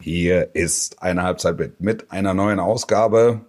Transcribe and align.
Hier 0.00 0.54
ist 0.54 1.02
eine 1.02 1.22
Halbzeit 1.22 1.58
mit, 1.58 1.80
mit 1.80 2.10
einer 2.10 2.32
neuen 2.32 2.58
Ausgabe. 2.58 3.42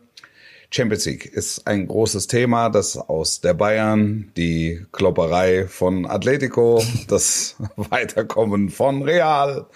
Champions 0.70 1.06
League 1.06 1.26
ist 1.26 1.66
ein 1.66 1.88
großes 1.88 2.28
Thema, 2.28 2.70
das 2.70 2.98
aus 2.98 3.40
der 3.40 3.54
Bayern, 3.54 4.32
die 4.36 4.86
Klopperei 4.92 5.68
von 5.68 6.06
Atletico, 6.06 6.84
das 7.08 7.56
Weiterkommen 7.76 8.70
von 8.70 9.04
Real, 9.04 9.68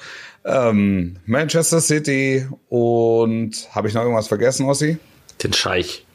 ähm, 0.43 1.17
Manchester 1.25 1.79
City 1.79 2.47
und 2.67 3.69
habe 3.71 3.87
ich 3.87 3.93
noch 3.93 4.01
irgendwas 4.01 4.27
vergessen, 4.27 4.65
Ossi? 4.65 4.97
Den 5.43 5.53
Scheich. 5.53 6.05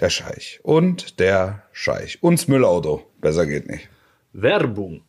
Der 0.00 0.10
Scheich. 0.10 0.60
Und 0.62 1.18
der 1.18 1.62
Scheich. 1.72 2.22
Und 2.22 2.40
das 2.40 2.48
Müllauto. 2.48 3.06
Besser 3.20 3.46
geht 3.46 3.68
nicht. 3.68 3.88
Werbung. 4.32 5.02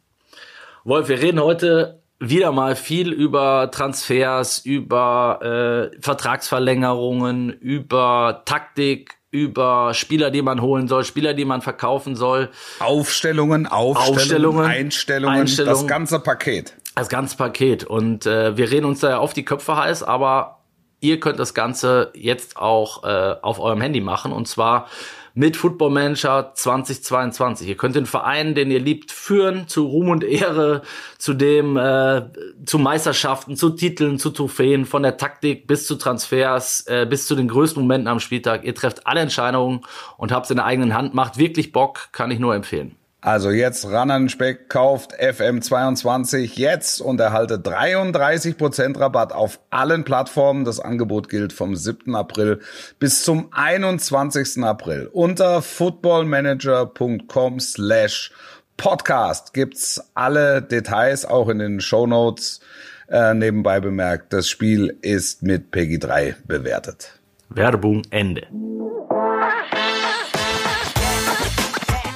Wolf, 0.83 1.09
wir 1.09 1.21
reden 1.21 1.41
heute 1.41 2.00
wieder 2.21 2.51
mal 2.51 2.75
viel 2.75 3.11
über 3.11 3.71
Transfers, 3.71 4.59
über 4.59 5.89
äh, 5.91 6.01
Vertragsverlängerungen, 6.01 7.49
über 7.49 8.43
Taktik, 8.45 9.15
über 9.31 9.93
Spieler, 9.93 10.29
die 10.29 10.41
man 10.41 10.61
holen 10.61 10.87
soll, 10.87 11.03
Spieler, 11.03 11.33
die 11.33 11.45
man 11.45 11.61
verkaufen 11.61 12.15
soll. 12.15 12.49
Aufstellungen, 12.79 13.65
Aufstellungen, 13.65 14.17
Aufstellungen 14.17 14.65
Einstellungen, 14.65 15.39
Einstellungen. 15.39 15.79
das 15.79 15.87
ganze 15.87 16.19
Paket. 16.19 16.75
Das 16.95 17.09
ganze 17.09 17.37
Paket. 17.37 17.85
Und 17.85 18.25
äh, 18.25 18.55
wir 18.55 18.69
reden 18.69 18.85
uns 18.85 18.99
da 18.99 19.17
auf 19.17 19.33
die 19.33 19.43
Köpfe 19.43 19.75
heiß, 19.75 20.03
aber 20.03 20.59
ihr 20.99 21.19
könnt 21.19 21.39
das 21.39 21.53
Ganze 21.53 22.11
jetzt 22.13 22.57
auch 22.57 23.03
äh, 23.03 23.35
auf 23.41 23.59
eurem 23.59 23.81
Handy 23.81 24.01
machen. 24.01 24.31
Und 24.31 24.47
zwar 24.47 24.87
mit 25.33 25.57
Football 25.57 25.91
Manager 25.91 26.51
2022. 26.53 27.67
Ihr 27.67 27.77
könnt 27.77 27.95
den 27.95 28.05
Verein, 28.05 28.55
den 28.55 28.71
ihr 28.71 28.79
liebt, 28.79 29.11
führen 29.11 29.67
zu 29.67 29.85
Ruhm 29.85 30.09
und 30.09 30.23
Ehre, 30.23 30.81
zu 31.17 31.33
dem, 31.33 31.77
äh, 31.77 32.23
zu 32.65 32.79
Meisterschaften, 32.79 33.55
zu 33.55 33.71
Titeln, 33.71 34.19
zu 34.19 34.31
Trophäen, 34.31 34.85
von 34.85 35.03
der 35.03 35.17
Taktik 35.17 35.67
bis 35.67 35.87
zu 35.87 35.95
Transfers, 35.95 36.85
äh, 36.87 37.05
bis 37.09 37.27
zu 37.27 37.35
den 37.35 37.47
größten 37.47 37.81
Momenten 37.81 38.07
am 38.07 38.19
Spieltag. 38.19 38.63
Ihr 38.63 38.75
trefft 38.75 39.07
alle 39.07 39.21
Entscheidungen 39.21 39.81
und 40.17 40.31
habt 40.31 40.45
es 40.45 40.51
in 40.51 40.57
der 40.57 40.65
eigenen 40.65 40.93
Hand. 40.93 41.13
Macht 41.13 41.37
wirklich 41.37 41.71
Bock, 41.71 42.09
kann 42.11 42.31
ich 42.31 42.39
nur 42.39 42.55
empfehlen. 42.55 42.95
Also 43.23 43.51
jetzt 43.51 43.85
ran 43.85 44.09
an 44.09 44.23
den 44.23 44.29
Speck, 44.29 44.67
kauft 44.67 45.13
FM22 45.13 46.53
jetzt 46.55 47.01
und 47.01 47.19
erhaltet 47.19 47.67
33% 47.67 48.99
Rabatt 48.99 49.31
auf 49.31 49.59
allen 49.69 50.03
Plattformen. 50.03 50.65
Das 50.65 50.79
Angebot 50.79 51.29
gilt 51.29 51.53
vom 51.53 51.75
7. 51.75 52.15
April 52.15 52.61
bis 52.97 53.23
zum 53.23 53.49
21. 53.51 54.63
April. 54.63 55.07
Unter 55.13 55.61
footballmanager.com 55.61 57.59
slash 57.59 58.31
podcast 58.75 59.53
gibt's 59.53 60.01
alle 60.15 60.63
Details, 60.63 61.23
auch 61.23 61.49
in 61.49 61.59
den 61.59 61.79
Show 61.79 62.07
Notes. 62.07 62.59
Äh, 63.07 63.35
nebenbei 63.35 63.79
bemerkt, 63.79 64.33
das 64.33 64.49
Spiel 64.49 64.97
ist 65.03 65.43
mit 65.43 65.69
Peggy 65.69 65.99
3 65.99 66.37
bewertet. 66.47 67.19
Werbung 67.49 68.01
Ende. 68.09 68.47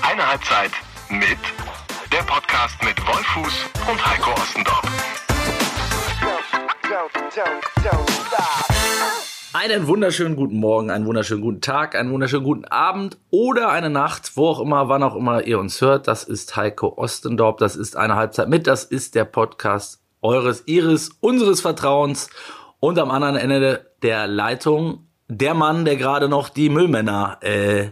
Eine 0.02 0.28
Halbzeit 0.32 0.72
mit 1.10 1.38
der 2.12 2.24
Podcast 2.26 2.84
mit 2.84 2.96
Wolfuß 3.06 3.66
und 3.90 4.06
Heiko 4.06 4.32
Ostendorf. 4.32 4.82
Einen 9.54 9.88
wunderschönen 9.88 10.36
guten 10.36 10.60
Morgen, 10.60 10.90
einen 10.90 11.06
wunderschönen 11.06 11.42
guten 11.42 11.62
Tag, 11.62 11.96
einen 11.96 12.12
wunderschönen 12.12 12.44
guten 12.44 12.66
Abend 12.66 13.18
oder 13.30 13.70
eine 13.70 13.90
Nacht, 13.90 14.36
wo 14.36 14.48
auch 14.48 14.60
immer, 14.60 14.90
wann 14.90 15.04
auch 15.04 15.16
immer 15.16 15.46
ihr 15.46 15.60
uns 15.60 15.80
hört. 15.82 16.08
Das 16.08 16.24
ist 16.24 16.56
Heiko 16.56 16.98
Ostendorp, 16.98 17.60
das 17.60 17.76
ist 17.76 17.96
eine 17.96 18.16
Halbzeit 18.16 18.50
mit, 18.50 18.66
das 18.66 18.84
ist 18.84 19.14
der 19.14 19.26
Podcast 19.26 20.02
eures, 20.22 20.64
ihres, 20.66 21.10
unseres 21.20 21.62
Vertrauens 21.62 22.30
und 22.80 22.98
am 22.98 23.12
anderen 23.12 23.36
Ende 23.36 23.92
der 24.02 24.28
Leitung 24.28 25.05
der 25.28 25.56
Mann, 25.56 25.86
der 25.86 25.96
gerade 25.96 26.30
noch 26.30 26.50
die 26.50 26.70
Müllmänner 26.70 27.40
äh, 27.42 27.88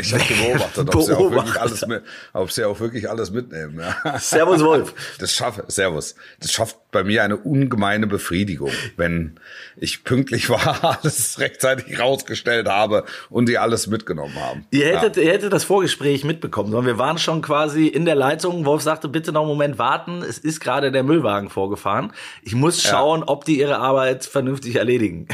Ich 0.00 0.14
habe 0.14 0.24
beobachtet, 0.42 0.94
ob 0.94 1.02
sie, 1.02 1.12
auch 1.12 1.30
wirklich 1.30 1.60
alles 1.60 1.86
mit, 1.86 2.02
ob 2.32 2.50
sie 2.50 2.64
auch 2.64 2.80
wirklich 2.80 3.10
alles 3.10 3.30
mitnehmen. 3.30 3.80
Ja. 3.80 4.18
Servus 4.18 4.62
Wolf. 4.62 4.94
Das 5.18 5.32
schaffe, 5.32 5.64
Servus. 5.68 6.14
Das 6.40 6.52
schafft 6.52 6.76
bei 6.90 7.04
mir 7.04 7.22
eine 7.22 7.36
ungemeine 7.36 8.06
Befriedigung, 8.06 8.70
wenn 8.96 9.38
ich 9.76 10.04
pünktlich 10.04 10.48
war, 10.48 10.98
alles 11.02 11.38
rechtzeitig 11.38 11.98
rausgestellt 11.98 12.68
habe 12.68 13.04
und 13.28 13.48
die 13.48 13.58
alles 13.58 13.86
mitgenommen 13.86 14.34
haben. 14.36 14.66
Ihr 14.70 14.86
hättet, 14.86 15.16
ihr 15.16 15.30
hättet 15.30 15.52
das 15.52 15.64
Vorgespräch 15.64 16.24
mitbekommen, 16.24 16.70
sondern 16.70 16.86
wir 16.86 16.98
waren 16.98 17.18
schon 17.18 17.42
quasi 17.42 17.86
in 17.86 18.04
der 18.04 18.14
Leitung. 18.14 18.64
Wolf 18.64 18.82
sagte, 18.82 19.08
bitte 19.08 19.32
noch 19.32 19.42
einen 19.42 19.50
Moment 19.50 19.78
warten. 19.78 20.22
Es 20.22 20.38
ist 20.38 20.60
gerade 20.60 20.90
der 20.90 21.02
Müllwagen 21.02 21.50
vorgefahren. 21.50 22.12
Ich 22.42 22.54
muss 22.54 22.82
schauen, 22.82 23.22
ob 23.22 23.44
die 23.44 23.58
ihre 23.58 23.78
Arbeit 23.78 24.24
vernünftig 24.24 24.76
erledigen. 24.76 25.28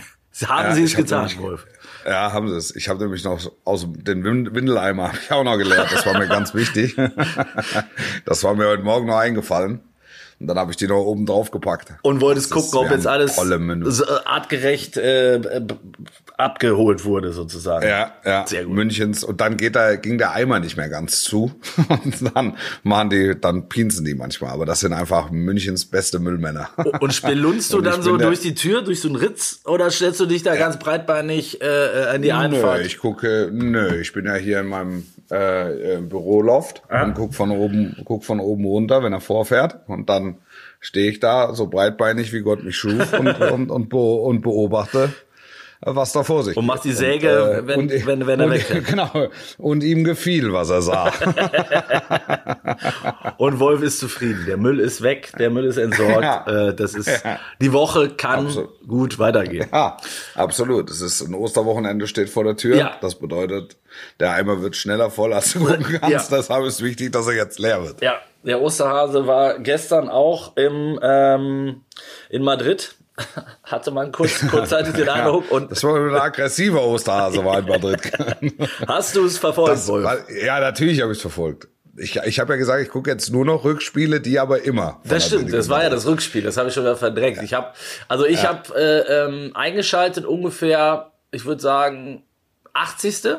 Haben 0.47 0.69
Ja, 0.71 0.75
sie 0.75 0.83
es 0.85 0.97
getan, 0.97 1.27
nämlich- 1.27 1.41
Wolf? 1.41 1.67
Ja, 2.07 2.33
haben 2.33 2.49
sie 2.49 2.57
es. 2.57 2.75
Ich 2.75 2.89
habe 2.89 3.01
nämlich 3.01 3.23
noch 3.23 3.39
aus 3.65 3.87
dem 3.93 4.25
Win- 4.25 4.55
Windeleimer 4.55 5.09
hab 5.09 5.15
ich 5.23 5.31
auch 5.31 5.45
noch 5.45 5.57
gelernt. 5.59 5.91
Das 5.93 6.05
war 6.07 6.19
mir 6.19 6.27
ganz 6.27 6.55
wichtig. 6.55 6.97
Das 8.25 8.43
war 8.45 8.55
mir 8.55 8.67
heute 8.69 8.83
Morgen 8.83 9.07
noch 9.07 9.19
eingefallen. 9.19 9.81
Und 10.41 10.47
dann 10.49 10.59
habe 10.59 10.71
ich 10.73 10.77
die 10.77 10.89
noch 10.89 10.99
oben 11.05 11.25
drauf 11.27 11.51
gepackt. 11.53 11.93
Und 12.03 12.21
wolltest 12.21 12.51
Das 12.51 12.71
gucken, 12.71 12.79
ob 12.87 12.91
jetzt 12.91 13.07
alles 13.07 13.39
artgerecht 14.25 14.97
äh, 14.97 15.41
abgeholt 16.43 17.05
wurde, 17.05 17.33
sozusagen. 17.33 17.87
Ja, 17.87 18.13
ja, 18.25 18.47
Sehr 18.47 18.65
gut. 18.65 18.75
Münchens. 18.75 19.25
Und 19.25 19.41
dann 19.41 19.57
geht 19.57 19.77
da, 19.77 19.97
ging 19.97 20.19
der 20.19 20.33
Eimer 20.33 20.61
nicht 20.61 20.77
mehr 20.77 20.89
ganz 20.89 21.23
zu. 21.23 21.53
Und 21.89 22.35
dann 22.35 22.57
machen 22.83 23.11
die, 23.11 23.39
dann 23.41 23.69
pinsen 23.69 24.05
die 24.05 24.15
manchmal. 24.15 24.53
Aber 24.53 24.67
das 24.67 24.81
sind 24.81 24.93
einfach 24.93 25.31
Münchens 25.31 25.85
beste 25.87 26.19
Müllmänner. 26.19 26.71
Und 27.01 27.13
spelunzt 27.13 27.73
du 27.73 27.79
Und 27.79 27.85
dann 27.85 28.03
so 28.03 28.17
durch 28.17 28.41
die 28.41 28.55
Tür, 28.55 28.83
durch 28.83 29.01
so 29.01 29.09
einen 29.09 29.17
Ritz, 29.17 29.61
oder 29.65 29.91
stellst 29.91 30.21
du 30.21 30.27
dich 30.27 30.43
da 30.43 30.57
ganz 30.57 30.79
breitbeinig 30.79 31.63
äh, 31.63 31.67
äh, 31.67 32.17
in 32.17 32.23
die 32.23 32.33
Einfahrt? 32.33 32.81
Nö, 32.81 32.87
ich 32.87 32.99
gucke, 32.99 33.51
nö, 33.53 34.01
ich 34.01 34.13
bin 34.13 34.27
ja 34.27 34.35
hier 34.35 34.61
in 34.61 34.67
meinem 34.67 35.07
äh, 35.31 35.95
äh, 35.95 36.01
Büroloft 36.01 36.83
und 36.91 37.15
guck 37.15 37.35
von 37.35 37.51
oben, 37.51 37.97
guck 38.05 38.25
von 38.25 38.39
oben 38.39 38.65
runter, 38.65 39.03
wenn 39.03 39.13
er 39.13 39.21
vorfährt. 39.21 39.79
Und 39.89 40.11
dann 40.11 40.37
stehe 40.79 41.11
ich 41.11 41.21
da 41.21 41.55
so 41.55 41.69
breitbeinig, 41.69 42.33
wie 42.33 42.41
Gott 42.41 42.63
mich 42.63 42.77
schuf 42.77 43.13
und, 43.19 43.41
und, 43.41 43.71
und, 43.71 43.89
be 43.89 43.97
und 43.97 44.43
beobachte, 44.43 45.13
was 45.85 46.13
da 46.13 46.23
vor 46.23 46.45
sich 46.45 46.57
Und 46.57 46.63
geht. 46.65 46.69
machst 46.69 46.85
die 46.85 46.93
Säge, 46.93 47.29
äh, 47.29 47.67
wenn- 47.67 47.81
und, 47.81 48.07
wenn- 48.07 48.27
wenn 48.27 48.41
er 48.41 48.47
und, 48.47 48.53
wegfährt. 48.53 48.85
Genau. 48.93 49.11
Und 49.59 49.83
ihm 49.83 50.05
gefiel, 50.05 50.53
was 50.53 50.71
er 50.71 50.83
sah. 50.83 51.13
Und 53.39 53.59
Wolf 53.61 53.83
ist 53.83 53.99
zufrieden. 53.99 54.45
Der 54.47 54.57
Müll 54.57 54.81
ist 54.81 55.03
weg, 55.03 55.33
der 55.39 55.51
Müll 55.51 55.65
ist 55.65 55.77
entsorgt. 55.77 56.13
Ja. 56.23 56.69
Äh, 56.69 56.75
das 56.75 56.95
ist 56.95 57.11
die 57.61 57.73
Woche 57.73 58.11
kann 58.11 58.47
Absolut. 58.47 58.87
gut 58.87 59.19
weitergehen. 59.19 59.67
Ja, 59.73 59.97
absolut. 60.35 60.91
Es 60.91 61.01
ist 61.01 61.21
ein 61.23 61.35
Osterwochenende 61.35 62.07
steht 62.07 62.31
vor 62.31 62.45
der 62.45 62.57
Tür. 62.57 62.77
Ja. 62.77 62.97
Das 63.01 63.15
bedeutet, 63.17 63.77
der 64.21 64.33
Eimer 64.33 64.63
wird 64.63 64.77
schneller 64.77 65.11
voll, 65.11 65.33
als 65.33 65.53
du 65.53 65.61
gucken 65.65 65.99
kannst. 66.01 66.31
Ja. 66.31 66.37
Deshalb 66.37 66.65
ist 66.65 66.83
wichtig, 66.83 67.13
dass 67.13 67.27
er 67.27 67.35
jetzt 67.35 67.59
leer 67.59 67.83
wird. 67.83 68.01
Ja, 68.03 68.15
der 68.45 68.61
Osterhase 68.63 69.27
war 69.27 69.59
gestern 69.59 70.09
auch 70.09 70.57
im 70.57 70.99
ähm, 71.03 71.81
in 72.31 72.43
Madrid. 72.43 72.95
Hatte 73.65 73.91
man 73.91 74.13
kurz, 74.13 74.47
kurzzeitig 74.51 74.95
den 74.95 75.09
Eindruck. 75.09 75.51
Und 75.51 75.71
Das 75.71 75.83
war 75.85 75.97
ein 75.97 76.15
aggressiver 76.15 76.83
Osterhase, 76.85 77.45
war 77.45 77.59
in 77.61 77.67
Madrid. 77.67 78.01
hast 78.87 79.17
du 79.17 79.25
es 79.27 79.39
verfolgt, 79.39 79.73
Das, 79.73 79.89
Wolf? 79.89 80.09
ja, 80.45 80.61
natürlich 80.61 81.01
habe 81.01 81.13
ich 81.13 81.19
es 81.19 81.23
verfolgt. 81.23 81.69
Ich, 81.97 82.17
ich 82.17 82.41
habe 82.41 82.55
ja 82.55 82.57
gesagt, 82.59 82.83
ich 82.83 82.89
gucke 82.89 83.11
jetzt 83.11 83.31
nur 83.31 83.45
noch 83.45 83.65
Rückspiele, 83.65 84.21
die 84.21 84.39
aber 84.39 84.63
immer. 84.65 85.01
Das 85.05 85.27
stimmt, 85.27 85.53
das 85.53 85.69
war 85.69 85.83
ja 85.83 85.91
das 85.91 86.07
Rückspiel, 86.07 86.43
das 86.43 86.57
habe 86.57 86.69
ich 86.69 86.75
schon 86.75 86.85
wieder 86.85 86.97
verdrängt. 86.97 87.43
Ich 87.43 87.53
habe, 87.53 87.69
also 88.09 88.25
ich 88.25 88.47
habe 88.47 88.75
äh, 88.75 89.25
ähm, 89.27 89.51
eingeschaltet 89.55 90.25
ungefähr, 90.25 91.13
ich 91.33 91.45
würde 91.45 91.61
sagen, 91.61 92.23
80. 92.73 93.37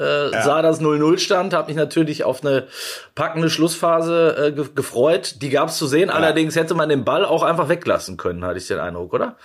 Äh, 0.00 0.42
sah 0.42 0.62
das 0.62 0.80
0-0 0.80 1.18
stand, 1.18 1.52
habe 1.52 1.68
mich 1.68 1.76
natürlich 1.76 2.24
auf 2.24 2.42
eine 2.42 2.66
packende 3.14 3.50
Schlussphase 3.50 4.46
äh, 4.46 4.52
ge 4.52 4.66
gefreut. 4.74 5.42
Die 5.42 5.50
gab 5.50 5.68
es 5.68 5.76
zu 5.76 5.86
sehen, 5.86 6.08
allerdings 6.08 6.56
hätte 6.56 6.74
man 6.74 6.88
den 6.88 7.04
Ball 7.04 7.24
auch 7.24 7.42
einfach 7.42 7.68
weglassen 7.68 8.16
können, 8.16 8.44
hatte 8.44 8.58
ich 8.58 8.66
den 8.66 8.78
Eindruck, 8.78 9.12
oder? 9.12 9.36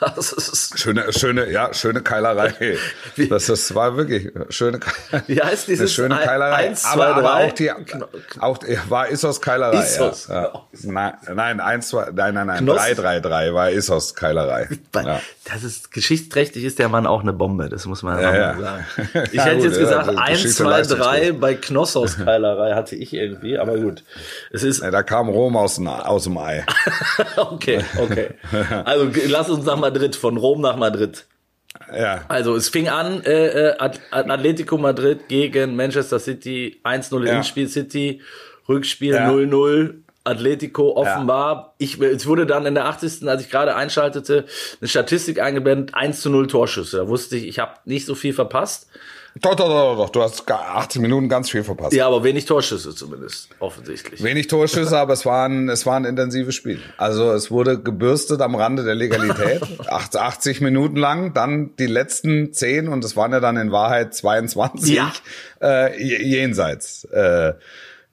Das 0.16 0.32
ist, 0.32 0.78
Schöne, 0.78 1.10
schöne, 1.12 1.50
ja, 1.50 1.72
schöne 1.72 2.02
Keilerei. 2.02 2.52
Das 3.30 3.48
ist, 3.48 3.74
war 3.74 3.96
wirklich 3.96 4.30
schöne, 4.50 4.78
Ke- 4.78 5.22
Wie 5.26 5.40
heißt 5.40 5.68
dieses? 5.68 5.80
eine 5.80 5.88
schöne 5.88 6.16
Keilerei. 6.22 6.54
eins, 6.68 6.82
zwei, 6.82 6.90
aber, 6.92 7.06
aber 7.06 7.22
drei? 7.22 7.46
auch 7.48 7.52
die, 7.52 7.70
auch, 8.40 8.58
war 8.90 9.08
Issos 9.08 9.40
Keilerei. 9.40 9.82
Issos, 9.82 10.28
Ja, 10.28 10.42
genau. 10.42 10.68
Nein, 10.82 11.14
nein, 11.34 11.60
eins, 11.60 11.88
zwei, 11.88 12.10
nein, 12.12 12.34
nein, 12.34 12.46
nein, 12.46 12.58
Knoss? 12.64 12.76
drei, 12.76 12.94
drei, 12.94 13.20
drei 13.20 13.54
war 13.54 13.70
Issos 13.70 14.14
Keilerei. 14.14 14.68
Ja. 14.96 15.20
Das 15.44 15.62
ist 15.62 15.92
geschichtsträchtig 15.92 16.64
ist 16.64 16.78
der 16.80 16.88
Mann 16.88 17.06
auch 17.06 17.20
eine 17.20 17.32
Bombe, 17.32 17.68
das 17.68 17.86
muss 17.86 18.02
man 18.02 18.20
Ja, 18.20 18.34
ja, 18.34 18.58
sagen. 18.58 18.84
Ich 19.30 19.34
Ja, 19.34 19.44
hätte 19.44 19.56
gut, 19.56 19.64
jetzt 19.66 19.78
gesagt, 19.78 20.08
das 20.08 20.16
1, 20.16 20.56
2, 20.56 20.64
3 20.64 20.70
leistungsfähig. 20.70 21.40
bei 21.40 21.54
Knossos 21.54 22.16
Keilerei 22.16 22.74
hatte 22.74 22.96
ich 22.96 23.12
irgendwie, 23.12 23.56
aber 23.58 23.76
gut. 23.78 24.02
Es 24.50 24.62
ist 24.64 24.82
da 24.82 25.02
kam 25.04 25.28
Rom 25.28 25.56
aus, 25.56 25.76
dem- 25.76 25.86
aus 25.88 26.24
dem 26.24 26.36
Ei. 26.38 26.64
okay, 27.36 27.84
okay. 27.98 28.30
Also 28.84 29.08
lass 29.28 29.48
uns 29.50 29.64
nach 29.64 29.76
Madrid, 29.90 30.16
von 30.16 30.36
Rom 30.36 30.60
nach 30.60 30.76
Madrid. 30.76 31.26
Ja. 31.94 32.24
Also 32.28 32.56
es 32.56 32.68
fing 32.68 32.88
an, 32.88 33.22
äh, 33.24 33.70
äh, 33.70 33.78
At- 33.78 34.00
Atletico 34.10 34.78
Madrid 34.78 35.28
gegen 35.28 35.76
Manchester 35.76 36.18
City, 36.18 36.80
1-0 36.84 37.26
Ja. 37.26 37.34
Hinspiel 37.34 37.68
City, 37.68 38.20
Rückspiel 38.68 39.14
Ja. 39.14 39.28
0-0. 39.30 40.02
Atletico 40.24 40.96
offenbar. 40.96 41.54
Ja. 41.54 41.72
Ich, 41.78 42.00
es 42.00 42.26
wurde 42.26 42.46
dann 42.46 42.66
in 42.66 42.74
der 42.74 42.86
80. 42.86 43.28
als 43.28 43.42
ich 43.42 43.50
gerade 43.50 43.76
einschaltete, 43.76 44.44
eine 44.80 44.88
Statistik 44.88 45.40
eingeblendet, 45.40 45.94
1 45.94 46.20
zu 46.20 46.30
0 46.30 46.48
Torschüsse. 46.48 46.96
Da 46.96 47.06
wusste 47.08 47.36
ich, 47.36 47.46
ich 47.46 47.58
habe 47.60 47.74
nicht 47.84 48.06
so 48.06 48.16
viel 48.16 48.32
verpasst. 48.32 48.88
Doch, 49.40 49.54
doch, 49.54 49.68
doch, 49.68 49.96
doch. 49.96 50.10
Du 50.10 50.22
hast 50.22 50.50
18 50.50 51.02
Minuten 51.02 51.28
ganz 51.28 51.50
viel 51.50 51.62
verpasst. 51.62 51.92
Ja, 51.92 52.06
aber 52.06 52.24
wenig 52.24 52.46
Torschüsse 52.46 52.94
zumindest, 52.94 53.50
offensichtlich. 53.58 54.22
Wenig 54.22 54.46
Torschüsse, 54.46 54.98
aber 54.98 55.12
es 55.12 55.26
war 55.26 55.48
ein, 55.48 55.68
es 55.68 55.84
war 55.84 55.96
ein 55.96 56.04
intensives 56.04 56.54
Spiel. 56.54 56.80
Also 56.96 57.32
es 57.32 57.50
wurde 57.50 57.78
gebürstet 57.78 58.40
am 58.40 58.54
Rande 58.54 58.84
der 58.84 58.94
Legalität. 58.94 59.62
80 59.88 60.60
Minuten 60.60 60.96
lang, 60.96 61.34
dann 61.34 61.76
die 61.76 61.86
letzten 61.86 62.52
10 62.52 62.88
und 62.88 63.04
es 63.04 63.16
waren 63.16 63.32
ja 63.32 63.40
dann 63.40 63.56
in 63.56 63.72
Wahrheit 63.72 64.14
22 64.14 64.94
ja. 64.94 65.12
äh, 65.60 66.02
jenseits. 66.02 67.04
Äh, 67.04 67.54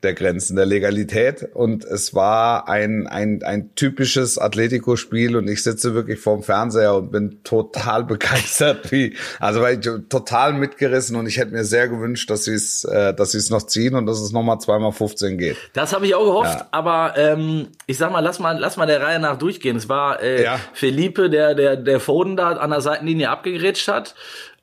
der 0.04 0.14
Grenzen 0.14 0.56
der 0.56 0.66
Legalität. 0.66 1.50
Und 1.54 1.86
es 1.86 2.14
war 2.14 2.68
ein, 2.68 3.08
ein, 3.08 3.42
ein 3.44 3.74
typisches 3.76 4.38
Atletico-Spiel 4.38 5.36
und 5.36 5.48
ich 5.48 5.64
sitze 5.64 5.94
wirklich 5.94 6.20
vorm 6.20 6.44
Fernseher 6.44 6.96
und 6.96 7.12
bin 7.12 7.44
total 7.44 8.04
begeistert, 8.04 8.92
wie, 8.92 9.16
also 9.40 9.62
war 9.62 9.72
ich 9.72 9.80
total 10.10 10.54
mitgerissen 10.54 11.16
und 11.16 11.28
ich 11.28 11.38
hätte 11.38 11.52
mir 11.52 11.64
sehr 11.64 11.88
gewünscht, 11.88 12.30
dass 12.30 12.46
sie 12.46 12.54
es, 12.54 12.84
äh, 12.84 13.14
dass 13.14 13.32
sie 13.32 13.38
es 13.38 13.50
noch 13.50 13.64
ziehen 13.64 13.96
und 13.96 14.06
dass 14.06 14.20
es 14.20 14.32
nochmal 14.32 14.60
zweimal 14.60 14.92
15 14.92 15.38
geht. 15.38 15.58
Das 15.74 15.94
habe 15.94 16.06
ich 16.06 16.16
auch 16.16 16.26
gehofft, 16.26 16.60
ja. 16.60 16.68
aber 16.72 17.14
ähm, 17.18 17.68
ich 17.88 17.98
sag 17.98 18.12
mal, 18.12 18.20
lass 18.20 18.40
mal, 18.40 18.58
lass 18.60 18.78
mal 18.78 18.86
der 18.86 19.02
Reihe 19.02 19.20
nach 19.20 19.38
durchgehen. 19.38 19.78
Es 19.78 19.90
war 19.90 20.22
äh, 20.22 20.44
ja. 20.44 20.60
Felipe, 20.74 21.30
der, 21.30 21.56
der, 21.56 21.78
der 21.78 22.00
Foden 22.00 22.36
da 22.36 22.52
an 22.52 22.70
der 22.70 22.82
Seitenlinie 22.82 23.30
abgegrätscht 23.30 23.88
hat. 23.88 24.16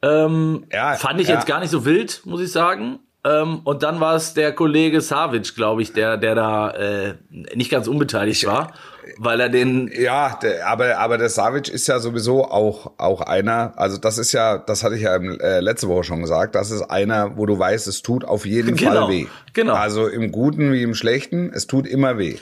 Ähm, 0.02 0.64
ja, 0.72 0.94
fand 0.94 1.20
ich 1.20 1.28
ja. 1.28 1.34
jetzt 1.34 1.46
gar 1.46 1.60
nicht 1.60 1.70
so 1.70 1.84
wild, 1.84 2.22
muss 2.24 2.40
ich 2.40 2.50
sagen. 2.50 3.00
Ähm, 3.22 3.60
und 3.64 3.82
dann 3.82 4.00
war 4.00 4.16
es 4.16 4.32
der 4.32 4.52
Kollege 4.52 5.02
Savic, 5.02 5.54
glaube 5.54 5.82
ich, 5.82 5.92
der, 5.92 6.16
der 6.16 6.34
da 6.34 6.70
äh, 6.70 7.14
nicht 7.54 7.70
ganz 7.70 7.86
unbeteiligt 7.86 8.46
war, 8.46 8.72
weil 9.18 9.40
er 9.40 9.50
den. 9.50 9.90
Ja, 9.92 10.38
der, 10.42 10.66
aber, 10.66 10.96
aber 10.96 11.18
der 11.18 11.28
Savic 11.28 11.68
ist 11.68 11.86
ja 11.86 11.98
sowieso 11.98 12.46
auch, 12.46 12.92
auch 12.96 13.20
einer, 13.20 13.74
also 13.76 13.98
das 13.98 14.16
ist 14.16 14.32
ja, 14.32 14.56
das 14.56 14.82
hatte 14.82 14.94
ich 14.94 15.02
ja 15.02 15.16
im, 15.16 15.38
äh, 15.38 15.60
letzte 15.60 15.88
Woche 15.88 16.04
schon 16.04 16.22
gesagt, 16.22 16.54
das 16.54 16.70
ist 16.70 16.80
einer, 16.82 17.36
wo 17.36 17.44
du 17.44 17.58
weißt, 17.58 17.88
es 17.88 18.00
tut 18.00 18.24
auf 18.24 18.46
jeden 18.46 18.76
genau, 18.76 19.06
Fall 19.06 19.08
weh. 19.10 19.26
Genau. 19.52 19.74
Also 19.74 20.06
im 20.06 20.32
Guten 20.32 20.72
wie 20.72 20.82
im 20.82 20.94
Schlechten, 20.94 21.52
es 21.52 21.66
tut 21.66 21.86
immer 21.86 22.16
weh. 22.16 22.38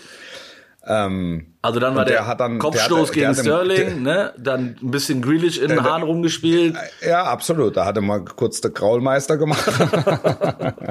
Ähm, 0.90 1.54
also 1.60 1.80
dann 1.80 1.94
war 1.94 2.06
der, 2.06 2.24
der 2.24 2.34
dann, 2.34 2.58
Kopfstoß 2.58 3.10
der, 3.10 3.32
der, 3.32 3.34
gegen 3.34 3.46
Sterling, 3.46 4.02
ne? 4.02 4.32
dann 4.38 4.76
ein 4.82 4.90
bisschen 4.90 5.20
Grealish 5.20 5.58
in 5.58 5.68
den 5.68 5.84
Haaren 5.84 6.02
rumgespielt. 6.02 6.76
Ja, 7.06 7.24
absolut. 7.24 7.76
Da 7.76 7.84
hatte 7.84 8.00
mal 8.00 8.24
kurz 8.24 8.62
der 8.62 8.70
Kraulmeister 8.70 9.36
gemacht. 9.36 9.70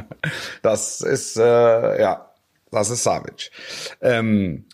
das 0.62 1.02
ist, 1.02 1.38
äh, 1.38 2.00
ja, 2.00 2.30
das 2.72 2.92
ist 2.92 3.04
Savic. 3.04 3.50
Ähm, 4.00 4.66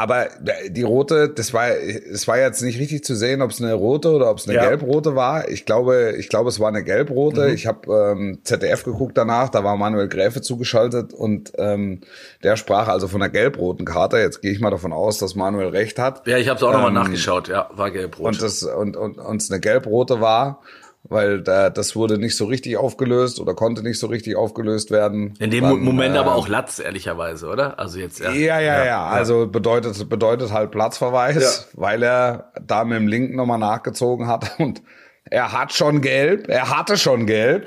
aber 0.00 0.28
die 0.70 0.82
rote, 0.82 1.28
das 1.28 1.52
war, 1.52 1.68
es 1.68 2.26
war 2.26 2.38
jetzt 2.38 2.62
nicht 2.62 2.78
richtig 2.78 3.04
zu 3.04 3.14
sehen, 3.14 3.42
ob 3.42 3.50
es 3.50 3.60
eine 3.60 3.74
rote 3.74 4.10
oder 4.10 4.30
ob 4.30 4.38
es 4.38 4.48
eine 4.48 4.56
ja. 4.56 4.66
gelbrote 4.66 5.14
war. 5.14 5.50
Ich 5.50 5.66
glaube, 5.66 6.14
ich 6.18 6.30
glaube, 6.30 6.48
es 6.48 6.58
war 6.58 6.68
eine 6.68 6.82
gelbrote. 6.82 7.48
Mhm. 7.48 7.54
Ich 7.54 7.66
habe 7.66 8.14
ähm, 8.16 8.38
ZDF 8.42 8.82
geguckt 8.84 9.18
danach, 9.18 9.50
da 9.50 9.62
war 9.62 9.76
Manuel 9.76 10.08
Gräfe 10.08 10.40
zugeschaltet 10.40 11.12
und 11.12 11.52
ähm, 11.58 12.00
der 12.42 12.56
sprach 12.56 12.88
also 12.88 13.08
von 13.08 13.20
einer 13.20 13.30
gelbroten 13.30 13.84
Karte. 13.84 14.16
Jetzt 14.16 14.40
gehe 14.40 14.52
ich 14.52 14.60
mal 14.60 14.70
davon 14.70 14.94
aus, 14.94 15.18
dass 15.18 15.34
Manuel 15.34 15.68
recht 15.68 15.98
hat. 15.98 16.26
Ja, 16.26 16.38
ich 16.38 16.48
habe 16.48 16.56
es 16.56 16.62
auch 16.62 16.68
ähm, 16.68 16.76
nochmal 16.76 16.92
nachgeschaut. 16.92 17.48
Ja, 17.48 17.68
war 17.74 17.90
gelbrot. 17.90 18.26
Und 18.26 18.42
das 18.42 18.62
und 18.62 18.96
und 18.96 19.18
uns 19.18 19.50
eine 19.50 19.60
gelbrote 19.60 20.22
war 20.22 20.62
weil 21.04 21.42
da, 21.42 21.70
das 21.70 21.96
wurde 21.96 22.18
nicht 22.18 22.36
so 22.36 22.44
richtig 22.44 22.76
aufgelöst 22.76 23.40
oder 23.40 23.54
konnte 23.54 23.82
nicht 23.82 23.98
so 23.98 24.06
richtig 24.06 24.36
aufgelöst 24.36 24.90
werden. 24.90 25.34
In 25.38 25.50
dem 25.50 25.64
Dann, 25.64 25.80
Moment 25.80 26.14
äh, 26.14 26.18
aber 26.18 26.34
auch 26.34 26.48
Latz, 26.48 26.78
ehrlicherweise, 26.78 27.48
oder? 27.48 27.78
Also 27.78 27.98
jetzt 27.98 28.20
ja. 28.20 28.32
Ja, 28.32 28.60
ja, 28.60 28.78
ja. 28.78 28.84
ja. 28.84 29.06
Also 29.06 29.46
bedeutet 29.46 30.08
bedeutet 30.08 30.52
halt 30.52 30.70
Platzverweis, 30.70 31.68
ja. 31.72 31.80
weil 31.80 32.02
er 32.02 32.52
da 32.60 32.84
mit 32.84 32.98
dem 32.98 33.08
Linken 33.08 33.36
nochmal 33.36 33.58
nachgezogen 33.58 34.26
hat 34.26 34.52
und 34.58 34.82
er 35.24 35.52
hat 35.52 35.72
schon 35.72 36.00
gelb, 36.00 36.48
er 36.48 36.76
hatte 36.76 36.96
schon 36.96 37.26
gelb 37.26 37.66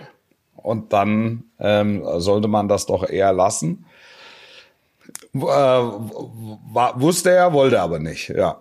und 0.55 0.93
dann 0.93 1.45
ähm, 1.59 2.03
sollte 2.17 2.47
man 2.47 2.67
das 2.67 2.85
doch 2.85 3.07
eher 3.07 3.33
lassen. 3.33 3.85
Äh, 5.33 5.39
wusste 5.39 7.31
er, 7.31 7.53
wollte 7.53 7.81
aber 7.81 7.99
nicht, 7.99 8.29
ja. 8.29 8.59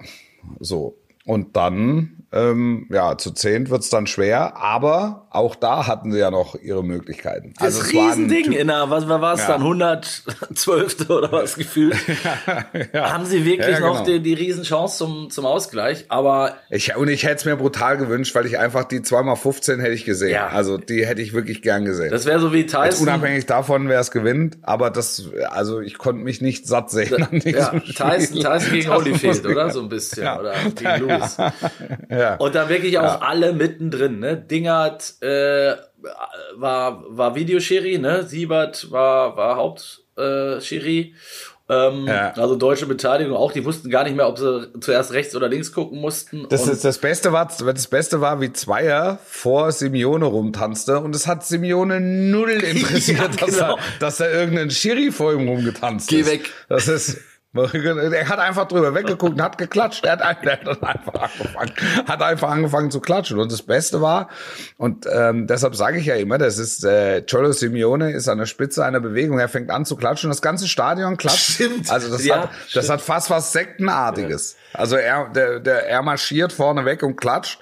So. 0.58 0.96
Und 1.24 1.56
dann 1.56 2.21
ähm, 2.32 2.86
ja, 2.90 3.18
zu 3.18 3.30
zehnt 3.32 3.68
wird's 3.68 3.90
dann 3.90 4.06
schwer, 4.06 4.56
aber 4.56 5.26
auch 5.30 5.54
da 5.54 5.86
hatten 5.86 6.12
sie 6.12 6.18
ja 6.18 6.30
noch 6.30 6.54
ihre 6.54 6.82
Möglichkeiten. 6.82 7.52
Das 7.58 7.78
also 7.78 7.90
Riesending 7.90 8.52
in 8.52 8.68
der, 8.68 8.88
was 8.88 9.06
war 9.08 9.34
es 9.34 9.40
ja. 9.40 9.48
dann, 9.48 9.62
112. 9.62 11.10
oder 11.10 11.30
was 11.30 11.56
gefühlt? 11.56 11.96
ja. 12.92 13.12
Haben 13.12 13.26
sie 13.26 13.44
wirklich 13.44 13.76
genau. 13.76 13.94
noch 13.94 14.04
die, 14.04 14.20
die 14.20 14.32
Riesenchance 14.32 14.96
zum, 14.96 15.30
zum 15.30 15.44
Ausgleich, 15.44 16.06
aber... 16.08 16.56
Ich, 16.70 16.96
und 16.96 17.08
ich 17.08 17.24
hätte 17.24 17.36
es 17.36 17.44
mir 17.44 17.56
brutal 17.56 17.98
gewünscht, 17.98 18.34
weil 18.34 18.46
ich 18.46 18.58
einfach 18.58 18.84
die 18.84 19.00
2x15 19.00 19.80
hätte 19.80 19.92
ich 19.92 20.04
gesehen. 20.04 20.32
Ja. 20.32 20.48
Also 20.48 20.78
die 20.78 21.06
hätte 21.06 21.20
ich 21.20 21.34
wirklich 21.34 21.60
gern 21.60 21.84
gesehen. 21.84 22.10
Das 22.10 22.24
wäre 22.24 22.40
so 22.40 22.52
wie 22.52 22.64
Tyson. 22.64 22.84
Jetzt 22.84 23.00
unabhängig 23.02 23.46
davon, 23.46 23.88
wer 23.88 24.00
es 24.00 24.10
gewinnt, 24.10 24.58
aber 24.62 24.90
das, 24.90 25.28
also 25.50 25.80
ich 25.80 25.98
konnte 25.98 26.22
mich 26.22 26.40
nicht 26.40 26.66
satt 26.66 26.90
sehen 26.90 27.14
da, 27.18 27.26
an 27.26 27.40
diesem 27.40 27.54
ja, 27.54 27.70
Tyson, 27.80 28.40
Tyson 28.40 28.72
gegen 28.72 28.90
Holyfield, 28.94 29.44
oder? 29.44 29.70
So 29.70 29.80
ein 29.82 29.88
bisschen, 29.88 30.22
oder 30.22 30.54
gegen 30.74 31.08
Lewis. 31.08 31.36
Ja. 32.22 32.36
Und 32.36 32.54
dann 32.54 32.68
wirklich 32.68 32.98
auch 32.98 33.02
ja. 33.02 33.18
alle 33.20 33.52
mittendrin, 33.52 34.20
ne? 34.20 34.36
Dingert 34.36 35.20
äh, 35.20 35.74
war, 36.54 37.04
war 37.08 37.34
Videoschiri, 37.34 37.98
ne? 37.98 38.22
Siebert 38.22 38.90
war, 38.90 39.36
war 39.36 39.56
Hauptschiri. 39.56 41.00
Äh, 41.00 41.12
ähm, 41.68 42.06
ja. 42.06 42.32
Also 42.32 42.56
deutsche 42.56 42.86
Beteiligung 42.86 43.36
auch, 43.36 43.50
die 43.50 43.64
wussten 43.64 43.88
gar 43.88 44.04
nicht 44.04 44.14
mehr, 44.14 44.28
ob 44.28 44.38
sie 44.38 44.68
zuerst 44.80 45.12
rechts 45.12 45.34
oder 45.34 45.48
links 45.48 45.72
gucken 45.72 46.00
mussten. 46.00 46.46
Das, 46.48 46.68
ist, 46.68 46.84
das 46.84 46.98
Beste 46.98 47.32
war, 47.32 47.46
das 47.46 47.86
Beste 47.86 48.20
war, 48.20 48.40
wie 48.40 48.52
Zweier 48.52 49.18
vor 49.24 49.72
Simeone 49.72 50.26
rumtanzte 50.26 51.00
und 51.00 51.16
es 51.16 51.26
hat 51.26 51.46
Simeone 51.46 52.00
null 52.00 52.50
interessiert, 52.62 53.18
ja, 53.18 53.46
genau. 53.46 53.46
dass, 53.46 53.58
er, 53.58 53.78
dass 54.00 54.20
er 54.20 54.32
irgendeinen 54.32 54.70
Schiri 54.70 55.10
vor 55.12 55.32
ihm 55.32 55.48
rumgetanzt 55.48 56.08
Geh 56.08 56.20
ist. 56.20 56.26
Geh 56.26 56.32
weg. 56.32 56.50
Das 56.68 56.88
ist 56.88 57.18
er 57.54 58.28
hat 58.28 58.38
einfach 58.38 58.66
drüber 58.66 58.94
weggeguckt 58.94 59.34
und 59.34 59.42
hat 59.42 59.58
geklatscht. 59.58 60.06
Er 60.06 60.12
hat, 60.12 60.22
einfach 60.22 60.48
angefangen, 60.80 62.08
hat 62.08 62.22
einfach 62.22 62.50
angefangen 62.50 62.90
zu 62.90 63.00
klatschen. 63.00 63.38
Und 63.38 63.52
das 63.52 63.62
Beste 63.62 64.00
war, 64.00 64.28
und 64.78 65.06
ähm, 65.12 65.46
deshalb 65.46 65.76
sage 65.76 65.98
ich 65.98 66.06
ja 66.06 66.14
immer, 66.14 66.38
das 66.38 66.56
ist 66.56 66.82
äh, 66.82 67.22
Cholo 67.22 67.52
Simeone 67.52 68.12
ist 68.12 68.28
an 68.28 68.38
der 68.38 68.46
Spitze 68.46 68.84
einer 68.84 69.00
Bewegung. 69.00 69.38
Er 69.38 69.50
fängt 69.50 69.70
an 69.70 69.84
zu 69.84 69.96
klatschen. 69.96 70.30
Das 70.30 70.40
ganze 70.40 70.66
Stadion 70.66 71.18
klatscht. 71.18 71.52
Stimmt. 71.54 71.90
Also 71.90 72.10
das, 72.10 72.24
ja, 72.24 72.44
hat, 72.44 72.50
das 72.72 72.88
hat 72.88 73.02
fast 73.02 73.28
was 73.28 73.52
Sektenartiges. 73.52 74.56
Ja. 74.72 74.78
Also 74.80 74.96
er, 74.96 75.28
der, 75.28 75.60
der, 75.60 75.86
er 75.86 76.00
marschiert 76.00 76.54
vorne 76.54 76.86
weg 76.86 77.02
und 77.02 77.16
klatscht. 77.16 77.60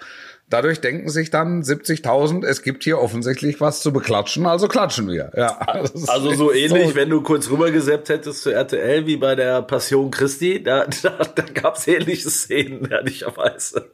Dadurch 0.51 0.81
denken 0.81 1.09
sich 1.09 1.31
dann 1.31 1.63
70.000, 1.63 2.45
es 2.45 2.63
gibt 2.63 2.83
hier 2.83 2.99
offensichtlich 2.99 3.61
was 3.61 3.83
zu 3.83 3.93
beklatschen, 3.93 4.47
also 4.47 4.67
klatschen 4.67 5.09
wir. 5.09 5.31
Ja, 5.37 5.59
also 6.09 6.33
so 6.35 6.53
ähnlich, 6.53 6.89
so. 6.89 6.95
wenn 6.97 7.09
du 7.09 7.23
kurz 7.23 7.49
rübergesäppt 7.49 8.09
hättest 8.09 8.43
zu 8.43 8.53
RTL 8.53 9.07
wie 9.07 9.17
bei 9.17 9.37
der 9.37 9.63
Passion 9.63 10.11
Christi, 10.11 10.61
da, 10.61 10.87
da, 11.03 11.19
da 11.37 11.45
gab 11.55 11.77
es 11.77 11.87
ähnliche 11.87 12.31
Szenen, 12.31 12.91
ehrlicherweise. 12.91 13.91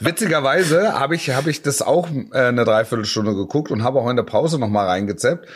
Witzigerweise 0.00 0.98
habe 0.98 1.16
ich, 1.16 1.28
hab 1.30 1.46
ich 1.46 1.60
das 1.60 1.82
auch 1.82 2.08
äh, 2.32 2.38
eine 2.38 2.64
Dreiviertelstunde 2.64 3.34
geguckt 3.34 3.70
und 3.70 3.84
habe 3.84 4.00
auch 4.00 4.08
in 4.08 4.16
der 4.16 4.22
Pause 4.22 4.58
nochmal 4.58 4.86
reingezappt. 4.86 5.46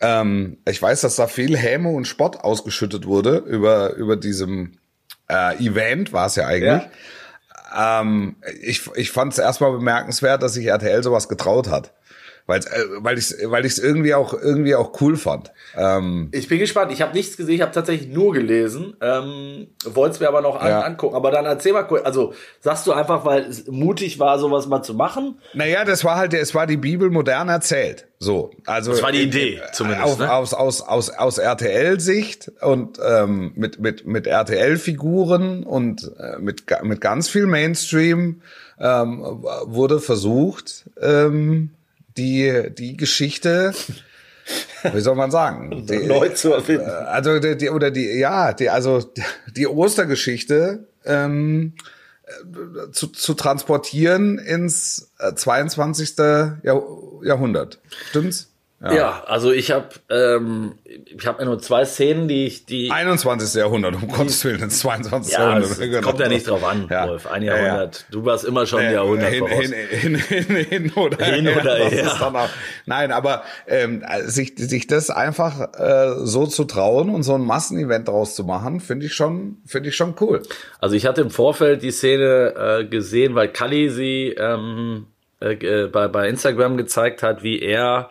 Ähm, 0.00 0.58
ich 0.68 0.80
weiß, 0.82 1.00
dass 1.00 1.16
da 1.16 1.26
viel 1.26 1.56
Häme 1.56 1.88
und 1.88 2.06
Spott 2.06 2.36
ausgeschüttet 2.36 3.06
wurde 3.06 3.38
über, 3.38 3.94
über 3.94 4.16
diesem 4.16 4.72
äh, 5.28 5.56
Event, 5.56 6.12
war 6.12 6.26
es 6.26 6.36
ja 6.36 6.46
eigentlich. 6.46 6.82
Ja. 6.82 6.90
Ähm, 7.76 8.36
ich 8.62 8.88
ich 8.94 9.10
fand 9.10 9.32
es 9.32 9.38
erstmal 9.38 9.72
bemerkenswert, 9.72 10.42
dass 10.42 10.54
sich 10.54 10.66
RTL 10.66 11.02
sowas 11.02 11.28
getraut 11.28 11.68
hat. 11.68 11.92
Weil, 12.46 12.60
äh, 12.60 12.62
weil 12.98 13.18
ich 13.18 13.30
es 13.30 13.50
weil 13.50 13.66
ich's 13.66 13.78
irgendwie 13.78 14.14
auch 14.14 14.32
irgendwie 14.32 14.76
auch 14.76 15.00
cool 15.00 15.16
fand. 15.16 15.52
Ähm, 15.76 16.28
ich 16.32 16.46
bin 16.46 16.60
gespannt. 16.60 16.92
Ich 16.92 17.02
habe 17.02 17.12
nichts 17.12 17.36
gesehen. 17.36 17.56
Ich 17.56 17.60
habe 17.60 17.72
tatsächlich 17.72 18.08
nur 18.08 18.32
gelesen. 18.32 18.96
Ähm, 19.00 19.66
Wollte 19.84 20.14
es 20.14 20.20
mir 20.20 20.28
aber 20.28 20.42
noch 20.42 20.62
ja. 20.64 20.82
angucken. 20.82 21.16
Aber 21.16 21.32
dann 21.32 21.44
erzähl 21.44 21.72
mal 21.72 21.82
kurz. 21.82 22.04
Also 22.04 22.34
sagst 22.60 22.86
du 22.86 22.92
einfach, 22.92 23.24
weil 23.24 23.42
es 23.42 23.66
mutig 23.66 24.20
war, 24.20 24.38
sowas 24.38 24.68
mal 24.68 24.82
zu 24.82 24.94
machen? 24.94 25.40
Naja, 25.54 25.84
das 25.84 26.04
war 26.04 26.16
halt, 26.16 26.34
es 26.34 26.54
war 26.54 26.68
die 26.68 26.76
Bibel 26.76 27.10
modern 27.10 27.48
erzählt. 27.48 28.06
So, 28.18 28.50
also 28.64 28.92
das 28.92 29.02
war 29.02 29.12
die 29.12 29.22
Idee 29.22 29.60
zumindest. 29.72 30.04
Auf, 30.04 30.18
ne? 30.18 30.32
Aus 30.32 30.54
aus 30.54 30.80
aus 30.80 31.10
aus 31.10 31.38
RTL-Sicht 31.38 32.50
und 32.62 32.98
ähm, 33.04 33.52
mit 33.56 33.78
mit 33.78 34.06
mit 34.06 34.26
RTL-Figuren 34.26 35.64
und 35.64 36.12
äh, 36.18 36.38
mit 36.38 36.64
mit 36.82 37.00
ganz 37.02 37.28
viel 37.28 37.46
Mainstream 37.46 38.40
ähm, 38.80 39.20
wurde 39.64 40.00
versucht. 40.00 40.88
Ähm, 40.98 41.75
die, 42.16 42.70
die 42.76 42.96
Geschichte, 42.96 43.72
wie 44.92 45.00
soll 45.00 45.16
man 45.16 45.30
sagen? 45.30 45.86
Die, 45.86 46.06
Neu 46.06 46.28
zu 46.30 46.52
erfinden. 46.52 46.86
Äh, 46.88 46.90
also 46.90 47.38
die, 47.38 47.70
oder 47.70 47.90
die, 47.90 48.18
ja, 48.18 48.52
die, 48.52 48.70
also 48.70 49.04
die 49.54 49.66
Ostergeschichte 49.66 50.86
ähm, 51.04 51.74
äh, 52.24 52.90
zu, 52.92 53.08
zu 53.08 53.34
transportieren 53.34 54.38
ins 54.38 55.12
22. 55.34 56.18
Äh, 56.18 56.22
Jahr, 56.62 56.82
Jahrhundert. 57.22 57.80
Stimmt's? 58.10 58.48
Ja, 58.78 58.94
ja 58.94 59.22
also 59.26 59.52
ich 59.52 59.70
habe 59.70 59.88
ähm, 60.10 60.72
ich 61.06 61.26
habe 61.26 61.42
nur 61.46 61.58
zwei 61.60 61.86
Szenen, 61.86 62.28
die 62.28 62.46
ich 62.46 62.66
die 62.66 62.90
21. 62.90 63.54
Jahrhundert 63.54 63.94
um 63.94 64.06
Gottes 64.06 64.44
Willen 64.44 64.62
ins 64.62 64.80
22. 64.80 65.32
Ja, 65.32 65.48
Jahrhundert. 65.58 65.78
es 65.80 66.02
kommt 66.02 66.20
ja 66.20 66.28
nicht 66.28 66.46
drauf 66.46 66.62
an, 66.62 66.86
Ja. 66.90 67.08
Wolf. 67.08 67.26
Ein 67.26 67.42
Ja, 67.42 67.56
ja. 67.56 67.64
Jahrhundert. 67.64 68.04
Du 68.10 68.24
warst 68.26 68.44
immer 68.44 68.66
schon 68.66 68.80
ein 68.80 68.90
Äh, 68.90 68.92
Jahrhundert 68.94 69.30
hin, 69.30 69.38
voraus. 69.38 69.60
hin, 69.64 69.72
hin, 69.72 70.14
hin, 70.16 70.56
hin 70.56 70.92
oder 70.94 71.24
Hin 71.24 71.46
her. 71.46 71.60
oder 71.62 71.74
her. 71.76 72.50
nein, 72.84 73.12
aber 73.12 73.44
ähm, 73.66 74.04
sich, 74.26 74.52
sich 74.56 74.86
das 74.86 75.08
einfach 75.08 75.72
äh, 75.78 76.14
so 76.26 76.46
zu 76.46 76.64
trauen 76.64 77.08
und 77.08 77.22
so 77.22 77.34
ein 77.34 77.42
Massenevent 77.46 78.08
draus 78.08 78.34
zu 78.34 78.44
machen, 78.44 78.80
finde 78.80 79.06
ich 79.06 79.14
schon, 79.14 79.56
finde 79.64 79.88
ich 79.88 79.96
schon 79.96 80.14
cool. 80.20 80.42
Also 80.80 80.96
ich 80.96 81.06
hatte 81.06 81.22
im 81.22 81.30
Vorfeld 81.30 81.82
die 81.82 81.92
Szene 81.92 82.54
äh, 82.80 82.84
gesehen, 82.84 83.34
weil 83.34 83.48
Kalli 83.48 83.88
sie 83.88 84.34
ähm, 84.38 85.06
äh, 85.40 85.54
äh, 85.54 85.86
bei, 85.86 86.08
bei 86.08 86.28
Instagram 86.28 86.76
gezeigt 86.76 87.22
hat, 87.22 87.42
wie 87.42 87.60
er 87.60 88.10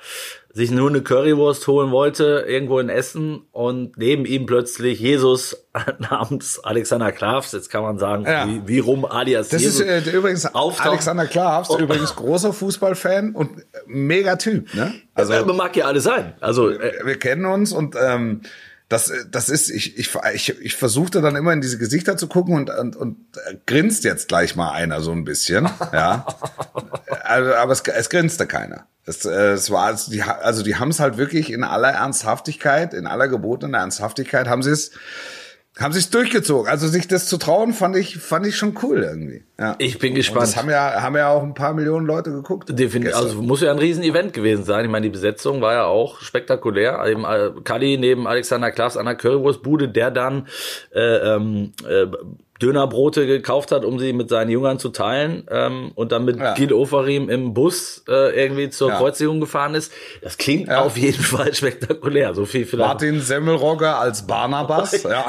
sich 0.56 0.72
nur 0.72 0.90
eine 0.90 1.02
Currywurst 1.02 1.68
holen 1.68 1.92
wollte, 1.92 2.46
irgendwo 2.48 2.80
in 2.80 2.88
Essen 2.88 3.42
und 3.52 3.98
neben 3.98 4.26
ihm 4.26 4.46
plötzlich 4.46 5.02
Jesus 5.02 5.68
namens 6.00 6.60
Alexander 6.64 7.12
Klavs, 7.12 7.52
jetzt 7.52 7.70
kann 7.70 7.84
man 7.84 8.00
sagen, 8.00 8.24
Ja. 8.26 8.48
wie, 8.48 8.62
wie 8.66 8.80
rum 8.80 9.04
alias 9.04 9.50
Das 9.50 9.62
Jesus. 9.62 9.82
ist 9.82 10.08
äh, 10.08 10.10
übrigens 10.12 10.46
auftaucht. 10.46 10.88
Alexander 10.88 11.28
Klavs, 11.28 11.70
Oh. 11.70 11.78
übrigens 11.78 12.16
großer 12.16 12.54
Fußballfan 12.54 13.36
und 13.36 13.52
mega 13.86 14.38
Typ, 14.38 14.74
ne? 14.74 14.94
also 15.14 15.34
Also 15.34 15.54
mag 15.54 15.76
ja 15.76 15.88
alles 15.88 16.06
sein. 16.06 16.34
Also 16.40 16.70
äh, 16.70 17.06
wir 17.06 17.20
kennen 17.20 17.46
uns 17.46 17.74
und 17.74 17.98
ähm, 18.02 18.42
das, 18.88 19.12
das 19.32 19.50
ist, 19.50 19.70
ich, 19.72 19.98
ich, 19.98 20.12
ich, 20.36 20.62
ich 20.62 20.76
versuchte 20.76 21.20
dann 21.20 21.36
immer 21.36 21.52
in 21.52 21.60
diese 21.60 21.80
Gesichter 21.80 22.18
zu 22.18 22.28
gucken 22.28 22.56
und, 22.56 22.70
und, 22.70 22.96
und 22.96 23.18
äh, 23.50 23.56
grinst 23.66 24.04
jetzt 24.06 24.28
gleich 24.30 24.56
mal 24.56 24.72
einer 24.72 25.02
so 25.02 25.12
ein 25.12 25.26
bisschen, 25.26 25.68
ja. 25.92 26.26
also, 27.25 27.53
aber 27.53 27.72
es, 27.72 27.82
es 27.82 28.10
grinste 28.10 28.48
keiner. 28.48 28.88
Es, 29.05 29.24
es 29.24 29.70
war, 29.70 29.86
also 29.86 30.12
die, 30.12 30.24
also 30.24 30.63
die 30.63 30.77
haben 30.77 30.89
es 30.89 31.00
halt 31.00 31.17
wirklich 31.17 31.51
in 31.51 31.63
aller 31.63 31.89
Ernsthaftigkeit, 31.89 32.94
in 32.94 33.05
aller 33.05 33.27
gebotenen 33.27 33.75
Ernsthaftigkeit, 33.75 34.48
haben 34.48 34.63
sie 34.63 34.72
es, 34.72 34.91
haben 35.77 35.94
es 35.94 36.10
durchgezogen. 36.10 36.70
Also 36.70 36.88
sich 36.88 37.08
das 37.08 37.27
zu 37.27 37.38
trauen, 37.38 37.74
fand 37.74 37.96
ich, 37.98 38.17
fand 38.17 38.48
ich 38.48 38.55
schon 38.55 38.75
cool 38.82 39.03
irgendwie. 39.03 39.44
Ja. 39.60 39.75
ich 39.77 40.00
bin 40.00 40.12
Und 40.12 40.15
gespannt. 40.15 40.44
das 40.44 40.55
haben 40.55 40.70
ja, 40.70 41.01
haben 41.03 41.15
ja 41.15 41.29
auch 41.29 41.44
ein 41.44 41.53
paar 41.53 41.74
Millionen 41.74 42.08
Leute 42.08 42.32
geguckt. 42.32 42.70
Definitiv, 42.77 43.15
also 43.15 43.41
muss 43.41 43.62
ja 43.62 43.72
ein 43.72 43.77
Riesen-Event 43.77 44.34
gewesen 44.34 44.63
sein. 44.63 44.86
Ich 44.86 44.91
meine, 44.91 45.05
die 45.05 45.12
Besetzung 45.12 45.62
war 45.62 45.74
ja 45.74 45.84
auch 45.84 46.22
spektakulär. 46.22 47.05
Eben, 47.05 47.25
äh, 47.25 47.51
Kalli 47.63 47.98
neben 47.98 48.25
Alexander 48.25 48.72
Klaas 48.72 48.98
an 48.98 49.05
der 49.05 49.15
Currywurstbude, 49.15 49.89
der 49.89 50.10
dann 50.10 50.48
äh, 50.94 51.00
ähm, 51.00 51.74
äh, 51.88 52.08
Dönerbrote 52.62 53.28
gekauft 53.28 53.72
hat, 53.72 53.84
um 53.84 54.00
sie 54.00 54.14
mit 54.14 54.30
seinen 54.30 54.50
Jüngern 54.50 54.80
zu 54.80 54.90
teilen 54.90 55.46
ähm, 55.52 55.92
und 55.96 56.12
dann 56.14 56.24
mit 56.24 56.38
Ja. 56.40 56.54
Gil 56.54 56.72
Oferim 56.72 57.30
im 57.30 57.54
Bus 57.54 58.04
äh, 58.08 58.34
irgendwie 58.42 58.70
zur 58.70 58.90
Ja. 58.90 58.98
Kreuzigung 58.98 59.40
gefahren 59.42 59.76
ist. 59.76 59.92
Das 60.22 60.38
klingt 60.38 60.70
Ja. 60.70 60.82
auf 60.82 60.96
jeden 60.98 61.22
Fall 61.24 61.54
spektakulär. 61.54 62.34
So 62.34 62.46
viel 62.46 62.66
vielleicht. 62.66 62.88
Martin 62.88 63.20
Semmelrogge 63.20 63.94
als 63.94 64.26
Barnabas, 64.26 65.04
ja. 65.04 65.26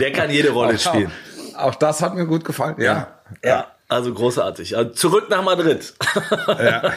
Der 0.00 0.12
kann 0.12 0.30
jede 0.30 0.50
Rolle 0.50 0.78
spielen. 0.78 1.12
Auch, 1.56 1.74
das 1.76 2.02
hat 2.02 2.14
mir 2.14 2.26
gut 2.26 2.44
gefallen. 2.44 2.74
Ja. 2.78 3.20
Ja, 3.44 3.66
also 3.88 4.12
großartig. 4.12 4.76
Also 4.76 4.90
zurück 4.92 5.28
nach 5.30 5.42
Madrid. 5.42 5.94
ja. 6.48 6.92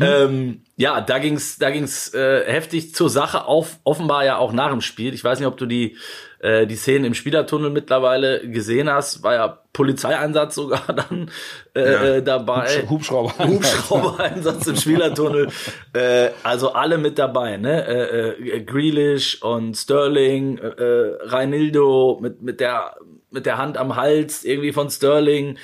Ähm, 0.00 0.62
ja, 0.76 1.00
da 1.00 1.18
ging's, 1.18 1.58
da 1.58 1.70
ging's 1.70 2.14
äh, 2.14 2.44
heftig 2.46 2.94
zur 2.94 3.10
Sache, 3.10 3.44
auf, 3.46 3.78
offenbar 3.84 4.24
ja 4.24 4.36
auch 4.36 4.52
nach 4.52 4.70
dem 4.70 4.80
Spiel. 4.80 5.14
Ich 5.14 5.24
weiß 5.24 5.38
nicht, 5.40 5.48
ob 5.48 5.56
du 5.56 5.66
die, 5.66 5.96
äh, 6.40 6.66
die 6.66 6.76
Szenen 6.76 7.04
im 7.06 7.14
Spielertunnel 7.14 7.70
mittlerweile 7.70 8.48
gesehen 8.48 8.90
hast. 8.90 9.22
War 9.22 9.34
ja 9.34 9.58
Polizeieinsatz 9.72 10.54
sogar 10.54 10.82
dann 10.94 11.30
äh, 11.74 11.92
Ja. 11.92 12.02
äh, 12.04 12.22
dabei. 12.22 12.86
Hubschrauber. 12.88 13.32
Hubschrauber-Einsatz 13.38 14.66
im 14.66 14.76
Spielertunnel. 14.76 15.48
äh, 15.94 16.30
also 16.42 16.72
alle 16.72 16.98
mit 16.98 17.18
dabei, 17.18 17.56
ne? 17.56 17.86
Äh, 17.86 18.28
äh, 18.56 18.60
Grealish 18.64 19.42
und 19.42 19.76
Sterling, 19.76 20.58
äh, 20.58 20.66
äh, 20.66 21.18
Reinildo 21.22 22.18
mit, 22.20 22.42
mit 22.42 22.60
der 22.60 22.96
mit 23.30 23.44
der 23.44 23.58
Hand 23.58 23.76
am 23.76 23.94
Hals 23.96 24.42
irgendwie 24.44 24.72
von 24.72 24.88
Sterling. 24.88 25.58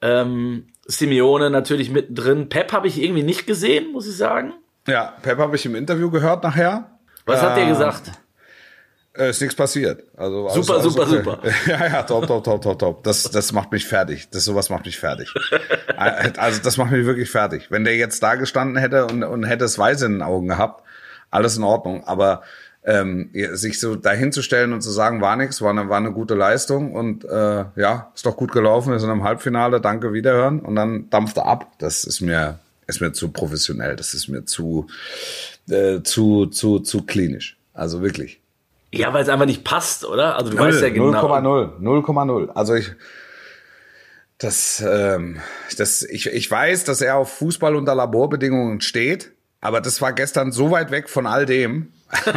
Ähm, 0.00 0.68
Simeone 0.86 1.50
natürlich 1.50 1.90
mittendrin. 1.90 2.48
Pep 2.48 2.72
habe 2.72 2.86
ich 2.86 3.02
irgendwie 3.02 3.24
nicht 3.24 3.44
gesehen, 3.46 3.90
muss 3.92 4.08
ich 4.08 4.16
sagen. 4.16 4.54
Ja, 4.86 5.14
Pep 5.22 5.38
habe 5.38 5.56
ich 5.56 5.66
im 5.66 5.74
Interview 5.74 6.10
gehört 6.10 6.44
nachher. 6.44 6.98
Was 7.26 7.42
hat 7.42 7.56
der 7.56 7.66
gesagt? 7.66 8.12
Äh, 9.18 9.30
ist 9.30 9.40
nichts 9.40 9.56
passiert. 9.56 10.04
Also 10.16 10.48
alles- 10.48 10.66
Super, 10.66 10.80
super, 10.80 11.02
okay. 11.02 11.10
super. 11.10 11.38
Ja, 11.66 11.86
ja, 11.86 12.02
top, 12.04 12.26
top, 12.26 12.44
top, 12.44 12.62
top, 12.62 12.78
top. 12.78 13.02
Das, 13.04 13.24
das 13.24 13.52
macht 13.52 13.72
mich 13.72 13.84
fertig. 13.86 14.28
Das 14.30 14.44
sowas 14.44 14.70
macht 14.70 14.86
mich 14.86 14.98
fertig. 14.98 15.32
also 15.96 16.60
das 16.62 16.76
macht 16.76 16.92
mich 16.92 17.04
wirklich 17.04 17.30
fertig. 17.30 17.66
Wenn 17.70 17.84
der 17.84 17.96
jetzt 17.96 18.22
da 18.22 18.36
gestanden 18.36 18.76
hätte 18.76 19.06
und, 19.06 19.22
und 19.24 19.44
hätte 19.44 19.64
es 19.64 19.78
Weiß 19.78 20.02
in 20.02 20.12
den 20.12 20.22
Augen 20.22 20.48
gehabt, 20.48 20.84
alles 21.30 21.56
in 21.56 21.64
Ordnung. 21.64 22.04
Aber 22.04 22.42
ähm, 22.84 23.30
sich 23.52 23.80
so 23.80 23.96
dahinzustellen 23.96 24.72
und 24.72 24.82
zu 24.82 24.90
sagen, 24.90 25.20
war 25.20 25.36
nix, 25.36 25.60
war 25.60 25.70
eine, 25.70 25.88
war 25.88 25.98
eine 25.98 26.12
gute 26.12 26.34
Leistung 26.34 26.92
und 26.92 27.24
äh, 27.24 27.64
ja, 27.76 28.12
ist 28.14 28.24
doch 28.24 28.36
gut 28.36 28.52
gelaufen, 28.52 28.92
wir 28.92 28.98
sind 29.00 29.10
im 29.10 29.24
Halbfinale, 29.24 29.80
danke, 29.80 30.12
wiederhören 30.12 30.60
und 30.60 30.76
dann 30.76 31.10
dampft 31.10 31.36
er 31.36 31.46
ab. 31.46 31.72
Das 31.78 32.04
ist 32.04 32.20
mir, 32.20 32.60
ist 32.86 33.00
mir 33.00 33.12
zu 33.12 33.30
professionell, 33.30 33.96
das 33.96 34.14
ist 34.14 34.28
mir 34.28 34.44
zu, 34.44 34.86
äh, 35.68 36.02
zu, 36.02 36.46
zu, 36.46 36.78
zu 36.78 37.02
klinisch. 37.02 37.58
Also 37.74 38.00
wirklich. 38.00 38.40
Ja, 38.92 39.12
weil 39.12 39.22
es 39.22 39.28
einfach 39.28 39.46
nicht 39.46 39.64
passt, 39.64 40.04
oder? 40.04 40.36
Also 40.36 40.50
du 40.50 40.58
weißt 40.58 40.80
ja 40.80 40.88
genau. 40.88 41.10
0,0. 41.12 41.78
0,0. 41.80 42.48
Also 42.54 42.74
ich, 42.74 42.92
das, 44.38 44.82
ähm, 44.86 45.40
das, 45.76 46.02
ich, 46.02 46.26
ich 46.26 46.50
weiß, 46.50 46.84
dass 46.84 47.00
er 47.00 47.16
auf 47.16 47.32
Fußball 47.34 47.74
unter 47.76 47.94
Laborbedingungen 47.94 48.80
steht, 48.80 49.32
aber 49.60 49.80
das 49.80 50.00
war 50.00 50.12
gestern 50.12 50.52
so 50.52 50.70
weit 50.70 50.90
weg 50.90 51.08
von 51.08 51.26
all 51.26 51.46
dem. 51.46 51.92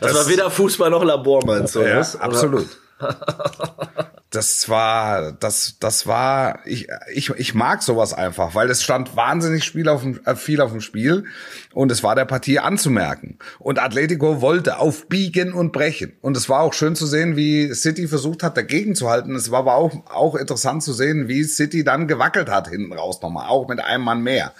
Das, 0.00 0.14
war 0.14 0.28
weder 0.28 0.50
Fußball 0.50 0.90
noch 0.90 1.02
Labor, 1.02 1.44
meinst 1.44 1.74
du? 1.74 1.80
ja, 1.80 2.00
absolut. 2.20 2.68
Das 4.30 4.68
war, 4.68 5.32
das, 5.32 5.78
das 5.80 6.06
war, 6.06 6.58
ich, 6.66 6.88
ich, 7.14 7.30
ich 7.30 7.54
mag 7.54 7.82
sowas 7.82 8.12
einfach, 8.12 8.54
weil 8.54 8.68
es 8.68 8.82
stand 8.82 9.16
wahnsinnig 9.16 9.64
Spiel 9.64 9.88
auf 9.88 10.02
dem, 10.02 10.20
äh, 10.26 10.36
viel 10.36 10.60
auf 10.60 10.70
dem 10.70 10.82
Spiel 10.82 11.24
und 11.72 11.90
es 11.90 12.02
war 12.02 12.14
der 12.14 12.26
Partie 12.26 12.58
anzumerken. 12.58 13.38
Und 13.58 13.78
Atletico 13.78 14.42
wollte 14.42 14.78
aufbiegen 14.78 15.54
und 15.54 15.72
brechen. 15.72 16.12
Und 16.20 16.36
es 16.36 16.50
war 16.50 16.60
auch 16.60 16.74
schön 16.74 16.94
zu 16.94 17.06
sehen, 17.06 17.36
wie 17.36 17.72
City 17.72 18.06
versucht 18.06 18.42
hat, 18.42 18.58
dagegen 18.58 18.94
zu 18.94 19.08
halten. 19.08 19.34
Es 19.34 19.50
war 19.50 19.60
aber 19.60 19.76
auch, 19.76 20.06
auch 20.10 20.34
interessant 20.34 20.82
zu 20.82 20.92
sehen, 20.92 21.28
wie 21.28 21.44
City 21.44 21.82
dann 21.82 22.06
gewackelt 22.06 22.50
hat 22.50 22.68
hinten 22.68 22.92
raus 22.92 23.22
nochmal, 23.22 23.48
auch 23.48 23.66
mit 23.66 23.80
einem 23.80 24.04
Mann 24.04 24.22
mehr. 24.22 24.52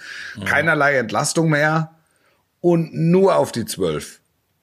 Keinerlei 0.45 0.95
Entlastung 0.95 1.47
mehr 1.47 1.91
und 2.59 2.93
nur 2.93 3.35
auf 3.35 3.51
die 3.51 3.65
Zwölf. 3.65 4.18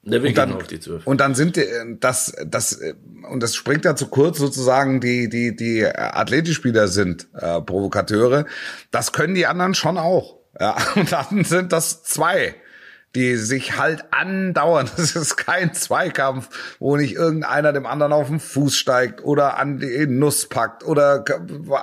Der 0.09 0.23
will 0.23 0.29
Und 0.29 0.37
dann, 0.37 0.53
auf 0.53 0.67
die 0.67 0.79
12. 0.79 1.05
und 1.05 1.19
dann 1.19 1.35
sind 1.35 1.57
die, 1.57 1.65
das, 1.99 2.33
das, 2.45 2.79
und 3.29 3.43
das 3.43 3.55
springt 3.55 3.83
da 3.83 3.95
zu 3.95 4.07
kurz 4.07 4.37
sozusagen, 4.37 5.01
die, 5.01 5.27
die, 5.27 5.55
die 5.55 5.85
Athletikspieler 5.85 6.87
sind 6.87 7.27
äh, 7.33 7.61
Provokateure. 7.61 8.45
Das 8.89 9.11
können 9.11 9.35
die 9.35 9.45
anderen 9.45 9.73
schon 9.73 9.97
auch. 9.97 10.37
Ja, 10.59 10.77
und 10.95 11.11
dann 11.11 11.43
sind 11.43 11.73
das 11.73 12.03
zwei, 12.03 12.55
die 13.15 13.35
sich 13.35 13.77
halt 13.77 14.05
andauern. 14.11 14.89
Das 14.95 15.15
ist 15.15 15.35
kein 15.35 15.73
Zweikampf, 15.73 16.77
wo 16.79 16.95
nicht 16.95 17.15
irgendeiner 17.15 17.73
dem 17.73 17.85
anderen 17.85 18.13
auf 18.13 18.27
den 18.27 18.39
Fuß 18.39 18.75
steigt 18.75 19.23
oder 19.23 19.57
an 19.57 19.79
die 19.79 20.07
Nuss 20.07 20.47
packt 20.47 20.85
oder 20.85 21.25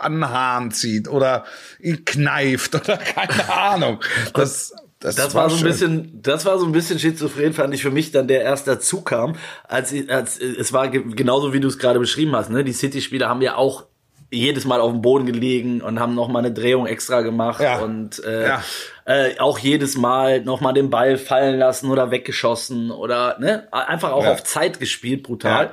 an 0.00 0.12
den 0.14 0.28
Hahn 0.30 0.70
zieht 0.70 1.08
oder 1.08 1.44
ihn 1.78 2.04
kneift 2.04 2.74
oder 2.74 2.96
keine 3.14 3.52
Ahnung. 3.52 4.00
Das, 4.32 4.72
das, 5.04 5.16
Das 5.16 5.34
war 5.34 5.50
so 5.50 5.56
ein 5.56 5.62
bisschen, 5.62 6.20
das 6.22 6.44
war 6.46 6.58
so 6.58 6.64
ein 6.66 6.72
bisschen 6.72 6.98
schizophren, 6.98 7.52
fand 7.52 7.74
ich 7.74 7.82
für 7.82 7.90
mich 7.90 8.10
dann, 8.10 8.26
der 8.26 8.42
erst 8.42 8.66
dazu 8.66 9.02
kam, 9.02 9.36
als, 9.68 9.94
als 10.08 10.38
es 10.38 10.72
war 10.72 10.88
ge 10.88 11.02
genauso 11.14 11.52
wie 11.52 11.60
du 11.60 11.68
es 11.68 11.78
gerade 11.78 11.98
beschrieben 11.98 12.34
hast, 12.34 12.50
ne? 12.50 12.64
Die 12.64 12.72
City-Spieler 12.72 13.28
haben 13.28 13.42
ja 13.42 13.56
auch 13.56 13.84
jedes 14.30 14.64
Mal 14.64 14.80
auf 14.80 14.90
dem 14.90 15.02
Boden 15.02 15.26
gelegen 15.26 15.80
und 15.82 16.00
haben 16.00 16.14
noch 16.14 16.28
mal 16.28 16.38
eine 16.40 16.52
Drehung 16.52 16.86
extra 16.86 17.20
gemacht 17.20 17.60
Ja. 17.62 17.78
und 17.80 18.24
äh, 18.24 18.48
Ja. 18.48 18.62
Äh, 19.06 19.38
auch 19.38 19.58
jedes 19.58 19.96
Mal 19.96 20.40
noch 20.42 20.60
mal 20.62 20.72
den 20.72 20.88
Ball 20.90 21.18
fallen 21.18 21.58
lassen 21.58 21.90
oder 21.90 22.10
weggeschossen 22.10 22.90
oder 22.90 23.36
ne 23.38 23.68
einfach 23.70 24.12
auch 24.12 24.24
Ja. 24.24 24.32
auf 24.32 24.44
Zeit 24.44 24.80
gespielt 24.80 25.22
brutal 25.24 25.70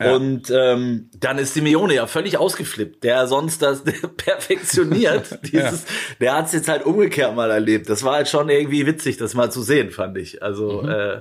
Ja. 0.00 0.06
Ja. 0.06 0.14
und 0.16 0.50
ähm, 0.50 1.08
dann 1.18 1.38
ist 1.38 1.54
Simeone 1.54 1.94
ja 1.94 2.06
völlig 2.06 2.36
ausgeflippt 2.36 3.02
der 3.04 3.26
sonst 3.26 3.62
das 3.62 3.84
perfektioniert 4.16 5.38
dieses 5.52 5.84
der 6.20 6.36
hat 6.36 6.46
es 6.46 6.52
jetzt 6.52 6.68
halt 6.68 6.84
umgekehrt 6.84 7.34
mal 7.34 7.50
erlebt 7.50 7.88
das 7.88 8.02
war 8.04 8.14
halt 8.16 8.28
schon 8.28 8.48
irgendwie 8.48 8.86
witzig 8.86 9.16
das 9.16 9.34
mal 9.34 9.50
zu 9.50 9.62
sehen 9.62 9.90
fand 9.90 10.18
ich 10.18 10.42
also 10.42 10.82
Mhm. 10.82 10.88
äh, 10.88 11.16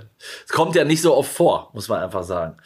es 0.45 0.49
kommt 0.51 0.75
ja 0.75 0.83
nicht 0.83 1.01
so 1.01 1.15
oft 1.15 1.31
vor 1.31 1.69
muss 1.73 1.87
man 1.87 2.01
einfach 2.01 2.23
sagen 2.23 2.57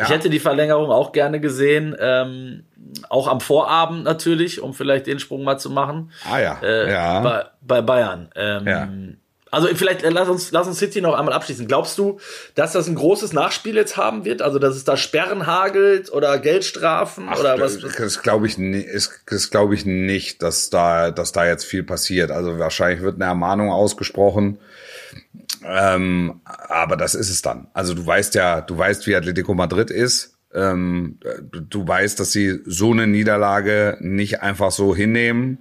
ich 0.00 0.08
hätte 0.08 0.30
die 0.30 0.38
Verlängerung 0.40 0.90
auch 0.90 1.12
gerne 1.12 1.40
gesehen 1.40 1.96
ähm, 1.98 2.64
auch 3.08 3.28
am 3.28 3.40
Vorabend 3.40 4.04
natürlich 4.04 4.60
um 4.60 4.74
vielleicht 4.74 5.06
den 5.06 5.18
Sprung 5.18 5.44
mal 5.44 5.58
zu 5.58 5.70
machen 5.70 6.10
Ah 6.30 6.38
ja, 6.38 6.58
äh, 6.62 6.90
ja. 6.90 7.20
bei, 7.20 7.44
bei 7.60 7.82
Bayern. 7.82 8.30
Ähm, 8.34 8.66
Ja. 8.66 8.88
Also 9.54 9.68
vielleicht 9.68 10.02
äh, 10.02 10.10
lass 10.10 10.28
uns, 10.28 10.50
lass 10.50 10.66
uns 10.66 10.78
City 10.78 11.00
noch 11.00 11.14
einmal 11.14 11.32
abschließen. 11.32 11.68
Glaubst 11.68 11.96
du, 11.96 12.18
dass 12.56 12.72
das 12.72 12.88
ein 12.88 12.96
großes 12.96 13.32
Nachspiel 13.32 13.76
jetzt 13.76 13.96
haben 13.96 14.24
wird? 14.24 14.42
Also 14.42 14.58
dass 14.58 14.74
es 14.74 14.82
da 14.84 14.96
Sperren 14.96 15.46
hagelt 15.46 16.12
oder 16.12 16.38
Geldstrafen 16.38 17.28
Ach, 17.30 17.38
oder 17.38 17.60
was? 17.60 17.78
Das 17.78 18.20
glaube 18.22 18.48
ich, 18.48 18.56
das 19.26 19.50
glaube 19.50 19.74
ich 19.74 19.86
nicht, 19.86 20.42
dass 20.42 20.70
da, 20.70 21.12
dass 21.12 21.30
da 21.32 21.46
jetzt 21.46 21.64
viel 21.64 21.84
passiert. 21.84 22.32
Also 22.32 22.58
wahrscheinlich 22.58 23.02
wird 23.02 23.14
eine 23.14 23.26
Ermahnung 23.26 23.70
ausgesprochen. 23.70 24.58
Ähm, 25.64 26.40
aber 26.44 26.96
das 26.96 27.14
ist 27.14 27.30
es 27.30 27.40
dann. 27.40 27.68
Also 27.74 27.94
du 27.94 28.04
weißt 28.04 28.34
ja, 28.34 28.60
du 28.60 28.76
weißt, 28.76 29.06
wie 29.06 29.14
Atletico 29.14 29.54
Madrid 29.54 29.90
ist. 29.90 30.33
Ähm, 30.54 31.18
du, 31.50 31.86
weißt, 31.86 32.18
dass 32.20 32.32
sie 32.32 32.60
so 32.64 32.92
eine 32.92 33.06
Niederlage 33.06 33.98
nicht 34.00 34.40
einfach 34.40 34.70
so 34.70 34.94
hinnehmen. 34.94 35.58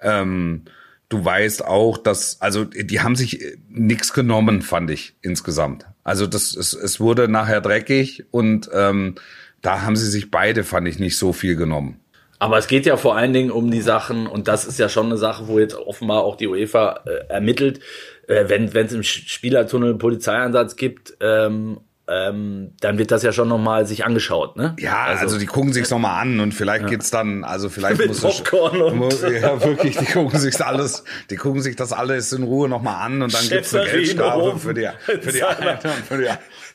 Ähm, 0.00 0.64
du 1.08 1.24
weißt 1.24 1.64
auch, 1.64 1.98
dass, 1.98 2.40
also 2.40 2.64
die 2.64 3.00
haben 3.00 3.16
sich 3.16 3.58
nichts 3.68 4.12
genommen, 4.12 4.62
fand 4.62 4.90
ich 4.90 5.16
insgesamt. 5.22 5.86
Also 6.02 6.26
das, 6.26 6.54
es, 6.54 6.74
es 6.74 7.00
wurde 7.00 7.28
nachher 7.28 7.60
dreckig 7.60 8.24
und 8.30 8.68
ähm, 8.72 9.14
da 9.62 9.82
haben 9.82 9.96
sie 9.96 10.10
sich 10.10 10.30
beide, 10.30 10.64
fand 10.64 10.86
ich, 10.88 10.98
nicht 10.98 11.16
so 11.16 11.32
viel 11.32 11.56
genommen. 11.56 12.00
Aber 12.38 12.58
es 12.58 12.66
geht 12.66 12.84
ja 12.84 12.96
vor 12.98 13.16
allen 13.16 13.32
Dingen 13.32 13.50
um 13.50 13.70
die 13.70 13.80
Sachen, 13.80 14.26
und 14.26 14.48
das 14.48 14.66
ist 14.66 14.78
ja 14.78 14.90
schon 14.90 15.06
eine 15.06 15.16
Sache, 15.16 15.48
wo 15.48 15.58
jetzt 15.58 15.74
offenbar 15.74 16.24
auch 16.24 16.36
die 16.36 16.48
UEFA 16.48 17.00
äh, 17.06 17.32
ermittelt, 17.32 17.80
äh, 18.28 18.44
wenn 18.48 18.66
es 18.66 18.92
im 18.92 19.02
Spielertunnel 19.02 19.90
einen 19.90 19.98
Polizeieinsatz 19.98 20.76
gibt, 20.76 21.16
ähm, 21.20 21.80
ähm, 22.06 22.72
dann 22.80 22.98
wird 22.98 23.10
das 23.10 23.22
ja 23.22 23.32
schon 23.32 23.48
nochmal 23.48 23.86
sich 23.86 24.04
angeschaut, 24.04 24.56
ne? 24.56 24.76
Ja, 24.78 25.04
also, 25.04 25.38
die 25.38 25.46
gucken 25.46 25.72
sich's 25.72 25.90
noch 25.90 25.98
nochmal 25.98 26.20
an 26.20 26.40
und 26.40 26.52
vielleicht 26.52 26.86
geht's 26.86 27.10
dann, 27.10 27.44
also 27.44 27.68
vielleicht 27.70 27.98
Mit 27.98 28.08
muss 28.08 28.20
Popcorn 28.20 28.82
und- 28.82 28.96
muss, 28.96 29.22
ja 29.40 29.62
wirklich, 29.64 29.96
die 29.96 30.04
gucken 30.04 30.38
sich 30.38 30.60
alles, 30.62 31.04
die 31.30 31.36
gucken 31.36 31.62
sich 31.62 31.76
das 31.76 31.92
alles 31.92 32.32
in 32.32 32.42
Ruhe 32.42 32.68
nochmal 32.68 33.04
an 33.06 33.22
und 33.22 33.32
dann 33.32 33.48
gibt's 33.48 33.74
eine 33.74 33.88
Geldstrafe 33.90 34.58
für 34.58 34.74
die, 34.74 34.88
für 35.06 35.16
die, 35.18 35.30
seiner- 35.38 35.78
für 35.78 36.18
die 36.18 36.28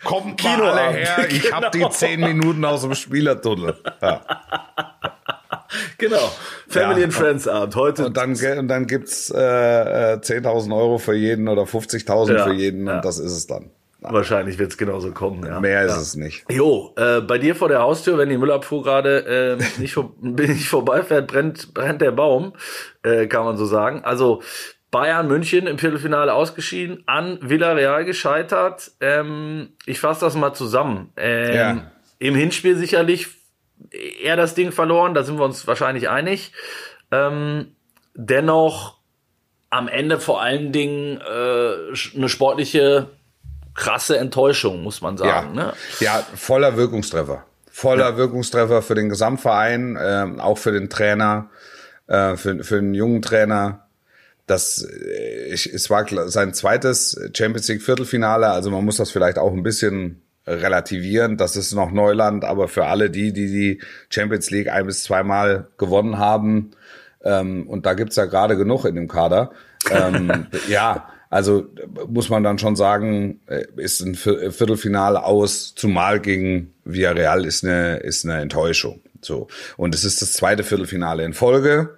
Kommt 0.03 0.41
mal 0.43 0.61
alle 0.61 0.93
her, 0.97 1.27
ich 1.29 1.51
hab 1.51 1.71
die 1.73 1.79
genau. 1.79 1.89
zehn 1.89 2.21
Minuten 2.21 2.63
aus 2.65 2.81
dem 2.81 2.95
Spielertunnel. 2.95 3.75
Ja. 4.01 4.21
Genau. 5.99 6.31
Family 6.67 6.99
Ja. 7.01 7.05
and 7.05 7.13
Friends 7.13 7.47
Abend. 7.47 7.75
Heute. 7.75 8.05
Und 8.07 8.17
dann, 8.17 8.31
und 8.33 8.67
dann 8.69 8.87
gibt's 8.87 9.29
äh, 9.29 9.37
äh, 9.39 10.15
10.000 10.17 10.75
Euro 10.75 10.97
für 10.97 11.13
jeden 11.13 11.47
oder 11.47 11.63
50.000 11.63 12.33
Ja, 12.37 12.43
für 12.45 12.53
jeden 12.53 12.87
ja. 12.87 12.95
und 12.97 13.05
das 13.05 13.19
ist 13.19 13.33
es 13.33 13.47
dann. 13.47 13.69
Wahrscheinlich 14.01 14.57
wird 14.57 14.71
es 14.71 14.77
genauso 14.77 15.11
kommen, 15.11 15.45
ja. 15.45 15.59
Mehr 15.59 15.85
ist 15.85 15.91
ja. 15.91 16.01
es 16.01 16.15
nicht. 16.15 16.45
Jo, 16.49 16.93
äh, 16.97 17.21
bei 17.21 17.37
dir 17.37 17.55
vor 17.55 17.69
der 17.69 17.79
Haustür, 17.79 18.17
wenn 18.17 18.29
die 18.29 18.37
Müllabfuhr 18.37 18.83
gerade 18.83 19.57
äh, 19.57 19.63
nicht, 19.81 19.97
nicht 20.21 20.69
vorbeifährt, 20.69 21.27
brennt, 21.27 21.73
brennt 21.73 22.01
der 22.01 22.11
Baum, 22.11 22.53
äh, 23.03 23.27
kann 23.27 23.43
man 23.43 23.57
so 23.57 23.65
sagen. 23.65 24.03
Also 24.03 24.41
Bayern 24.91 25.27
München 25.27 25.67
im 25.67 25.77
Viertelfinale 25.77 26.33
ausgeschieden, 26.33 27.03
an 27.05 27.39
Villarreal 27.41 28.05
gescheitert. 28.05 28.91
Ähm, 29.01 29.73
ich 29.85 29.99
fasse 29.99 30.25
das 30.25 30.35
mal 30.35 30.53
zusammen. 30.53 31.11
Ähm, 31.15 31.53
Ja. 31.53 31.91
Im 32.21 32.35
Hinspiel 32.35 32.75
sicherlich 32.75 33.27
eher 34.21 34.35
das 34.35 34.55
Ding 34.55 34.71
verloren, 34.71 35.13
da 35.13 35.23
sind 35.23 35.37
wir 35.37 35.45
uns 35.45 35.67
wahrscheinlich 35.67 36.09
einig. 36.09 36.51
Ähm, 37.11 37.75
dennoch 38.13 38.99
am 39.69 39.87
Ende 39.87 40.19
vor 40.19 40.41
allen 40.41 40.71
Dingen 40.71 41.21
äh, 41.21 42.17
eine 42.17 42.27
sportliche 42.27 43.09
krasse 43.79 44.17
Enttäuschung, 44.17 44.83
muss 44.83 45.01
man 45.01 45.17
sagen. 45.17 45.55
Ja, 45.55 45.65
Ne? 45.65 45.73
ja 46.01 46.23
voller 46.35 46.75
Wirkungstreffer. 46.75 47.45
Voller 47.71 48.17
Wirkungstreffer 48.17 48.81
für 48.81 48.95
den 48.95 49.07
Gesamtverein, 49.07 49.97
ähm, 50.01 50.39
auch 50.41 50.57
für 50.57 50.73
den 50.73 50.89
Trainer, 50.89 51.49
äh, 52.07 52.35
für, 52.35 52.61
für 52.63 52.75
den 52.75 52.93
jungen 52.93 53.21
Trainer. 53.21 53.85
Das, 54.47 54.83
äh, 54.83 55.53
ich, 55.53 55.73
es 55.73 55.89
war 55.89 56.05
sein 56.29 56.53
zweites 56.53 57.17
Champions 57.33 57.69
League 57.69 57.81
Viertelfinale, 57.81 58.49
also 58.49 58.69
man 58.69 58.83
muss 58.83 58.97
das 58.97 59.11
vielleicht 59.11 59.37
auch 59.37 59.53
ein 59.53 59.63
bisschen 59.63 60.21
relativieren. 60.45 61.37
Das 61.37 61.55
ist 61.55 61.73
noch 61.73 61.91
Neuland, 61.91 62.43
aber 62.43 62.67
für 62.67 62.85
alle 62.85 63.09
die, 63.09 63.31
die 63.31 63.47
die 63.47 63.81
Champions 64.09 64.51
League 64.51 64.67
ein 64.67 64.85
bis 64.87 65.03
zweimal 65.03 65.67
gewonnen 65.77 66.17
haben, 66.17 66.71
ähm, 67.23 67.67
und 67.67 67.85
da 67.85 67.93
gibt's 67.93 68.15
ja 68.15 68.25
gerade 68.25 68.57
genug 68.57 68.85
in 68.85 68.95
dem 68.95 69.07
Kader, 69.07 69.51
ähm, 69.89 70.47
ja, 70.67 71.07
also 71.29 71.59
äh, 71.59 71.87
muss 72.07 72.29
man 72.29 72.43
dann 72.43 72.57
schon 72.57 72.75
sagen, 72.75 73.41
äh, 73.47 73.65
ist 73.77 74.01
ein 74.01 74.15
Vier- 74.15 74.51
Viertelfinale 74.51 75.23
aus, 75.23 75.73
zumal 75.75 76.19
gegen 76.19 76.73
Villarreal 76.83 77.45
ist 77.45 77.63
eine, 77.63 77.97
ist 77.97 78.25
eine 78.25 78.41
Enttäuschung. 78.41 79.01
So. 79.21 79.47
Und 79.77 79.93
es 79.95 80.03
ist 80.03 80.21
das 80.21 80.33
zweite 80.33 80.63
Viertelfinale 80.63 81.23
in 81.23 81.33
Folge. 81.33 81.97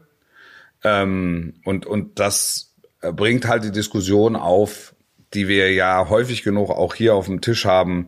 Ähm, 0.83 1.53
und, 1.63 1.85
und 1.85 2.19
das 2.19 2.73
äh, 3.01 3.11
bringt 3.11 3.47
halt 3.47 3.63
die 3.63 3.71
Diskussion 3.71 4.35
auf, 4.35 4.95
die 5.33 5.47
wir 5.47 5.71
ja 5.71 6.09
häufig 6.09 6.43
genug 6.43 6.69
auch 6.69 6.93
hier 6.95 7.15
auf 7.15 7.27
dem 7.27 7.41
Tisch 7.41 7.65
haben. 7.65 8.07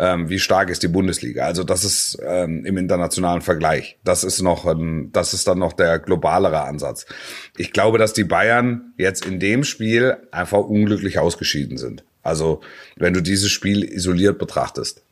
Ähm, 0.00 0.28
wie 0.28 0.38
stark 0.38 0.70
ist 0.70 0.82
die 0.82 0.88
Bundesliga? 0.88 1.44
Also 1.44 1.64
das 1.64 1.82
ist 1.84 2.18
ähm, 2.24 2.64
im 2.64 2.76
internationalen 2.76 3.40
Vergleich. 3.42 3.98
Das 4.04 4.22
ist 4.22 4.40
noch, 4.42 4.64
ähm, 4.66 5.10
das 5.12 5.34
ist 5.34 5.48
dann 5.48 5.58
noch 5.58 5.72
der 5.72 5.98
globalere 5.98 6.62
Ansatz. 6.62 7.06
Ich 7.56 7.72
glaube, 7.72 7.98
dass 7.98 8.12
die 8.12 8.24
Bayern 8.24 8.92
jetzt 8.96 9.26
in 9.26 9.40
dem 9.40 9.64
Spiel 9.64 10.16
einfach 10.30 10.58
unglücklich 10.58 11.18
ausgeschieden 11.18 11.78
sind. 11.78 12.04
Also 12.22 12.60
wenn 12.96 13.12
du 13.14 13.20
dieses 13.22 13.50
Spiel 13.50 13.84
isoliert 13.84 14.38
betrachtest 14.38 15.02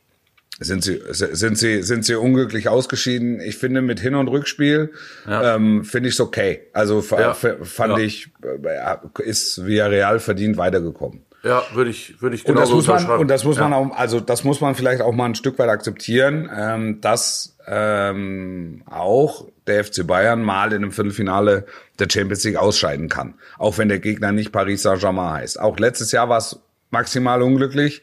sind 0.59 0.83
sie 0.83 0.99
sind 1.11 1.55
sie 1.57 1.83
sind 1.83 2.03
sie 2.03 2.15
unglücklich 2.15 2.67
ausgeschieden. 2.67 3.39
Ich 3.39 3.57
finde 3.57 3.81
mit 3.83 3.99
Hin- 3.99 4.15
und 4.15 4.27
Rückspiel 4.27 4.91
ähm, 5.29 5.83
finde 5.83 6.09
ich 6.09 6.15
es 6.15 6.19
okay. 6.19 6.61
Also 6.73 7.03
Ja. 7.11 7.33
fand 7.35 7.91
Ja. 7.91 7.97
ich 7.99 8.29
äh, 8.43 9.23
ist 9.23 9.63
Villarreal 9.65 10.19
verdient 10.19 10.57
weitergekommen. 10.57 11.21
Ja, 11.43 11.63
würde 11.73 11.91
ich, 11.91 12.21
würde 12.21 12.35
ich 12.35 12.45
Und 12.45 12.55
genau 12.55 12.61
das 12.61 12.69
so 12.69 12.75
muss 12.75 12.87
man 12.87 12.95
unterschreiben. 12.97 13.21
und 13.21 13.27
das 13.29 13.43
muss 13.43 13.59
man 13.59 13.71
ja. 13.71 13.77
auch 13.77 13.95
also 13.95 14.19
das 14.19 14.43
muss 14.43 14.59
man 14.59 14.75
vielleicht 14.75 15.01
auch 15.01 15.13
mal 15.13 15.25
ein 15.25 15.35
Stück 15.35 15.59
weit 15.59 15.69
akzeptieren, 15.69 16.49
ähm, 16.55 16.99
dass 17.01 17.55
ähm, 17.67 18.83
auch 18.89 19.45
der 19.67 19.83
FC 19.83 20.05
Bayern 20.07 20.41
mal 20.41 20.71
in 20.73 20.77
einem 20.83 20.91
Viertelfinale 20.91 21.65
der 21.99 22.07
Champions 22.11 22.43
League 22.43 22.55
ausscheiden 22.55 23.07
kann, 23.09 23.35
auch 23.57 23.77
wenn 23.77 23.89
der 23.89 23.99
Gegner 23.99 24.31
nicht 24.31 24.51
Paris 24.51 24.81
Saint-Germain 24.83 25.33
heißt. 25.33 25.59
Auch 25.59 25.77
letztes 25.77 26.11
Jahr 26.11 26.29
war 26.29 26.37
es 26.39 26.59
maximal 26.89 27.41
unglücklich. 27.41 28.01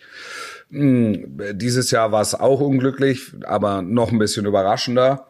Hm, 0.70 1.40
Dieses 1.52 1.90
Jahr 1.90 2.12
war 2.12 2.22
es 2.22 2.34
auch 2.34 2.60
unglücklich, 2.60 3.32
aber 3.44 3.82
noch 3.82 4.12
ein 4.12 4.18
bisschen 4.18 4.46
überraschender. 4.46 5.26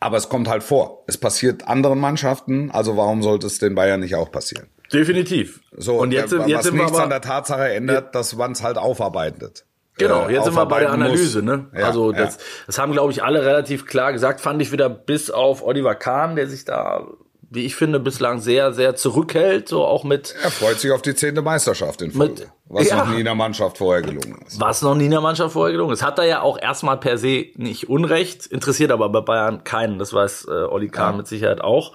Aber 0.00 0.16
es 0.18 0.28
kommt 0.28 0.48
halt 0.48 0.62
vor. 0.62 1.04
Es 1.06 1.16
passiert 1.16 1.66
anderen 1.66 1.98
Mannschaften, 1.98 2.70
also 2.70 2.96
warum 2.96 3.22
sollte 3.22 3.46
es 3.46 3.58
den 3.58 3.74
Bayern 3.74 4.00
nicht 4.00 4.14
auch 4.14 4.30
passieren? 4.30 4.66
Definitiv. 4.92 5.60
So, 5.76 5.94
und 5.96 6.12
jetzt, 6.12 6.30
sind- 6.30 6.46
jetzt 6.46 6.58
was 6.58 6.64
sind 6.66 6.74
wir 6.76 6.82
nichts 6.84 6.96
an 6.98 7.04
aber, 7.04 7.10
der 7.10 7.20
Tatsache 7.22 7.68
ändert, 7.74 8.14
dass 8.14 8.34
man 8.36 8.52
es 8.52 8.62
halt 8.62 8.78
aufarbeitet. 8.78 9.64
Genau, 9.96 10.26
Äh, 10.28 10.32
jetzt 10.34 10.44
sind 10.44 10.56
wir 10.56 10.66
bei 10.66 10.80
der 10.80 10.90
Analyse, 10.92 11.40
muss. 11.42 11.56
ne? 11.56 11.66
Ja, 11.76 11.86
also 11.86 12.12
ja. 12.12 12.18
das, 12.24 12.38
das 12.66 12.78
haben, 12.78 12.92
glaube 12.92 13.12
ich, 13.12 13.22
alle 13.22 13.44
relativ 13.44 13.86
klar 13.86 14.12
gesagt, 14.12 14.40
fand 14.40 14.60
ich 14.60 14.72
wieder 14.72 14.88
bis 14.88 15.30
auf 15.30 15.64
Oliver 15.64 15.94
Kahn, 15.94 16.34
der 16.34 16.48
sich 16.48 16.64
da, 16.64 17.06
wie 17.48 17.64
ich 17.64 17.76
finde, 17.76 18.00
bislang 18.00 18.40
sehr, 18.40 18.72
sehr 18.72 18.96
zurückhält, 18.96 19.68
so 19.68 19.84
auch 19.84 20.02
mit, 20.02 20.34
Er 20.42 20.50
freut 20.50 20.80
sich 20.80 20.90
auf 20.90 21.00
die 21.02 21.14
zehnte 21.14 21.42
Meisterschaft 21.42 22.02
in 22.02 22.10
Folge, 22.10 22.32
Mit- 22.42 22.48
was 22.66 22.88
ja. 22.88 22.96
noch 22.96 23.08
nie 23.08 23.20
in 23.20 23.24
der 23.24 23.36
Mannschaft 23.36 23.78
vorher 23.78 24.02
gelungen 24.02 24.42
ist. 24.44 24.60
was 24.60 24.82
noch 24.82 24.96
nie 24.96 25.04
in 25.04 25.12
der 25.12 25.20
Mannschaft 25.20 25.52
vorher 25.52 25.70
gelungen 25.72 25.92
ist. 25.92 26.02
Hat 26.02 26.18
er 26.18 26.24
ja 26.24 26.40
auch 26.42 26.60
erstmal 26.60 26.96
per 26.98 27.16
se 27.16 27.46
nicht 27.54 27.88
Unrecht, 27.88 28.46
interessiert 28.46 28.90
aber 28.90 29.08
bei 29.10 29.20
Bayern 29.20 29.62
keinen, 29.62 30.00
das 30.00 30.12
weiß 30.12 30.46
äh, 30.48 30.50
Olli 30.50 30.88
Kahn 30.88 31.16
mit 31.18 31.28
Sicherheit 31.28 31.60
auch. 31.60 31.94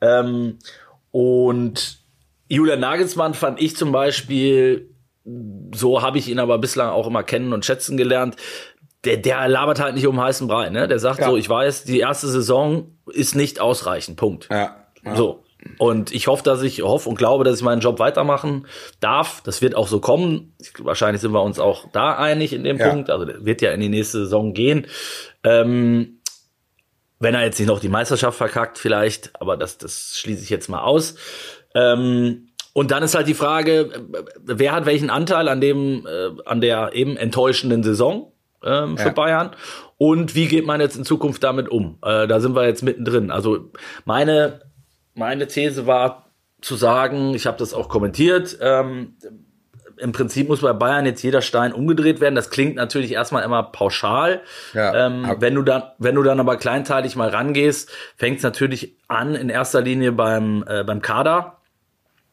Ähm, 0.00 0.58
und 1.12 2.00
Julian 2.48 2.80
Nagelsmann 2.80 3.34
fand 3.34 3.60
ich 3.60 3.76
zum 3.76 3.92
Beispiel, 3.92 4.90
so 5.74 6.02
habe 6.02 6.18
ich 6.18 6.28
ihn 6.28 6.38
aber 6.38 6.58
bislang 6.58 6.90
auch 6.90 7.06
immer 7.06 7.22
kennen 7.22 7.52
und 7.52 7.64
schätzen 7.64 7.96
gelernt, 7.96 8.36
der, 9.04 9.16
der 9.16 9.48
labert 9.48 9.80
halt 9.80 9.94
nicht 9.94 10.06
um 10.06 10.20
heißen 10.20 10.48
Brei, 10.48 10.68
ne? 10.70 10.88
Der 10.88 10.98
sagt 10.98 11.20
Ja. 11.20 11.26
so, 11.26 11.36
ich 11.36 11.48
weiß, 11.48 11.84
die 11.84 12.00
erste 12.00 12.26
Saison 12.28 12.92
ist 13.12 13.34
nicht 13.34 13.60
ausreichend, 13.60 14.16
Punkt. 14.16 14.48
Ja, 14.50 14.76
ja. 15.04 15.16
So. 15.16 15.42
Und 15.78 16.12
ich 16.12 16.28
hoffe, 16.28 16.44
dass 16.44 16.62
ich 16.62 16.82
hoffe 16.82 17.08
und 17.08 17.16
glaube, 17.16 17.42
dass 17.42 17.56
ich 17.58 17.64
meinen 17.64 17.80
Job 17.80 17.98
weitermachen 17.98 18.66
darf. 19.00 19.42
Das 19.44 19.62
wird 19.62 19.74
auch 19.74 19.88
so 19.88 19.98
kommen. 20.00 20.54
Ich, 20.60 20.72
wahrscheinlich 20.84 21.20
sind 21.20 21.32
wir 21.32 21.42
uns 21.42 21.58
auch 21.58 21.90
da 21.92 22.16
einig 22.16 22.52
in 22.52 22.62
dem 22.62 22.76
Ja. 22.78 22.90
Punkt. 22.90 23.10
Also 23.10 23.24
der 23.24 23.44
wird 23.44 23.62
ja 23.62 23.72
in 23.72 23.80
die 23.80 23.88
nächste 23.88 24.18
Saison 24.18 24.54
gehen. 24.54 24.86
Ähm, 25.42 26.20
wenn 27.18 27.34
er 27.34 27.42
jetzt 27.44 27.58
nicht 27.58 27.68
noch 27.68 27.80
die 27.80 27.88
Meisterschaft 27.88 28.36
verkackt, 28.38 28.78
vielleicht, 28.78 29.30
aber 29.40 29.56
das, 29.56 29.78
das 29.78 30.18
schließe 30.18 30.42
ich 30.42 30.50
jetzt 30.50 30.68
mal 30.68 30.82
aus. 30.82 31.16
Ähm, 31.76 32.48
und 32.72 32.90
dann 32.90 33.02
ist 33.02 33.14
halt 33.14 33.26
die 33.28 33.34
Frage, 33.34 33.90
wer 34.44 34.72
hat 34.72 34.86
welchen 34.86 35.10
Anteil 35.10 35.48
an 35.48 35.60
dem, 35.60 36.06
äh, 36.06 36.42
an 36.44 36.60
der 36.60 36.90
eben 36.94 37.16
enttäuschenden 37.16 37.82
Saison 37.82 38.32
ähm, 38.64 38.98
für 38.98 39.08
Ja. 39.08 39.12
Bayern 39.12 39.50
und 39.98 40.34
wie 40.34 40.46
geht 40.46 40.66
man 40.66 40.80
jetzt 40.80 40.96
in 40.96 41.04
Zukunft 41.04 41.42
damit 41.42 41.68
um? 41.68 41.98
Äh, 42.02 42.26
da 42.26 42.40
sind 42.40 42.54
wir 42.54 42.66
jetzt 42.66 42.82
mittendrin. 42.82 43.30
Also 43.30 43.70
meine, 44.04 44.60
meine 45.14 45.46
These 45.46 45.86
war 45.86 46.26
zu 46.60 46.74
sagen, 46.74 47.34
ich 47.34 47.46
habe 47.46 47.58
das 47.58 47.72
auch 47.72 47.88
kommentiert, 47.88 48.58
ähm, 48.60 49.14
im 49.98 50.12
Prinzip 50.12 50.48
muss 50.48 50.60
bei 50.60 50.74
Bayern 50.74 51.06
jetzt 51.06 51.22
jeder 51.22 51.40
Stein 51.40 51.72
umgedreht 51.72 52.20
werden. 52.20 52.34
Das 52.34 52.50
klingt 52.50 52.76
natürlich 52.76 53.12
erstmal 53.12 53.44
immer 53.44 53.62
pauschal. 53.62 54.42
Ja. 54.74 55.06
Ähm, 55.06 55.36
wenn 55.38 55.54
du 55.54 55.62
dann, 55.62 55.84
wenn 55.98 56.14
du 56.14 56.22
dann 56.22 56.38
aber 56.38 56.56
kleinteilig 56.56 57.16
mal 57.16 57.30
rangehst, 57.30 57.90
fängt 58.16 58.38
es 58.38 58.42
natürlich 58.42 58.96
an 59.08 59.34
in 59.34 59.48
erster 59.48 59.80
Linie 59.80 60.12
beim, 60.12 60.64
äh, 60.68 60.84
beim 60.84 61.00
Kader. 61.00 61.56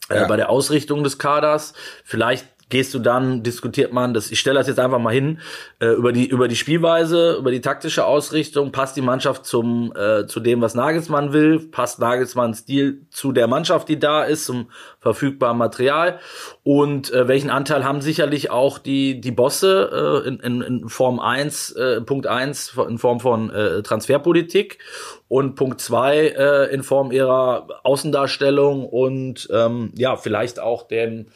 Äh, 0.09 0.17
ja. 0.17 0.27
bei 0.27 0.37
der 0.37 0.49
Ausrichtung 0.49 1.03
des 1.03 1.17
Kaders. 1.17 1.73
Vielleicht 2.03 2.47
gehst 2.73 2.91
du 2.95 2.97
dann, 2.97 3.43
diskutiert 3.43 3.93
man 3.93 4.15
das, 4.15 4.31
ich 4.31 4.39
stelle 4.39 4.57
das 4.57 4.67
jetzt 4.67 4.79
einfach 4.79 4.97
mal 4.97 5.13
hin, 5.13 5.39
äh, 5.79 5.89
über 5.89 6.11
die 6.11 6.25
über 6.25 6.47
die 6.47 6.55
Spielweise, 6.55 7.35
über 7.37 7.51
die 7.51 7.61
taktische 7.61 8.03
Ausrichtung, 8.03 8.71
passt 8.71 8.97
die 8.97 9.03
Mannschaft 9.03 9.45
zum 9.45 9.93
äh, 9.95 10.25
zu 10.25 10.39
dem, 10.39 10.59
was 10.59 10.73
Nagelsmann 10.73 11.33
will, 11.33 11.59
passt 11.59 11.99
Nagelsmanns 11.99 12.59
Stil 12.59 13.05
zu 13.11 13.31
der 13.31 13.45
Mannschaft, 13.45 13.89
die 13.89 13.99
da 13.99 14.23
ist, 14.23 14.45
zum 14.45 14.71
verfügbaren 14.99 15.55
Material? 15.55 16.19
Und 16.63 17.13
äh, 17.13 17.27
welchen 17.27 17.51
Anteil 17.51 17.83
haben 17.83 18.01
sicherlich 18.01 18.49
auch 18.49 18.79
die 18.79 19.21
die 19.21 19.31
Bosse 19.31 20.23
äh, 20.25 20.27
in, 20.27 20.39
in, 20.39 20.61
in 20.61 20.89
Form 20.89 21.19
1, 21.19 21.73
äh, 21.73 22.01
Punkt 22.01 22.25
1 22.25 22.75
in 22.89 22.97
Form 22.97 23.19
von 23.19 23.51
äh, 23.51 23.83
Transferpolitik 23.83 24.79
und 25.27 25.53
Punkt 25.53 25.79
2 25.79 26.17
äh, 26.17 26.73
in 26.73 26.81
Form 26.81 27.11
ihrer 27.11 27.67
Außendarstellung 27.83 28.87
und 28.89 29.47
ähm, 29.51 29.91
ja, 29.95 30.15
vielleicht 30.15 30.59
auch 30.59 30.87
den 30.87 31.27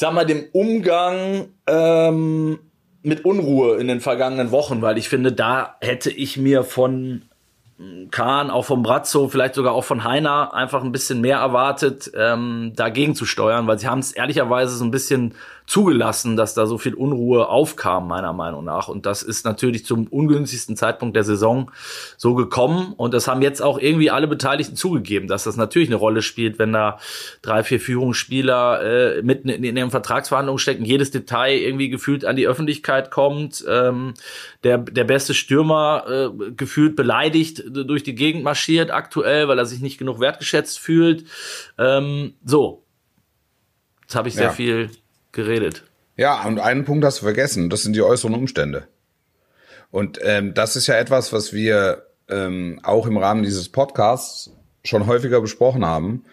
sag 0.00 0.14
mal, 0.14 0.24
dem 0.24 0.46
Umgang 0.52 1.48
ähm, 1.66 2.58
mit 3.02 3.26
Unruhe 3.26 3.76
in 3.76 3.86
den 3.86 4.00
vergangenen 4.00 4.50
Wochen, 4.50 4.80
weil 4.80 4.96
ich 4.96 5.10
finde, 5.10 5.30
da 5.30 5.76
hätte 5.82 6.10
ich 6.10 6.38
mir 6.38 6.64
von 6.64 7.22
Kahn, 8.10 8.50
auch 8.50 8.64
vom 8.64 8.82
Brazzo, 8.82 9.28
vielleicht 9.28 9.54
sogar 9.54 9.74
auch 9.74 9.84
von 9.84 10.02
Heiner 10.02 10.54
einfach 10.54 10.82
ein 10.82 10.92
bisschen 10.92 11.20
mehr 11.20 11.36
erwartet, 11.36 12.10
ähm, 12.16 12.72
dagegen 12.76 13.14
zu 13.14 13.26
steuern, 13.26 13.66
weil 13.66 13.78
sie 13.78 13.88
haben 13.88 13.98
es 13.98 14.12
ehrlicherweise 14.12 14.74
so 14.74 14.84
ein 14.84 14.90
bisschen 14.90 15.34
zugelassen, 15.70 16.36
dass 16.36 16.54
da 16.54 16.66
so 16.66 16.78
viel 16.78 16.94
Unruhe 16.94 17.48
aufkam, 17.48 18.08
meiner 18.08 18.32
Meinung 18.32 18.64
nach. 18.64 18.88
Und 18.88 19.06
das 19.06 19.22
ist 19.22 19.44
natürlich 19.44 19.86
zum 19.86 20.08
ungünstigsten 20.08 20.76
Zeitpunkt 20.76 21.14
der 21.14 21.22
Saison 21.22 21.70
so 22.16 22.34
gekommen. 22.34 22.92
Und 22.96 23.14
das 23.14 23.28
haben 23.28 23.40
jetzt 23.40 23.62
auch 23.62 23.78
irgendwie 23.78 24.10
alle 24.10 24.26
Beteiligten 24.26 24.74
zugegeben, 24.74 25.28
dass 25.28 25.44
das 25.44 25.56
natürlich 25.56 25.88
eine 25.88 25.94
Rolle 25.94 26.22
spielt, 26.22 26.58
wenn 26.58 26.72
da 26.72 26.98
drei, 27.40 27.62
vier 27.62 27.78
Führungsspieler 27.78 28.82
äh, 29.18 29.22
mitten 29.22 29.48
in, 29.48 29.62
in 29.62 29.76
ihren 29.76 29.92
Vertragsverhandlungen 29.92 30.58
stecken, 30.58 30.84
jedes 30.84 31.12
Detail 31.12 31.56
irgendwie 31.58 31.88
gefühlt 31.88 32.24
an 32.24 32.34
die 32.34 32.48
Öffentlichkeit 32.48 33.12
kommt, 33.12 33.64
ähm, 33.68 34.14
der, 34.64 34.78
der 34.78 35.04
beste 35.04 35.34
Stürmer 35.34 36.04
äh, 36.08 36.50
gefühlt 36.50 36.96
beleidigt 36.96 37.62
durch 37.68 38.02
die 38.02 38.16
Gegend 38.16 38.42
marschiert 38.42 38.90
aktuell, 38.90 39.46
weil 39.46 39.60
er 39.60 39.66
sich 39.66 39.80
nicht 39.80 39.98
genug 39.98 40.18
wertgeschätzt 40.18 40.80
fühlt. 40.80 41.26
Ähm, 41.78 42.34
so. 42.44 42.82
Jetzt 44.02 44.16
habe 44.16 44.26
ich 44.26 44.34
sehr 44.34 44.46
ja. 44.46 44.50
viel 44.50 44.90
geredet. 45.32 45.84
Ja, 46.16 46.44
und 46.46 46.58
einen 46.58 46.84
Punkt 46.84 47.04
hast 47.04 47.20
du 47.20 47.24
vergessen, 47.24 47.70
das 47.70 47.82
sind 47.82 47.94
die 47.94 48.02
äußeren 48.02 48.34
Umstände. 48.34 48.86
Und 49.90 50.18
ähm, 50.22 50.54
das 50.54 50.76
ist 50.76 50.86
ja 50.86 50.96
etwas, 50.96 51.32
was 51.32 51.52
wir 51.52 52.06
ähm, 52.28 52.80
auch 52.82 53.06
im 53.06 53.16
Rahmen 53.16 53.42
dieses 53.42 53.68
Podcasts 53.68 54.50
schon 54.84 55.06
häufiger 55.06 55.40
besprochen 55.40 55.84
haben, 55.84 56.24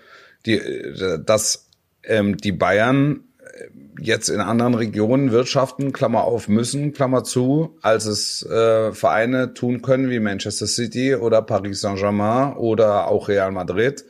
die, 0.46 0.58
äh, 0.58 1.20
dass 1.24 1.70
ähm, 2.04 2.38
die 2.38 2.52
Bayern 2.52 3.24
äh, 3.40 3.70
jetzt 4.00 4.30
in 4.30 4.40
anderen 4.40 4.76
Regionen 4.76 5.32
wirtschaften, 5.32 5.92
Klammer 5.92 6.24
auf, 6.24 6.48
müssen, 6.48 6.94
Klammer 6.94 7.24
zu, 7.24 7.78
als 7.82 8.06
es 8.06 8.44
äh, 8.44 8.94
Vereine 8.94 9.54
tun 9.54 9.82
können 9.82 10.10
wie 10.10 10.20
Manchester 10.20 10.68
City 10.68 11.16
oder 11.16 11.42
Paris 11.42 11.82
Saint-Germain 11.82 12.56
oder 12.58 13.08
auch 13.08 13.28
Real 13.28 13.52
Madrid. 13.52 14.06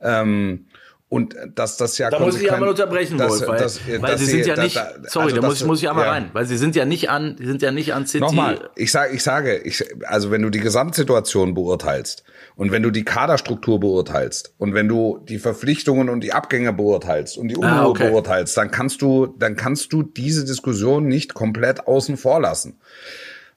Ähm, 0.00 0.66
und 1.10 1.34
dass 1.56 1.76
das 1.76 1.98
ja 1.98 2.08
da 2.08 2.20
muss 2.20 2.40
ich 2.40 2.50
einmal 2.52 2.68
unterbrechen 2.68 3.18
dass, 3.18 3.40
Wolf, 3.40 3.48
weil, 3.48 3.58
das, 3.58 3.80
weil 3.98 4.16
sie 4.16 4.26
sind 4.26 4.46
ja 4.46 4.56
nicht 4.62 4.76
da, 4.76 4.92
sorry 5.08 5.26
also 5.26 5.40
da 5.40 5.48
muss, 5.48 5.60
ich 5.60 5.66
muss 5.66 5.82
ich 5.82 5.90
einmal 5.90 6.04
ja. 6.04 6.12
rein 6.12 6.30
weil 6.32 6.46
sie 6.46 6.56
sind 6.56 6.76
ja 6.76 6.84
nicht 6.84 7.10
an 7.10 7.34
die 7.36 7.46
sind 7.46 7.62
ja 7.62 7.72
nicht 7.72 7.94
an 7.94 8.06
City 8.06 8.20
nochmal 8.20 8.70
ich 8.76 8.92
sage 8.92 9.12
ich 9.12 9.24
sage 9.24 9.58
ich 9.58 9.84
also 10.06 10.30
wenn 10.30 10.40
du 10.40 10.50
die 10.50 10.60
Gesamtsituation 10.60 11.54
beurteilst 11.54 12.22
und 12.54 12.70
wenn 12.70 12.84
du 12.84 12.92
die 12.92 13.04
Kaderstruktur 13.04 13.80
beurteilst 13.80 14.54
und 14.58 14.72
wenn 14.72 14.86
du 14.86 15.18
die 15.28 15.40
Verpflichtungen 15.40 16.08
und 16.08 16.20
die 16.20 16.32
Abgänge 16.32 16.72
beurteilst 16.72 17.38
und 17.38 17.48
die 17.48 17.56
Unruhe 17.56 17.72
ah, 17.72 17.86
okay. 17.86 18.08
beurteilst 18.08 18.56
dann 18.56 18.70
kannst 18.70 19.02
du 19.02 19.26
dann 19.36 19.56
kannst 19.56 19.92
du 19.92 20.04
diese 20.04 20.44
Diskussion 20.44 21.08
nicht 21.08 21.34
komplett 21.34 21.88
außen 21.88 22.18
vor 22.18 22.40
lassen 22.40 22.78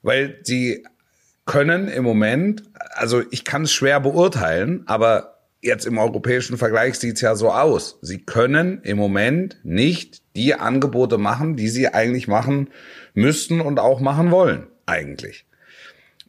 weil 0.02 0.40
sie 0.42 0.84
können 1.46 1.86
im 1.86 2.02
Moment 2.02 2.64
also 2.94 3.22
ich 3.30 3.44
kann 3.44 3.62
es 3.62 3.72
schwer 3.72 4.00
beurteilen 4.00 4.82
aber 4.86 5.33
jetzt 5.64 5.86
im 5.86 5.98
europäischen 5.98 6.58
Vergleich 6.58 6.98
sieht's 6.98 7.20
ja 7.20 7.34
so 7.34 7.50
aus. 7.50 7.98
Sie 8.02 8.18
können 8.18 8.80
im 8.82 8.98
Moment 8.98 9.58
nicht 9.64 10.22
die 10.36 10.54
Angebote 10.54 11.18
machen, 11.18 11.56
die 11.56 11.68
sie 11.68 11.88
eigentlich 11.88 12.28
machen 12.28 12.68
müssten 13.14 13.60
und 13.60 13.78
auch 13.78 14.00
machen 14.00 14.30
wollen, 14.30 14.66
eigentlich. 14.86 15.46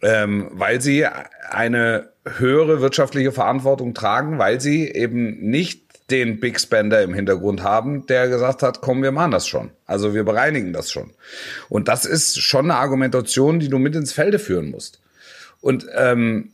Ähm, 0.02 0.50
weil 0.52 0.82
sie 0.82 1.06
eine 1.06 2.10
höhere 2.26 2.82
wirtschaftliche 2.82 3.32
Verantwortung 3.32 3.94
tragen, 3.94 4.40
weil 4.40 4.62
sie 4.62 4.88
eben 4.90 5.40
nicht 5.50 5.86
den 6.12 6.40
Big 6.40 6.60
Spender 6.60 7.02
im 7.02 7.14
Hintergrund 7.14 7.64
haben, 7.64 8.06
der 8.06 8.28
gesagt 8.28 8.62
hat, 8.62 8.82
komm, 8.82 9.02
wir 9.02 9.12
machen 9.12 9.32
das 9.32 9.48
schon. 9.48 9.72
Also 9.86 10.14
wir 10.14 10.24
bereinigen 10.24 10.72
das 10.72 10.92
schon. 10.92 11.12
Und 11.68 11.88
das 11.88 12.06
ist 12.06 12.40
schon 12.40 12.66
eine 12.66 12.80
Argumentation, 12.80 13.60
die 13.60 13.70
du 13.70 13.80
mit 13.80 13.96
ins 13.96 14.14
Felde 14.14 14.38
führen 14.38 14.70
musst. 14.70 15.02
Und 15.62 15.88
ähm, 15.96 16.52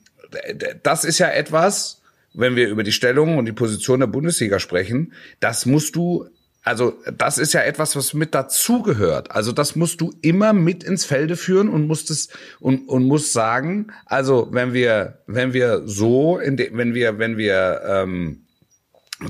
das 0.83 1.03
ist 1.03 1.19
ja 1.19 1.27
etwas, 1.27 2.00
wenn 2.33 2.55
wir 2.55 2.69
über 2.69 2.83
die 2.83 2.91
Stellung 2.91 3.37
und 3.37 3.45
die 3.45 3.51
Position 3.51 3.99
der 3.99 4.07
Bundesliga 4.07 4.59
sprechen, 4.59 5.13
das 5.39 5.65
musst 5.65 5.95
du 5.95 6.27
also 6.63 6.93
das 7.17 7.39
ist 7.39 7.53
ja 7.53 7.61
etwas, 7.61 7.95
was 7.95 8.13
mit 8.13 8.35
dazugehört. 8.35 9.31
Also 9.31 9.51
das 9.51 9.75
musst 9.75 9.99
du 9.99 10.13
immer 10.21 10.53
mit 10.53 10.83
ins 10.83 11.05
Felde 11.05 11.35
führen 11.35 11.69
und 11.69 11.87
musst 11.87 12.11
es 12.11 12.29
und, 12.59 12.87
und 12.87 13.03
musst 13.03 13.33
sagen, 13.33 13.87
also 14.05 14.47
wenn 14.51 14.71
wir 14.73 15.23
wenn 15.25 15.53
wir 15.53 15.81
so 15.85 16.37
in 16.37 16.57
de, 16.57 16.69
wenn 16.73 16.93
wir 16.93 17.17
wenn 17.17 17.37
wir 17.37 17.81
ähm, 17.83 18.45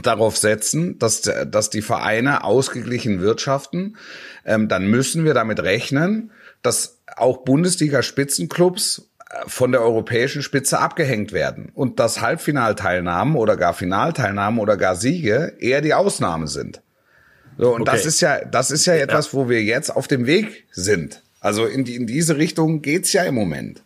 darauf 0.04 0.36
setzen, 0.36 1.00
dass 1.00 1.22
dass 1.22 1.70
die 1.70 1.82
Vereine 1.82 2.44
ausgeglichen 2.44 3.22
wirtschaften, 3.22 3.96
ähm, 4.46 4.68
dann 4.68 4.88
müssen 4.88 5.24
wir 5.24 5.34
damit 5.34 5.62
rechnen, 5.62 6.32
dass 6.62 7.02
auch 7.16 7.46
Bundesliga-Spitzenclubs 7.46 9.11
von 9.48 9.72
der 9.72 9.82
europäischen 9.82 10.42
Spitze 10.42 10.80
abgehängt 10.80 11.32
werden 11.32 11.72
und 11.74 12.00
dass 12.00 12.22
Halbfinalteilnahmen 12.22 13.36
oder 13.36 13.58
gar 13.58 13.74
Finalteilnahmen 13.74 14.60
oder 14.60 14.78
gar 14.78 14.96
Siege 14.96 15.54
eher 15.60 15.82
die 15.82 15.94
Ausnahme 15.94 16.48
sind. 16.48 16.82
So, 17.58 17.74
und 17.74 17.82
okay. 17.82 17.92
das 17.92 18.06
ist 18.06 18.22
ja, 18.22 18.44
das 18.44 18.72
ist 18.72 18.86
ja 18.86 18.96
etwas, 18.96 19.28
ja. 19.28 19.34
wo 19.34 19.50
wir 19.50 19.64
jetzt 19.64 19.90
auf 19.90 20.08
dem 20.08 20.26
Weg 20.26 20.66
sind. 20.72 21.22
Also 21.40 21.66
in, 21.66 21.84
die, 21.84 21.96
in 21.96 22.08
diese 22.08 22.38
Richtung 22.38 22.82
geht's 22.82 23.14
ja 23.14 23.24
im 23.24 23.36
Moment. 23.36 23.84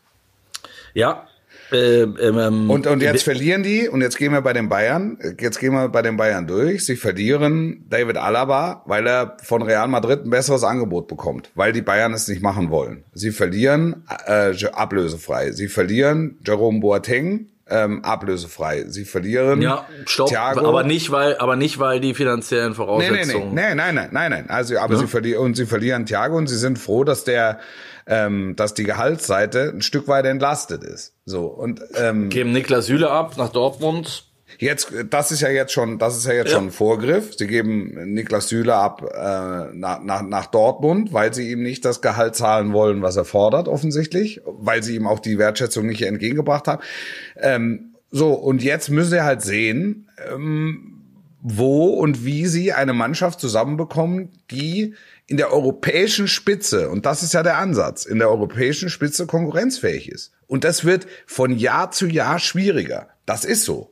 Ja, 0.93 1.27
äh, 1.71 2.01
ähm, 2.01 2.69
und, 2.69 2.87
und 2.87 3.01
jetzt 3.01 3.23
verlieren 3.23 3.63
die, 3.63 3.89
und 3.89 4.01
jetzt 4.01 4.17
gehen 4.17 4.31
wir 4.31 4.41
bei 4.41 4.53
den 4.53 4.69
Bayern, 4.69 5.17
jetzt 5.39 5.59
gehen 5.59 5.73
wir 5.73 5.89
bei 5.89 6.01
den 6.01 6.17
Bayern 6.17 6.47
durch. 6.47 6.85
Sie 6.85 6.95
verlieren 6.95 7.85
David 7.89 8.17
Alaba, 8.17 8.83
weil 8.85 9.07
er 9.07 9.37
von 9.43 9.61
Real 9.61 9.87
Madrid 9.87 10.25
ein 10.25 10.29
besseres 10.29 10.63
Angebot 10.63 11.07
bekommt, 11.07 11.49
weil 11.55 11.73
die 11.73 11.81
Bayern 11.81 12.13
es 12.13 12.27
nicht 12.27 12.41
machen 12.41 12.69
wollen. 12.69 13.03
Sie 13.13 13.31
verlieren 13.31 14.03
äh, 14.27 14.53
ablösefrei. 14.73 15.51
Sie 15.51 15.67
verlieren 15.67 16.37
Jerome 16.45 16.79
Boateng, 16.79 17.47
ähm, 17.67 18.03
ablösefrei. 18.05 18.85
Sie 18.87 19.05
verlieren 19.05 19.61
ja, 19.61 19.87
stopp, 20.05 20.29
Thiago. 20.29 20.67
aber 20.67 20.83
nicht 20.83 21.11
weil, 21.11 21.37
aber 21.37 21.55
nicht 21.55 21.79
weil 21.79 21.99
die 21.99 22.13
finanziellen 22.13 22.75
Voraussetzungen. 22.75 23.55
Nee, 23.55 23.61
nee, 23.61 23.69
nee, 23.69 23.75
nein, 23.75 23.95
nein, 23.95 24.09
nein, 24.11 24.31
nein. 24.31 24.49
Also, 24.49 24.77
aber 24.77 24.93
ja. 24.93 24.99
sie 24.99 25.07
verlieren 25.07 25.43
und 25.43 25.55
sie 25.55 25.65
verlieren 25.65 26.05
Thiago 26.05 26.37
und 26.37 26.47
sie 26.47 26.57
sind 26.57 26.77
froh, 26.77 27.03
dass 27.03 27.23
der 27.23 27.59
ähm, 28.07 28.55
dass 28.55 28.73
die 28.73 28.83
Gehaltsseite 28.83 29.71
ein 29.73 29.81
Stück 29.81 30.07
weit 30.07 30.25
entlastet 30.25 30.83
ist. 30.83 31.14
So 31.25 31.47
und 31.47 31.81
ähm, 31.95 32.29
geben 32.29 32.51
Niklas 32.51 32.85
Süle 32.85 33.09
ab 33.09 33.35
nach 33.37 33.49
Dortmund. 33.49 34.25
Jetzt, 34.59 34.93
das 35.09 35.31
ist 35.31 35.41
ja 35.41 35.49
jetzt 35.49 35.73
schon, 35.73 35.97
das 35.97 36.15
ist 36.15 36.25
ja 36.27 36.33
jetzt 36.33 36.51
ja. 36.51 36.57
schon 36.57 36.67
ein 36.67 36.71
Vorgriff. 36.71 37.35
Sie 37.35 37.47
geben 37.47 38.13
Niklas 38.13 38.47
Süle 38.47 38.75
ab 38.75 39.01
äh, 39.01 39.75
nach, 39.75 40.01
nach, 40.03 40.21
nach 40.21 40.45
Dortmund, 40.45 41.11
weil 41.13 41.33
sie 41.33 41.51
ihm 41.51 41.63
nicht 41.63 41.83
das 41.83 42.01
Gehalt 42.01 42.35
zahlen 42.35 42.71
wollen, 42.71 43.01
was 43.01 43.17
er 43.17 43.25
fordert, 43.25 43.67
offensichtlich, 43.67 44.41
weil 44.45 44.83
sie 44.83 44.95
ihm 44.95 45.07
auch 45.07 45.19
die 45.19 45.39
Wertschätzung 45.39 45.87
nicht 45.87 46.03
entgegengebracht 46.03 46.67
haben. 46.67 46.81
Ähm, 47.37 47.95
so, 48.11 48.33
und 48.33 48.63
jetzt 48.63 48.89
müssen 48.89 49.09
sie 49.09 49.23
halt 49.23 49.41
sehen, 49.41 50.09
ähm, 50.31 51.01
wo 51.41 51.87
und 51.87 52.23
wie 52.23 52.45
sie 52.45 52.71
eine 52.71 52.93
Mannschaft 52.93 53.39
zusammenbekommen, 53.39 54.29
die 54.51 54.93
in 55.27 55.37
der 55.37 55.51
europäischen 55.51 56.27
Spitze, 56.27 56.89
und 56.89 57.05
das 57.05 57.23
ist 57.23 57.33
ja 57.33 57.41
der 57.41 57.57
Ansatz, 57.57 58.05
in 58.05 58.19
der 58.19 58.29
europäischen 58.29 58.89
Spitze 58.89 59.25
konkurrenzfähig 59.25 60.09
ist. 60.09 60.31
Und 60.47 60.63
das 60.63 60.85
wird 60.85 61.07
von 61.25 61.57
Jahr 61.57 61.91
zu 61.91 62.05
Jahr 62.05 62.37
schwieriger. 62.39 63.07
Das 63.25 63.43
ist 63.45 63.65
so. 63.65 63.91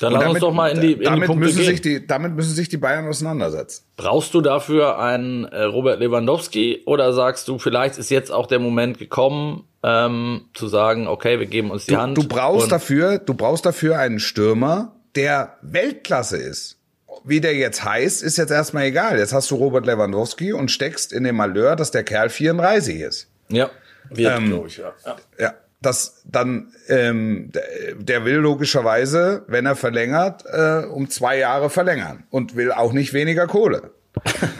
Dann 0.00 0.12
lass 0.12 0.26
uns 0.26 0.40
doch 0.40 0.52
mal 0.52 0.68
in 0.68 0.80
die, 0.80 0.92
in 0.92 1.04
damit 1.04 1.22
die 1.22 1.26
Punkte 1.26 1.46
müssen 1.46 1.58
gehen. 1.58 1.66
Sich 1.68 1.80
die, 1.80 2.06
damit 2.06 2.34
müssen 2.34 2.54
sich 2.54 2.68
die 2.68 2.76
Bayern 2.76 3.08
auseinandersetzen. 3.08 3.84
Brauchst 3.96 4.34
du 4.34 4.40
dafür 4.40 4.98
einen 4.98 5.44
äh, 5.44 5.62
Robert 5.62 6.00
Lewandowski 6.00 6.82
oder 6.84 7.12
sagst 7.12 7.48
du, 7.48 7.58
vielleicht 7.58 7.96
ist 7.96 8.10
jetzt 8.10 8.30
auch 8.30 8.46
der 8.46 8.58
Moment 8.58 8.98
gekommen, 8.98 9.64
ähm, 9.82 10.46
zu 10.52 10.68
sagen, 10.68 11.06
okay, 11.06 11.38
wir 11.38 11.46
geben 11.46 11.70
uns 11.70 11.86
die 11.86 11.92
du, 11.92 11.98
Hand. 11.98 12.18
Du 12.18 12.28
brauchst 12.28 12.72
dafür, 12.72 13.18
du 13.18 13.34
brauchst 13.34 13.64
dafür 13.64 13.98
einen 13.98 14.18
Stürmer, 14.18 14.96
der 15.14 15.56
Weltklasse 15.62 16.36
ist 16.36 16.78
wie 17.26 17.40
der 17.40 17.54
jetzt 17.54 17.84
heißt, 17.84 18.22
ist 18.22 18.38
jetzt 18.38 18.50
erstmal 18.50 18.84
egal. 18.84 19.18
Jetzt 19.18 19.32
hast 19.32 19.50
du 19.50 19.56
Robert 19.56 19.84
Lewandowski 19.84 20.52
und 20.52 20.70
steckst 20.70 21.12
in 21.12 21.24
dem 21.24 21.36
Malheur, 21.36 21.76
dass 21.76 21.90
der 21.90 22.04
Kerl 22.04 22.30
34 22.30 23.00
ist. 23.00 23.28
Ja, 23.48 23.70
wird, 24.10 24.38
ähm, 24.38 24.46
glaube 24.46 24.68
ich, 24.68 24.76
ja. 24.78 24.94
ja. 25.04 25.16
ja. 25.38 25.54
dass 25.82 26.22
dann 26.24 26.72
ähm, 26.88 27.50
der 27.98 28.24
will 28.24 28.36
logischerweise, 28.36 29.44
wenn 29.48 29.66
er 29.66 29.76
verlängert, 29.76 30.44
äh, 30.46 30.84
um 30.86 31.10
zwei 31.10 31.38
Jahre 31.38 31.68
verlängern 31.70 32.24
und 32.30 32.56
will 32.56 32.72
auch 32.72 32.92
nicht 32.92 33.12
weniger 33.12 33.46
Kohle. 33.46 33.90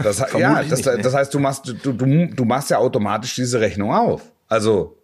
Das, 0.03 0.19
ja, 0.39 0.63
das, 0.63 0.85
nicht, 0.85 1.05
das 1.05 1.15
heißt, 1.15 1.33
du 1.33 1.39
machst 1.39 1.67
du, 1.83 1.93
du, 1.93 2.27
du 2.27 2.45
machst 2.45 2.71
ja 2.71 2.79
automatisch 2.79 3.37
diese 3.37 3.61
Rechnung 3.61 3.93
auf. 3.93 4.23
Also 4.49 4.99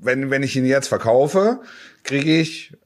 wenn 0.00 0.30
wenn 0.30 0.42
ich 0.42 0.56
ihn 0.56 0.66
jetzt 0.66 0.88
verkaufe, 0.88 1.60
kriege 2.02 2.38
ich 2.38 2.76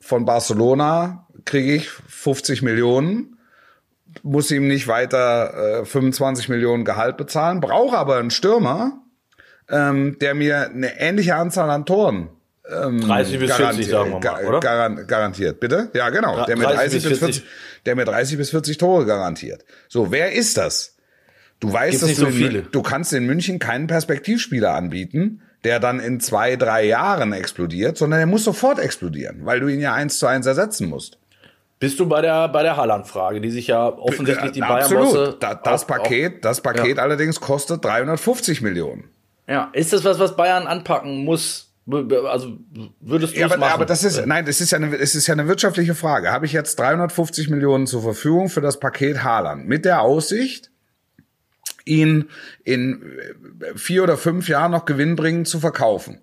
von 0.00 0.24
Barcelona 0.24 1.26
kriege 1.44 1.74
ich 1.74 1.88
50 1.88 2.62
Millionen, 2.62 3.38
muss 4.22 4.50
ihm 4.50 4.66
nicht 4.66 4.88
weiter 4.88 5.82
äh, 5.82 5.84
25 5.84 6.48
Millionen 6.48 6.84
Gehalt 6.84 7.16
bezahlen, 7.16 7.60
brauche 7.60 7.96
aber 7.96 8.16
einen 8.16 8.30
Stürmer, 8.30 9.02
ähm, 9.68 10.18
der 10.20 10.34
mir 10.34 10.70
eine 10.70 10.98
ähnliche 11.00 11.36
Anzahl 11.36 11.70
an 11.70 11.86
Toren 11.86 12.30
ähm, 12.70 13.00
30 13.00 13.38
bis 13.38 13.52
40, 13.52 13.86
sagen 13.86 14.12
wir 14.12 14.20
mal, 14.20 14.44
oder? 14.44 14.60
Garan 14.60 15.06
garantiert, 15.06 15.60
bitte? 15.60 15.90
Ja, 15.94 16.10
genau. 16.10 16.44
Der 16.46 16.56
mir 16.56 16.64
30, 16.64 17.02
30 17.02 17.08
bis 17.08 17.18
40, 17.18 17.44
der 17.86 17.96
mir 17.96 18.04
30 18.04 18.38
bis 18.38 18.50
40 18.50 18.78
Tore 18.78 19.06
garantiert. 19.06 19.64
So, 19.88 20.12
wer 20.12 20.32
ist 20.32 20.56
das? 20.56 20.96
Du 21.58 21.72
weißt, 21.72 22.00
Gibt's 22.00 22.18
dass 22.20 22.26
du, 22.26 22.32
so 22.32 22.44
in, 22.46 22.66
du 22.70 22.82
kannst 22.82 23.12
in 23.12 23.26
München 23.26 23.58
keinen 23.58 23.86
Perspektivspieler 23.86 24.74
anbieten, 24.74 25.42
der 25.64 25.78
dann 25.78 26.00
in 26.00 26.20
zwei, 26.20 26.56
drei 26.56 26.86
Jahren 26.86 27.32
explodiert, 27.32 27.98
sondern 27.98 28.20
er 28.20 28.26
muss 28.26 28.44
sofort 28.44 28.78
explodieren, 28.78 29.44
weil 29.44 29.60
du 29.60 29.68
ihn 29.68 29.80
ja 29.80 29.92
eins 29.92 30.18
zu 30.18 30.26
eins 30.26 30.46
ersetzen 30.46 30.88
musst. 30.88 31.18
Bist 31.80 31.98
du 31.98 32.06
bei 32.06 32.20
der 32.20 32.46
bei 32.48 32.62
der 32.62 32.76
Haaland-Frage, 32.76 33.40
die 33.40 33.50
sich 33.50 33.68
ja 33.68 33.88
offensichtlich 33.88 34.52
die 34.52 34.60
Bayern-Bosse 34.60 35.38
da, 35.40 35.54
das 35.54 35.86
Paket, 35.86 36.44
das 36.44 36.60
Paket 36.60 36.98
ja. 36.98 37.02
allerdings 37.02 37.40
kostet 37.40 37.82
350 37.82 38.60
Millionen. 38.60 39.08
Ja, 39.48 39.70
ist 39.72 39.94
das 39.94 40.04
was, 40.04 40.18
was 40.18 40.36
Bayern 40.36 40.66
anpacken 40.66 41.24
muss? 41.24 41.72
Also 41.90 42.58
würdest 43.00 43.34
du 43.34 43.40
ja, 43.40 43.46
aber, 43.46 43.56
machen? 43.56 43.72
aber 43.72 43.86
das 43.86 44.04
ist 44.04 44.26
nein, 44.26 44.44
das 44.44 44.60
ist 44.60 44.72
ja 44.72 44.76
eine, 44.76 44.94
es 44.94 45.14
ist 45.14 45.26
ja 45.26 45.32
eine 45.32 45.48
wirtschaftliche 45.48 45.94
Frage. 45.94 46.30
Habe 46.30 46.44
ich 46.44 46.52
jetzt 46.52 46.78
350 46.78 47.48
Millionen 47.48 47.86
zur 47.86 48.02
Verfügung 48.02 48.50
für 48.50 48.60
das 48.60 48.78
Paket 48.78 49.24
Haaland 49.24 49.66
mit 49.66 49.86
der 49.86 50.02
Aussicht, 50.02 50.70
ihn 51.86 52.28
in 52.62 53.02
vier 53.74 54.02
oder 54.02 54.18
fünf 54.18 54.50
Jahren 54.50 54.72
noch 54.72 54.84
gewinnbringend 54.84 55.48
zu 55.48 55.58
verkaufen? 55.58 56.20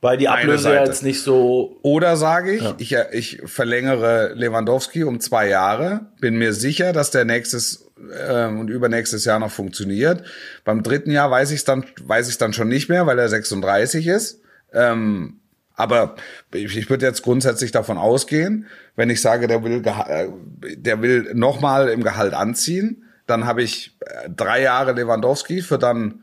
Weil 0.00 0.18
die 0.18 0.28
Ablöse 0.28 0.74
ja 0.74 0.84
jetzt 0.84 1.02
nicht 1.02 1.22
so. 1.22 1.78
Oder 1.82 2.16
sage 2.16 2.54
ich, 2.54 2.62
ja. 2.62 3.06
ich, 3.12 3.38
ich 3.38 3.42
verlängere 3.44 4.32
Lewandowski 4.34 5.04
um 5.04 5.20
zwei 5.20 5.48
Jahre, 5.48 6.06
bin 6.20 6.36
mir 6.36 6.52
sicher, 6.52 6.92
dass 6.92 7.10
der 7.10 7.24
nächstes 7.24 7.90
äh, 8.10 8.46
und 8.46 8.68
übernächstes 8.68 9.24
Jahr 9.24 9.38
noch 9.38 9.50
funktioniert. 9.50 10.22
Beim 10.64 10.82
dritten 10.82 11.10
Jahr 11.10 11.30
weiß 11.30 11.50
ich 11.50 11.64
dann, 11.64 11.84
weiß 12.02 12.28
ich 12.28 12.38
dann 12.38 12.52
schon 12.52 12.68
nicht 12.68 12.88
mehr, 12.88 13.06
weil 13.06 13.18
er 13.18 13.28
36 13.28 14.06
ist. 14.06 14.40
Ähm, 14.72 15.40
aber 15.74 16.16
ich, 16.52 16.76
ich 16.76 16.90
würde 16.90 17.06
jetzt 17.06 17.22
grundsätzlich 17.22 17.70
davon 17.70 17.98
ausgehen, 17.98 18.66
wenn 18.96 19.10
ich 19.10 19.20
sage, 19.20 19.46
der 19.46 19.62
will, 19.62 19.82
äh, 19.84 20.28
der 20.76 21.02
will 21.02 21.32
nochmal 21.34 21.88
im 21.88 22.02
Gehalt 22.02 22.34
anziehen, 22.34 23.04
dann 23.26 23.44
habe 23.44 23.62
ich 23.62 23.96
äh, 24.00 24.30
drei 24.34 24.62
Jahre 24.62 24.92
Lewandowski 24.92 25.62
für 25.62 25.78
dann 25.78 26.22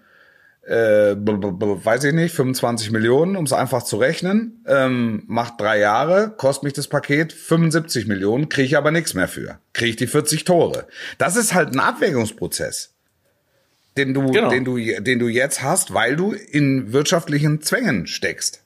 äh, 0.66 1.16
weiß 1.16 2.06
ich 2.06 2.14
nicht, 2.14 2.34
25 2.34 2.92
Millionen, 2.92 3.36
um 3.36 3.44
es 3.44 3.54
einfach 3.54 3.84
zu 3.84 3.98
rechnen, 3.98 4.64
ähm, 4.66 5.24
macht 5.28 5.60
drei 5.60 5.80
Jahre, 5.80 6.34
kostet 6.38 6.64
mich 6.64 6.74
das 6.74 6.88
Paket 6.88 7.34
75 7.34 8.08
Millionen, 8.08 8.48
kriege 8.48 8.68
ich 8.68 8.78
aber 8.78 8.92
nichts 8.92 9.14
mehr 9.14 9.28
für. 9.28 9.60
Kriege 9.74 9.92
ich 9.92 9.96
die 9.98 10.08
40 10.08 10.46
Tore. 10.46 10.88
Das 11.18 11.36
ist 11.36 11.54
halt 11.54 11.74
ein 11.74 11.80
Abwägungsprozess, 11.80 12.94
den 13.98 14.14
du, 14.14 14.32
genau. 14.32 14.50
den 14.50 14.64
du, 14.64 14.78
den 14.78 15.20
du 15.20 15.28
jetzt 15.28 15.62
hast, 15.62 15.94
weil 15.94 16.16
du 16.16 16.32
in 16.32 16.94
wirtschaftlichen 16.94 17.62
Zwängen 17.62 18.08
steckst. 18.08 18.64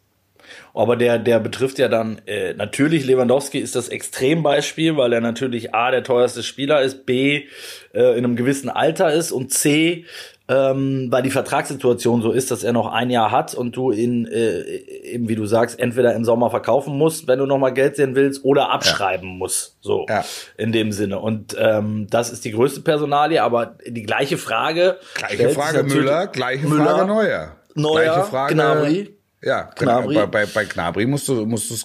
Aber 0.73 0.95
der, 0.95 1.17
der 1.17 1.39
betrifft 1.39 1.79
ja 1.79 1.87
dann 1.87 2.21
äh, 2.27 2.53
natürlich 2.53 3.03
Lewandowski 3.03 3.57
ist 3.57 3.75
das 3.75 3.89
Extrembeispiel, 3.89 4.95
weil 4.95 5.11
er 5.11 5.21
natürlich 5.21 5.73
A 5.73 5.89
der 5.89 6.03
teuerste 6.03 6.43
Spieler 6.43 6.83
ist, 6.83 7.07
B 7.07 7.45
äh, 7.93 8.17
in 8.17 8.23
einem 8.23 8.35
gewissen 8.35 8.69
Alter 8.69 9.11
ist 9.11 9.31
und 9.31 9.51
C 9.51 10.05
ähm, 10.49 11.07
weil 11.09 11.23
die 11.23 11.29
Vertragssituation 11.29 12.21
so 12.21 12.31
ist, 12.31 12.51
dass 12.51 12.63
er 12.63 12.71
noch 12.71 12.87
ein 12.91 13.09
Jahr 13.09 13.31
hat 13.31 13.53
und 13.53 13.75
du 13.75 13.91
ihn, 13.91 14.25
äh, 14.25 14.61
eben 14.61 15.27
wie 15.27 15.35
du 15.35 15.45
sagst, 15.45 15.77
entweder 15.77 16.15
im 16.15 16.23
Sommer 16.23 16.49
verkaufen 16.49 16.97
musst, 16.97 17.27
wenn 17.27 17.39
du 17.39 17.45
noch 17.45 17.57
mal 17.57 17.71
Geld 17.71 17.97
sehen 17.97 18.15
willst, 18.15 18.45
oder 18.45 18.71
abschreiben 18.71 19.29
ja. 19.29 19.35
musst, 19.35 19.77
so 19.81 20.05
ja. 20.07 20.23
in 20.57 20.71
dem 20.71 20.93
Sinne. 20.93 21.19
Und 21.19 21.55
ähm, 21.59 22.07
das 22.09 22.31
ist 22.31 22.45
die 22.45 22.51
größte 22.51 22.79
Personalie, 22.81 23.43
aber 23.43 23.77
die 23.85 24.03
gleiche 24.03 24.37
Frage. 24.37 24.97
Gleiche 25.15 25.49
Frage 25.49 25.83
Müller, 25.83 26.27
gleiche 26.27 26.65
Müller, 26.65 26.85
Frage 26.85 27.07
Neuer. 27.07 27.55
Neuer, 27.75 28.03
gleiche 28.03 28.23
Frage, 28.23 28.53
Gnabry. 28.53 29.17
Ja, 29.41 29.69
Gnabry. 29.75 30.15
Bei, 30.15 30.25
bei, 30.27 30.45
bei 30.45 30.65
Gnabry 30.65 31.05
musst 31.05 31.27
du, 31.27 31.45
musst 31.45 31.69
du, 31.69 31.75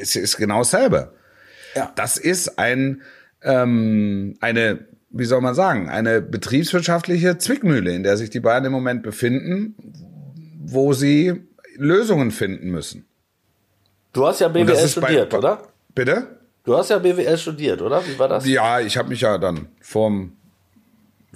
es 0.00 0.16
ist 0.16 0.36
genau 0.38 0.58
dasselbe. 0.58 1.12
Ja. 1.74 1.92
Das 1.94 2.16
ist 2.16 2.58
ein, 2.58 3.02
ähm, 3.42 4.38
eine 4.40 4.86
wie 5.18 5.24
soll 5.24 5.40
man 5.40 5.54
sagen, 5.54 5.88
eine 5.88 6.20
betriebswirtschaftliche 6.20 7.38
Zwickmühle, 7.38 7.94
in 7.94 8.02
der 8.02 8.16
sich 8.16 8.30
die 8.30 8.40
Bayern 8.40 8.64
im 8.64 8.72
Moment 8.72 9.02
befinden, 9.02 9.74
wo 10.64 10.92
sie 10.92 11.46
Lösungen 11.76 12.30
finden 12.30 12.70
müssen. 12.70 13.06
Du 14.12 14.26
hast 14.26 14.40
ja 14.40 14.48
BWL 14.48 14.88
studiert, 14.88 15.30
bei, 15.30 15.38
oder? 15.38 15.62
Bitte? 15.94 16.38
Du 16.64 16.76
hast 16.76 16.90
ja 16.90 16.98
BWL 16.98 17.38
studiert, 17.38 17.82
oder? 17.82 18.02
Wie 18.06 18.18
war 18.18 18.28
das? 18.28 18.46
Ja, 18.46 18.80
ich 18.80 18.96
habe 18.96 19.08
mich 19.08 19.20
ja 19.20 19.38
dann 19.38 19.68
vorm 19.80 20.32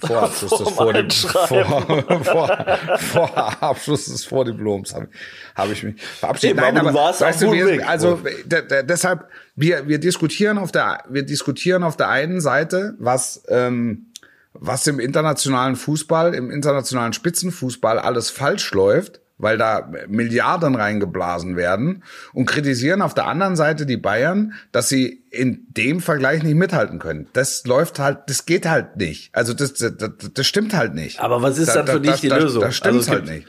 vor 0.01 0.23
Abschluss 0.23 0.59
des 0.59 0.69
vor, 0.69 1.47
vor, 1.49 2.25
vor, 2.25 2.97
vor 2.99 3.63
Abschluss 3.63 4.07
des 4.07 4.25
Vordiploms 4.25 4.95
habe 4.95 5.09
hab 5.55 5.71
ich 5.71 5.83
mich 5.83 6.01
verabschiedet. 6.01 6.57
Nein, 6.57 6.77
aber, 6.77 6.95
warst 6.95 7.21
weißt 7.21 7.43
du, 7.43 7.53
wir, 7.53 7.89
also 7.89 8.21
deshalb 8.47 9.29
wir 9.57 9.87
wir 9.89 9.99
diskutieren 9.99 10.59
auf 10.59 10.73
der 10.73 11.05
wir 11.09 11.25
diskutieren 11.25 11.83
auf 11.83 11.97
der 11.97 12.09
einen 12.09 12.41
Seite, 12.41 12.95
was 12.99 13.43
ähm, 13.49 14.07
was 14.53 14.87
im 14.87 14.99
internationalen 14.99 15.77
Fußball, 15.77 16.35
im 16.35 16.51
internationalen 16.51 17.13
Spitzenfußball 17.13 17.99
alles 17.99 18.31
falsch 18.31 18.73
läuft 18.73 19.20
weil 19.41 19.59
da 19.59 19.91
Milliarden 20.09 20.75
reingeblasen 20.75 21.57
werden 21.57 22.03
und 22.33 22.47
kritisieren 22.47 23.03
auf 23.03 23.15
der 23.15 23.27
anderen 23.27 23.57
Seite 23.57 23.87
die 23.87 23.97
Bayern, 23.97 24.55
dass 24.73 24.89
sie 24.89 25.23
in 25.31 25.67
dem 25.69 26.01
Vergleich 26.01 26.43
nicht 26.43 26.57
mithalten 26.57 26.99
können. 26.99 27.29
Das 27.33 27.65
läuft 27.65 27.99
halt, 27.99 28.19
das 28.27 28.47
geht 28.47 28.67
halt 28.67 28.97
nicht. 28.97 29.35
Also 29.35 29.55
das, 29.55 29.75
das, 29.75 29.93
das 30.35 30.47
stimmt 30.47 30.75
halt 30.75 30.95
nicht. 30.95 31.21
Aber 31.21 31.43
was 31.43 31.59
ist 31.59 31.69
da, 31.69 31.83
dann 31.83 31.87
für 31.87 32.01
da, 32.01 32.13
dich 32.13 32.21
die 32.21 32.29
da, 32.29 32.39
Lösung? 32.39 32.63
Das 32.63 32.77
stimmt 32.77 32.97
also 32.97 33.11
halt 33.13 33.27
nicht. 33.27 33.47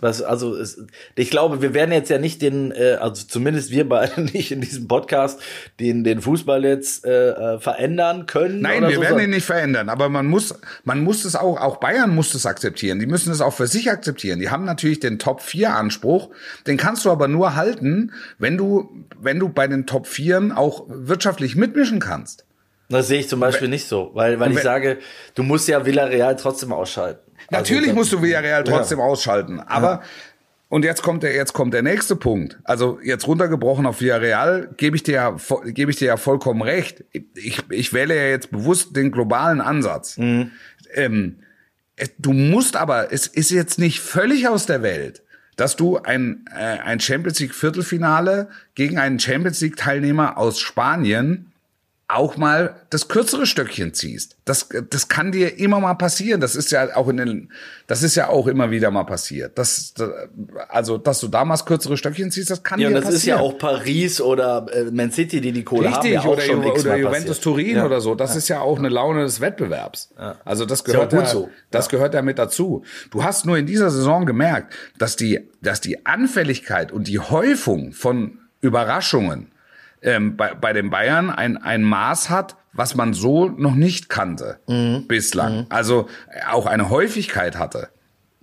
Was, 0.00 0.22
also 0.22 0.54
es, 0.54 0.84
ich 1.14 1.30
glaube, 1.30 1.62
wir 1.62 1.72
werden 1.72 1.92
jetzt 1.92 2.10
ja 2.10 2.18
nicht 2.18 2.42
den, 2.42 2.70
äh, 2.70 2.98
also 3.00 3.24
zumindest 3.26 3.70
wir 3.70 3.88
beide 3.88 4.20
nicht 4.32 4.52
in 4.52 4.60
diesem 4.60 4.88
Podcast, 4.88 5.40
den, 5.80 6.04
den 6.04 6.20
Fußball 6.20 6.64
jetzt 6.64 7.04
äh, 7.04 7.30
äh 7.30 7.58
verändern 7.58 8.26
können. 8.26 8.60
Nein, 8.60 8.86
wir 8.86 8.96
so. 8.96 9.00
werden 9.00 9.20
ihn 9.20 9.30
nicht 9.30 9.46
verändern, 9.46 9.88
aber 9.88 10.08
man 10.08 10.26
muss, 10.26 10.54
man 10.84 11.02
muss 11.02 11.24
es 11.24 11.34
auch, 11.34 11.60
auch 11.60 11.78
Bayern 11.78 12.14
muss 12.14 12.34
es 12.34 12.44
akzeptieren. 12.44 12.98
Die 12.98 13.06
müssen 13.06 13.32
es 13.32 13.40
auch 13.40 13.54
für 13.54 13.66
sich 13.66 13.90
akzeptieren. 13.90 14.38
Die 14.38 14.50
haben 14.50 14.64
natürlich 14.64 15.00
den 15.00 15.18
Top 15.18 15.40
4 15.40 15.74
Anspruch, 15.74 16.30
den 16.66 16.76
kannst 16.76 17.04
du 17.04 17.10
aber 17.10 17.28
nur 17.28 17.56
halten, 17.56 18.12
wenn 18.38 18.56
du, 18.58 18.90
wenn 19.18 19.38
du 19.38 19.48
bei 19.48 19.66
den 19.66 19.86
Top 19.86 20.06
4 20.06 20.52
auch 20.56 20.84
wirtschaftlich 20.88 21.56
mitmischen 21.56 22.00
kannst. 22.00 22.44
Das 22.88 23.08
sehe 23.08 23.18
ich 23.18 23.28
zum 23.28 23.40
Beispiel 23.40 23.68
nicht 23.68 23.88
so, 23.88 24.10
weil, 24.14 24.38
weil 24.38 24.52
ich 24.52 24.60
sage, 24.60 24.98
du 25.34 25.42
musst 25.42 25.66
ja 25.66 25.84
Villarreal 25.86 26.36
trotzdem 26.36 26.72
ausschalten. 26.72 27.25
Natürlich 27.50 27.88
also, 27.88 27.98
musst 27.98 28.12
du 28.12 28.22
Villarreal 28.22 28.64
trotzdem 28.64 28.98
ja. 28.98 29.04
ausschalten, 29.04 29.60
aber 29.60 29.90
ja. 29.90 30.02
Und 30.68 30.84
jetzt 30.84 31.02
kommt 31.02 31.22
der, 31.22 31.34
jetzt 31.34 31.52
kommt 31.52 31.74
der 31.74 31.82
nächste 31.82 32.16
Punkt. 32.16 32.58
Also 32.64 32.98
jetzt 33.02 33.28
runtergebrochen 33.28 33.86
auf 33.86 34.00
Villarreal 34.00 34.70
gebe 34.76 34.96
ich 34.96 35.04
dir 35.04 35.14
ja, 35.14 35.36
gebe 35.66 35.92
ich 35.92 35.96
dir 35.96 36.06
ja 36.06 36.16
vollkommen 36.16 36.60
recht. 36.60 37.04
Ich, 37.34 37.60
ich 37.70 37.92
wähle 37.92 38.16
ja 38.16 38.26
jetzt 38.26 38.50
bewusst 38.50 38.96
den 38.96 39.12
globalen 39.12 39.60
Ansatz. 39.60 40.18
Mhm. 40.18 40.50
Ähm, 40.92 41.36
du 42.18 42.32
musst 42.32 42.74
aber, 42.76 43.12
es 43.12 43.28
ist 43.28 43.50
jetzt 43.50 43.78
nicht 43.78 44.00
völlig 44.00 44.48
aus 44.48 44.66
der 44.66 44.82
Welt, 44.82 45.22
dass 45.54 45.76
du 45.76 45.98
ein, 45.98 46.44
äh, 46.52 46.78
ein 46.80 46.98
Champions 46.98 47.38
League 47.38 47.54
Viertelfinale 47.54 48.48
gegen 48.74 48.98
einen 48.98 49.20
Champions 49.20 49.60
League 49.60 49.76
Teilnehmer 49.76 50.36
aus 50.36 50.58
Spanien 50.58 51.52
auch 52.08 52.36
mal 52.36 52.76
das 52.90 53.08
kürzere 53.08 53.46
Stöckchen 53.46 53.92
ziehst. 53.92 54.36
Das, 54.44 54.68
das 54.90 55.08
kann 55.08 55.32
dir 55.32 55.58
immer 55.58 55.80
mal 55.80 55.94
passieren. 55.94 56.40
Das 56.40 56.54
ist 56.54 56.70
ja 56.70 56.94
auch 56.94 57.08
in 57.08 57.16
den, 57.16 57.52
das 57.88 58.04
ist 58.04 58.14
ja 58.14 58.28
auch 58.28 58.46
immer 58.46 58.70
wieder 58.70 58.92
mal 58.92 59.02
passiert. 59.02 59.58
Das, 59.58 59.92
also, 60.68 60.98
dass 60.98 61.18
du 61.18 61.26
damals 61.26 61.64
kürzere 61.64 61.96
Stöckchen 61.96 62.30
ziehst, 62.30 62.50
das 62.50 62.62
kann 62.62 62.78
ja, 62.78 62.88
dir 62.88 62.94
passieren. 62.94 63.04
Ja, 63.04 63.10
das 63.10 63.20
ist 63.22 63.26
ja 63.26 63.38
auch 63.40 63.58
Paris 63.58 64.20
oder 64.20 64.66
äh, 64.72 64.84
Man 64.92 65.10
City, 65.10 65.40
die 65.40 65.50
die 65.50 65.64
Kohle 65.64 65.88
Richtig, 65.88 66.18
haben. 66.18 66.30
Richtig, 66.30 66.48
ja 66.48 66.60
oder, 66.60 66.78
oder 66.78 66.96
Juventus 66.96 67.40
Turin 67.40 67.76
ja. 67.76 67.86
oder 67.86 68.00
so. 68.00 68.14
Das 68.14 68.32
ja. 68.32 68.38
ist 68.38 68.48
ja 68.48 68.60
auch 68.60 68.78
eine 68.78 68.88
Laune 68.88 69.22
des 69.22 69.40
Wettbewerbs. 69.40 70.14
Also, 70.44 70.64
das 70.64 70.84
gehört 70.84 71.12
ja, 71.12 71.26
so. 71.26 71.50
das 71.72 71.88
gehört 71.88 72.14
ja 72.14 72.22
mit 72.22 72.38
dazu. 72.38 72.84
Du 73.10 73.24
hast 73.24 73.46
nur 73.46 73.58
in 73.58 73.66
dieser 73.66 73.90
Saison 73.90 74.26
gemerkt, 74.26 74.72
dass 74.96 75.16
die, 75.16 75.40
dass 75.60 75.80
die 75.80 76.06
Anfälligkeit 76.06 76.92
und 76.92 77.08
die 77.08 77.18
Häufung 77.18 77.92
von 77.92 78.38
Überraschungen 78.60 79.50
ähm, 80.02 80.36
bei, 80.36 80.54
bei 80.54 80.72
den 80.72 80.90
Bayern 80.90 81.30
ein, 81.30 81.56
ein 81.56 81.82
Maß 81.82 82.30
hat, 82.30 82.56
was 82.72 82.94
man 82.94 83.14
so 83.14 83.48
noch 83.48 83.74
nicht 83.74 84.08
kannte 84.08 84.60
mhm. 84.66 85.06
bislang. 85.06 85.58
Mhm. 85.58 85.66
Also 85.70 86.08
auch 86.50 86.66
eine 86.66 86.90
Häufigkeit 86.90 87.58
hatte. 87.58 87.88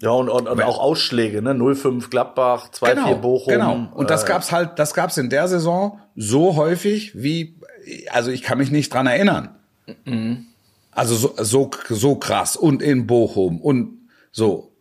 Ja, 0.02 0.10
und, 0.10 0.28
und, 0.28 0.50
und 0.50 0.62
auch 0.62 0.80
Ausschläge, 0.80 1.42
ne? 1.42 1.54
0-5 1.54 2.10
Gladbach, 2.10 2.70
2-4 2.72 2.94
genau, 2.94 3.16
Bochum. 3.16 3.54
Genau. 3.54 3.88
Und 3.94 4.10
das 4.10 4.26
äh, 4.26 4.28
gab's 4.28 4.52
halt, 4.52 4.78
das 4.78 4.94
gab's 4.94 5.18
in 5.18 5.30
der 5.30 5.48
Saison 5.48 6.00
so 6.16 6.58
häufig 6.58 7.14
wie, 7.16 7.56
also 8.12 8.30
ich 8.30 8.42
kann 8.42 8.58
mich 8.58 8.70
nicht 8.70 8.94
dran 8.94 9.08
erinnern. 9.08 9.56
Also 10.92 11.16
so, 11.16 11.34
so, 11.38 11.72
so 11.88 12.16
krass. 12.16 12.58
Und 12.58 12.82
in 12.82 13.08
Bochum 13.08 13.62
und 13.62 14.10
so. 14.32 14.73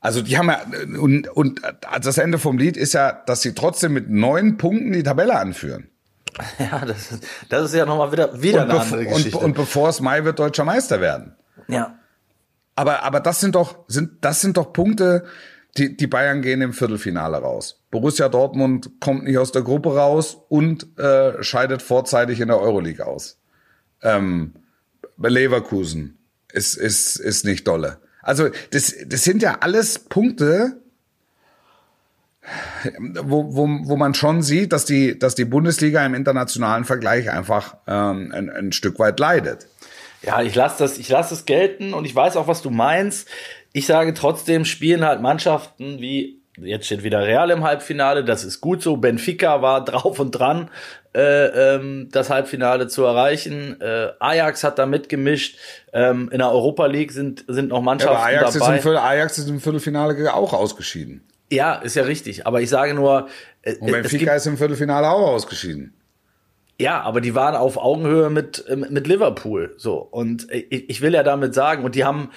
Also 0.00 0.22
die 0.22 0.38
haben 0.38 0.48
ja, 0.48 0.60
und, 0.98 1.28
und 1.28 1.60
das 2.00 2.18
Ende 2.18 2.38
vom 2.38 2.56
Lied 2.56 2.76
ist 2.76 2.94
ja, 2.94 3.12
dass 3.26 3.42
sie 3.42 3.54
trotzdem 3.54 3.92
mit 3.92 4.08
neun 4.08 4.56
Punkten 4.56 4.92
die 4.92 5.02
Tabelle 5.02 5.38
anführen. 5.38 5.88
Ja, 6.58 6.84
das 6.86 7.10
ist, 7.12 7.26
das 7.48 7.64
ist 7.66 7.74
ja 7.74 7.84
nochmal 7.84 8.12
wieder, 8.12 8.40
wieder 8.40 8.62
Und, 8.62 8.70
eine 8.70 8.80
andere 8.80 9.00
und, 9.00 9.08
Geschichte. 9.08 9.38
und 9.38 9.54
bevor 9.54 9.88
es 9.88 10.00
Mai 10.00 10.24
wird, 10.24 10.38
deutscher 10.38 10.64
Meister 10.64 11.00
werden. 11.00 11.34
ja. 11.68 11.96
Aber, 12.76 13.02
aber 13.02 13.20
das 13.20 13.40
sind 13.40 13.56
doch, 13.56 13.80
sind, 13.88 14.24
das 14.24 14.40
sind 14.40 14.56
doch 14.56 14.72
Punkte, 14.72 15.24
die, 15.76 15.96
die 15.98 16.06
Bayern 16.06 16.40
gehen 16.40 16.62
im 16.62 16.72
Viertelfinale 16.72 17.36
raus. 17.36 17.82
Borussia 17.90 18.30
Dortmund 18.30 18.90
kommt 19.00 19.24
nicht 19.24 19.36
aus 19.36 19.52
der 19.52 19.62
Gruppe 19.62 19.94
raus 19.94 20.38
und 20.48 20.98
äh, 20.98 21.42
scheidet 21.42 21.82
vorzeitig 21.82 22.40
in 22.40 22.48
der 22.48 22.58
Euroleague 22.58 23.06
aus. 23.06 23.38
Ähm, 24.02 24.54
Leverkusen 25.18 26.18
ist, 26.52 26.74
ist, 26.74 27.16
ist 27.16 27.44
nicht 27.44 27.68
dolle. 27.68 27.98
Also 28.22 28.48
das, 28.70 28.94
das 29.06 29.24
sind 29.24 29.42
ja 29.42 29.58
alles 29.60 29.98
Punkte, 29.98 30.80
wo, 32.98 33.54
wo, 33.54 33.68
wo 33.88 33.96
man 33.96 34.14
schon 34.14 34.42
sieht, 34.42 34.72
dass 34.72 34.84
die, 34.84 35.18
dass 35.18 35.34
die 35.34 35.44
Bundesliga 35.44 36.04
im 36.04 36.14
internationalen 36.14 36.84
Vergleich 36.84 37.30
einfach 37.30 37.76
ähm, 37.86 38.32
ein, 38.34 38.50
ein 38.50 38.72
Stück 38.72 38.98
weit 38.98 39.20
leidet. 39.20 39.66
Ja, 40.22 40.42
ich 40.42 40.54
lasse 40.54 40.78
das, 40.78 40.98
ich 40.98 41.08
lasse 41.08 41.34
es 41.34 41.46
gelten 41.46 41.94
und 41.94 42.04
ich 42.04 42.14
weiß 42.14 42.36
auch, 42.36 42.46
was 42.46 42.62
du 42.62 42.70
meinst. 42.70 43.28
Ich 43.72 43.86
sage 43.86 44.14
trotzdem, 44.14 44.64
spielen 44.64 45.04
halt 45.04 45.22
Mannschaften 45.22 46.00
wie 46.00 46.40
jetzt 46.62 46.86
steht 46.86 47.02
wieder 47.02 47.22
Real 47.26 47.50
im 47.50 47.64
Halbfinale, 47.64 48.24
das 48.24 48.44
ist 48.44 48.60
gut 48.60 48.82
so. 48.82 48.96
Benfica 48.96 49.62
war 49.62 49.84
drauf 49.84 50.18
und 50.18 50.32
dran, 50.32 50.70
äh, 51.14 51.74
ähm, 51.74 52.08
das 52.12 52.30
Halbfinale 52.30 52.86
zu 52.88 53.04
erreichen. 53.04 53.80
Äh, 53.80 54.08
Ajax 54.20 54.62
hat 54.64 54.78
da 54.78 54.86
mitgemischt. 54.86 55.56
Ähm, 55.92 56.28
in 56.32 56.38
der 56.38 56.50
Europa 56.50 56.86
League 56.86 57.12
sind 57.12 57.44
sind 57.48 57.68
noch 57.70 57.78
Ja, 57.78 57.82
Mannschaften 57.82 58.16
aber 58.16 58.24
Ajax 58.26 58.54
ist, 58.54 58.60
dabei. 58.62 58.76
im 58.76 58.82
Viertel, 58.82 58.98
Ajax 58.98 59.38
ist 59.38 59.48
im 59.48 59.60
Viertelfinale 59.60 60.32
auch 60.34 60.52
ausgeschieden. 60.52 61.22
ja, 61.50 61.74
ist 61.74 61.96
ja 61.96 62.04
richtig. 62.04 62.46
Aber 62.46 62.60
ich 62.60 62.70
sage 62.70 62.94
nur, 62.94 63.28
äh, 63.62 63.74
Und 63.76 63.90
Benfica 63.90 64.34
ist 64.34 64.46
im 64.46 64.56
Viertelfinale 64.56 65.08
auch 65.10 65.28
ausgeschieden. 65.32 65.94
Ja, 66.78 67.02
aber 67.02 67.20
die 67.20 67.34
waren 67.34 67.56
auf 67.56 67.76
Augenhöhe 67.76 68.30
mit, 68.30 68.64
äh, 68.68 68.76
mit 68.76 69.06
Liverpool. 69.06 69.74
So. 69.76 69.96
Und 69.98 70.46
ich, 70.50 70.88
ich 70.88 71.00
will 71.02 71.12
ja 71.12 71.22
damit 71.22 71.54
sagen, 71.54 71.84
und 71.84 71.94
die 71.94 72.04
haben, 72.04 72.30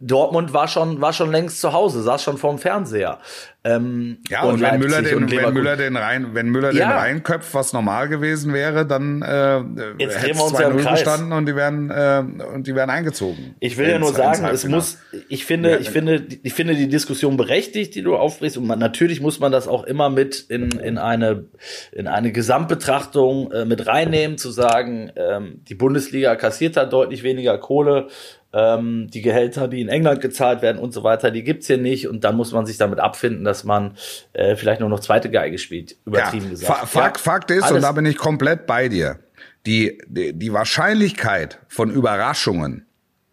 Dortmund 0.00 0.52
war 0.52 0.68
schon, 0.68 1.00
war 1.00 1.12
schon 1.12 1.32
längst 1.32 1.60
zu 1.60 1.72
Hause, 1.72 2.02
saß 2.02 2.22
schon 2.22 2.38
vorm 2.38 2.58
Fernseher. 2.58 3.18
Ähm, 3.64 4.18
Ja, 4.30 4.44
und, 4.44 4.60
wenn, 4.60 4.78
Müller 4.78 5.02
den, 5.02 5.16
und 5.16 5.30
wenn. 5.32 5.52
Müller 5.52 5.76
den 5.76 5.96
rein, 5.96 6.34
wenn 6.34 6.48
Müller 6.50 6.72
Ja. 6.72 6.86
den 6.88 6.96
reinköpft, 6.96 7.52
was 7.52 7.72
normal 7.72 8.08
gewesen 8.08 8.52
wäre, 8.54 8.86
dann 8.86 9.22
äh, 9.22 9.58
Jetzt 9.98 10.22
hätte 10.22 10.30
es 10.30 10.38
wir 10.38 10.44
uns 10.44 10.58
ja 10.58 10.68
im 10.68 10.76
2-0 10.76 10.82
Kreis. 10.82 11.00
gestanden 11.00 11.32
und 11.32 11.46
die 11.46 11.56
werden 11.56 11.90
äh, 11.90 12.22
und 12.54 12.68
die 12.68 12.76
werden 12.76 12.90
eingezogen. 12.90 13.56
Ich 13.58 13.76
will 13.76 13.88
ja 13.88 13.98
nur 13.98 14.12
sagen, 14.12 14.34
es 14.34 14.42
Halbfinale. 14.42 14.76
muss, 14.76 14.98
ich 15.28 15.44
finde, 15.44 15.78
ich 15.78 15.90
finde, 15.90 16.24
ich 16.44 16.54
finde 16.54 16.76
die 16.76 16.88
Diskussion 16.88 17.36
berechtigt, 17.36 17.96
die 17.96 18.02
du 18.02 18.14
aufbrichst. 18.16 18.56
Und 18.56 18.68
man, 18.68 18.78
natürlich 18.78 19.20
muss 19.20 19.40
man 19.40 19.50
das 19.50 19.66
auch 19.66 19.82
immer 19.82 20.10
mit 20.10 20.38
in, 20.48 20.70
in 20.78 20.96
eine, 20.96 21.46
in 21.90 22.06
eine 22.06 22.30
Gesamtbetrachtung 22.30 23.50
äh, 23.50 23.64
mit 23.64 23.86
reinnehmen, 23.88 24.38
zu 24.38 24.50
sagen, 24.52 25.10
ähm, 25.16 25.60
die 25.68 25.74
Bundesliga 25.74 26.36
kassiert 26.36 26.76
da 26.76 26.84
deutlich 26.84 27.24
weniger 27.24 27.58
Kohle. 27.58 28.06
Ähm, 28.52 29.08
die 29.12 29.20
Gehälter, 29.20 29.68
die 29.68 29.82
in 29.82 29.88
England 29.88 30.22
gezahlt 30.22 30.62
werden 30.62 30.78
und 30.78 30.92
so 30.92 31.04
weiter, 31.04 31.30
die 31.30 31.44
gibt's 31.44 31.66
hier 31.66 31.76
nicht. 31.76 32.08
Und 32.08 32.24
dann 32.24 32.36
muss 32.36 32.52
man 32.52 32.64
sich 32.64 32.78
damit 32.78 32.98
abfinden, 32.98 33.44
dass 33.44 33.64
man 33.64 33.96
äh, 34.32 34.56
vielleicht 34.56 34.80
nur 34.80 34.88
noch 34.88 35.00
zweite 35.00 35.30
Geige 35.30 35.58
spielt, 35.58 35.96
übertrieben 36.06 36.46
ja, 36.46 36.50
gesagt. 36.50 36.78
Fa 36.78 36.86
Fakt, 36.86 37.20
Fakt 37.20 37.50
ist, 37.50 37.70
und 37.70 37.82
da 37.82 37.92
bin 37.92 38.06
ich 38.06 38.16
komplett 38.16 38.66
bei 38.66 38.88
dir, 38.88 39.18
die, 39.66 39.98
die, 40.06 40.32
die 40.32 40.52
Wahrscheinlichkeit 40.52 41.58
von 41.68 41.90
Überraschungen 41.90 42.86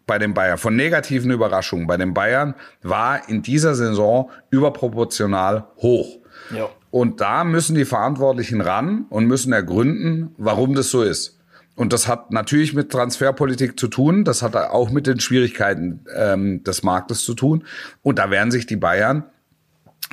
bei 0.06 0.18
den 0.18 0.34
Bayern, 0.34 0.58
von 0.58 0.76
negativen 0.76 1.30
Überraschungen 1.30 1.86
bei 1.86 1.96
den 1.96 2.14
Bayern 2.14 2.54
war 2.82 3.28
in 3.28 3.42
dieser 3.42 3.74
Saison 3.74 4.30
überproportional 4.50 5.66
hoch. 5.78 6.18
Ja. 6.54 6.68
Und 6.90 7.20
da 7.20 7.44
müssen 7.44 7.74
die 7.74 7.84
Verantwortlichen 7.84 8.60
ran 8.60 9.06
und 9.10 9.26
müssen 9.26 9.52
ergründen, 9.52 10.34
warum 10.38 10.74
das 10.74 10.90
so 10.90 11.02
ist. 11.02 11.35
Und 11.76 11.92
das 11.92 12.08
hat 12.08 12.32
natürlich 12.32 12.72
mit 12.72 12.90
Transferpolitik 12.90 13.78
zu 13.78 13.88
tun, 13.88 14.24
das 14.24 14.42
hat 14.42 14.56
auch 14.56 14.90
mit 14.90 15.06
den 15.06 15.20
Schwierigkeiten 15.20 16.04
ähm, 16.16 16.64
des 16.64 16.82
Marktes 16.82 17.22
zu 17.22 17.34
tun. 17.34 17.64
Und 18.02 18.18
da 18.18 18.30
werden 18.30 18.50
sich 18.50 18.66
die 18.66 18.76
Bayern 18.76 19.24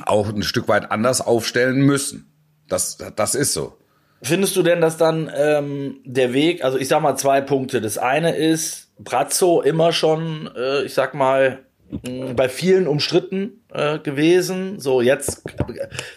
auch 0.06 0.30
ein 0.30 0.44
Stück 0.44 0.68
weit 0.68 0.92
anders 0.92 1.22
aufstellen 1.22 1.82
müssen. 1.82 2.30
Das, 2.68 2.98
das 3.16 3.34
ist 3.34 3.54
so. 3.54 3.78
Findest 4.22 4.56
du 4.56 4.64
denn, 4.64 4.82
dass 4.82 4.98
dann 4.98 5.32
ähm, 5.36 6.00
der 6.04 6.34
Weg, 6.34 6.64
also 6.64 6.78
ich 6.78 6.88
sag 6.88 7.02
mal 7.02 7.16
zwei 7.16 7.42
Punkte. 7.42 7.82
Das 7.82 7.98
eine 7.98 8.36
ist, 8.36 8.92
Brazzo 9.00 9.62
immer 9.62 9.92
schon, 9.94 10.50
äh, 10.56 10.84
ich 10.84 10.94
sag 10.94 11.14
mal, 11.14 11.60
bei 12.36 12.50
vielen 12.50 12.88
umstritten 12.88 13.63
äh, 13.74 14.00
gewesen. 14.00 14.80
So 14.80 15.02
jetzt, 15.02 15.42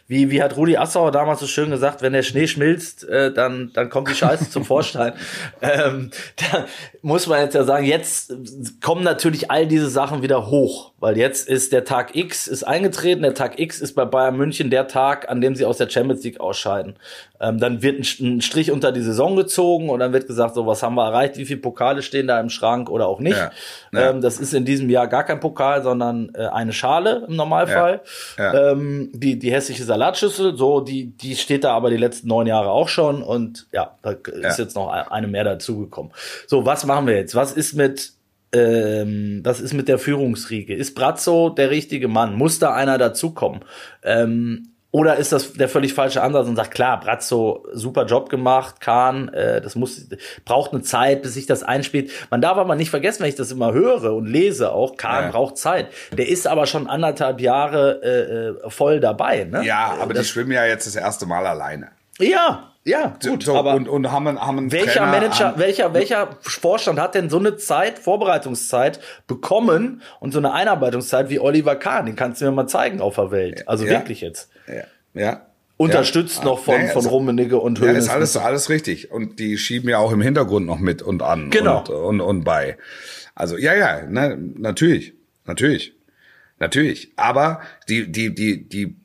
wie, 0.07 0.31
wie 0.31 0.43
hat 0.43 0.57
Rudi 0.57 0.77
Assauer 0.77 1.11
damals 1.11 1.41
so 1.41 1.47
schön 1.47 1.71
gesagt, 1.71 2.03
wenn 2.03 2.13
der 2.13 2.23
Schnee 2.23 2.47
schmilzt, 2.47 3.09
äh, 3.09 3.33
dann, 3.33 3.71
dann 3.73 3.89
kommt 3.89 4.09
die 4.09 4.15
Scheiße 4.15 4.51
zum 4.51 4.65
Vorschein. 4.65 5.13
Ähm, 5.63 6.11
da 6.37 6.67
muss 7.03 7.27
man 7.27 7.41
jetzt 7.41 7.55
ja 7.55 7.65
sagen, 7.65 7.87
jetzt 7.87 8.33
kommen 8.83 9.03
natürlich 9.03 9.51
all 9.51 9.67
diese 9.67 9.89
Sachen 9.89 10.23
wieder 10.23 10.49
hoch, 10.49 10.93
weil 10.99 11.17
jetzt 11.17 11.49
ist 11.49 11.73
der 11.73 11.85
Tag 11.85 12.15
X 12.15 12.47
ist 12.47 12.63
eingetreten, 12.63 13.23
der 13.23 13.35
Tag 13.35 13.59
X 13.59 13.81
ist 13.81 13.95
bei 13.95 14.05
Bayern 14.05 14.37
München 14.37 14.71
der 14.71 14.87
Tag, 14.87 15.29
an 15.29 15.41
dem 15.41 15.55
sie 15.55 15.65
aus 15.65 15.79
der 15.79 15.89
Champions 15.89 16.23
League 16.25 16.41
ausscheiden. 16.41 16.97
Ähm, 17.41 17.59
dann 17.59 17.83
wird 17.83 17.99
ein, 17.99 18.27
ein 18.27 18.41
Strich 18.41 18.71
unter 18.71 18.93
die 18.93 19.01
Saison 19.01 19.37
gezogen 19.37 19.89
und 19.89 20.01
dann 20.01 20.13
wird 20.13 20.27
gesagt, 20.27 20.55
so 20.55 20.67
was 20.67 20.83
haben 20.83 20.95
wir 20.95 21.07
erreicht, 21.07 21.37
wie 21.37 21.47
viele 21.47 21.61
Pokale 21.61 22.03
stehen 22.03 22.27
da 22.27 22.39
im 22.41 22.51
Schrank 22.51 22.91
oder 22.91 23.07
auch 23.09 23.21
nicht. 23.21 23.37
Ja, 23.37 23.51
ja. 23.93 24.11
Ähm, 24.11 24.21
das 24.21 24.39
ist 24.39 24.55
in 24.55 24.65
diesem 24.65 24.89
Jahr 24.91 25.07
gar 25.09 25.25
kein 25.25 25.41
Pokal, 25.41 25.83
sondern 25.83 26.31
äh, 26.35 26.47
eine 26.47 26.73
Schale 26.73 27.25
im 27.29 27.37
Normalfall. 27.49 28.01
Ja, 28.39 28.55
ja. 28.55 28.71
Ähm, 28.73 29.11
die, 29.13 29.39
die 29.39 29.53
hässliche 29.53 29.85
Salatschüssel, 29.85 30.57
so, 30.57 30.81
die, 30.81 31.17
die 31.17 31.37
steht 31.37 31.65
da 31.65 31.73
aber 31.73 31.91
die 31.91 31.97
letzten 31.97 32.29
neun 32.29 32.47
Jahre 32.47 32.71
auch 32.71 32.89
schon 32.89 33.23
und 33.23 33.67
ja, 33.73 33.97
da 34.03 34.11
ist 34.11 34.59
Ja. 34.59 34.65
jetzt 34.65 34.75
noch 34.77 34.89
eine 34.91 35.27
mehr 35.29 35.45
dazugekommen. 35.45 36.13
So, 36.47 36.67
was 36.67 36.85
machen 36.85 37.07
wir 37.07 37.15
jetzt? 37.17 37.35
Was 37.35 37.53
ist 37.53 37.75
mit 37.75 38.13
ähm, 38.53 39.41
was 39.45 39.61
ist 39.61 39.75
mit 39.75 39.89
der 39.89 39.99
Führungsriege? 39.99 40.75
Ist 40.75 40.95
Brazzo 40.95 41.51
der 41.51 41.71
richtige 41.71 42.09
Mann? 42.09 42.35
Muss 42.35 42.59
da 42.59 42.73
einer 42.75 42.97
dazukommen? 42.97 43.61
Ähm, 44.03 44.69
oder 44.97 45.17
ist 45.17 45.31
das 45.31 45.53
der 45.53 45.69
völlig 45.69 45.93
falsche 45.93 46.23
Ansatz 46.23 46.47
und 46.47 46.57
sagt, 46.57 46.71
klar, 46.71 46.99
Brazzo, 46.99 47.67
super 47.75 48.07
Job 48.07 48.31
gemacht, 48.31 48.81
Kahn, 48.81 49.29
äh, 49.29 49.61
das 49.61 49.75
muss, 49.75 50.07
braucht 50.47 50.73
eine 50.73 50.81
Zeit, 50.81 51.21
bis 51.21 51.35
sich 51.35 51.45
das 51.45 51.63
einspielt. 51.63 52.11
Man 52.31 52.41
darf 52.41 52.57
aber 52.57 52.77
nicht 52.77 52.89
vergessen, 52.89 53.21
wenn 53.21 53.29
ich 53.29 53.35
das 53.35 53.51
immer 53.53 53.75
höre 53.75 54.15
und 54.15 54.25
lese 54.25 54.73
auch, 54.73 54.97
Kahn 54.97 55.25
Ja. 55.25 55.31
braucht 55.33 55.59
Zeit. 55.59 55.89
Der 56.13 56.27
ist 56.27 56.47
aber 56.47 56.65
schon 56.65 56.87
anderthalb 56.89 57.43
Jahre 57.43 58.01
äh, 58.03 58.67
äh, 58.67 58.71
voll 58.71 58.99
dabei, 59.01 59.45
ne? 59.45 59.67
Ja, 59.67 59.99
aber 60.01 60.15
die 60.15 60.21
das, 60.21 60.29
schwimmen 60.29 60.53
ja 60.53 60.65
jetzt 60.65 60.87
das 60.87 60.97
erste 60.97 61.27
Mal 61.27 61.47
alleine. 61.47 61.91
ja, 62.19 62.73
ja, 62.87 63.17
gut, 63.23 63.43
so, 63.43 63.55
aber 63.57 63.75
und, 63.75 63.89
und 63.89 64.11
haben, 64.13 64.27
einen- 64.29 64.41
haben 64.41 64.59
einen 64.59 64.73
welcher 64.73 65.01
Trainer, 65.01 65.07
Manager, 65.11 65.45
haben, 65.49 65.59
welcher, 65.59 65.93
welcher 65.93 66.29
Vorstand 66.41 66.99
hat 66.99 67.15
denn 67.15 67.29
so 67.29 67.39
eine 67.39 67.57
Zeit, 67.57 67.99
Vorbereitungszeit 67.99 69.01
bekommen 69.27 70.03
und 70.21 70.33
so 70.33 70.39
eine 70.39 70.53
Einarbeitungszeit 70.53 71.29
wie 71.29 71.39
Oliver 71.41 71.77
Kahn? 71.77 72.07
Den 72.07 72.17
kannst 72.17 72.41
du 72.41 72.45
mir 72.47 72.53
mal 72.53 72.67
zeigen 72.67 73.01
auf 73.01 73.17
der 73.17 73.31
Welt. 73.31 73.67
Also 73.69 73.85
Ja. 73.85 73.91
wirklich 73.93 74.21
jetzt. 74.23 74.51
Ja, 74.69 74.85
ja. 75.21 75.47
Unterstützt 75.79 76.39
ja. 76.39 76.45
noch 76.47 76.61
von, 76.61 76.75
Nee, 76.81 76.87
von 76.87 76.97
also- 76.97 77.09
Rummenigge 77.11 77.59
und 77.59 77.79
Ja, 77.81 77.87
Hönes. 77.89 78.05
ist 78.05 78.11
alles, 78.11 78.37
alles 78.39 78.71
richtig. 78.71 79.11
Und 79.11 79.39
die 79.39 79.59
schieben 79.59 79.91
ja 79.91 79.99
auch 79.99 80.11
im 80.13 80.23
Hintergrund 80.23 80.65
noch 80.65 80.79
mit 80.79 81.03
und 81.03 81.23
an 81.23 81.51
Genau. 81.51 81.81
und, 81.81 81.91
und, 81.91 82.21
und 82.23 82.45
bei. 82.45 82.79
Also, 83.35 83.59
ja, 83.59 83.75
ja, 83.75 84.03
ne, 84.07 84.39
natürlich, 84.57 85.13
natürlich, 85.45 85.93
natürlich. 86.59 87.13
Aber 87.17 87.61
die, 87.91 88.11
die, 88.11 88.35
die, 88.35 88.67
die 88.67 88.97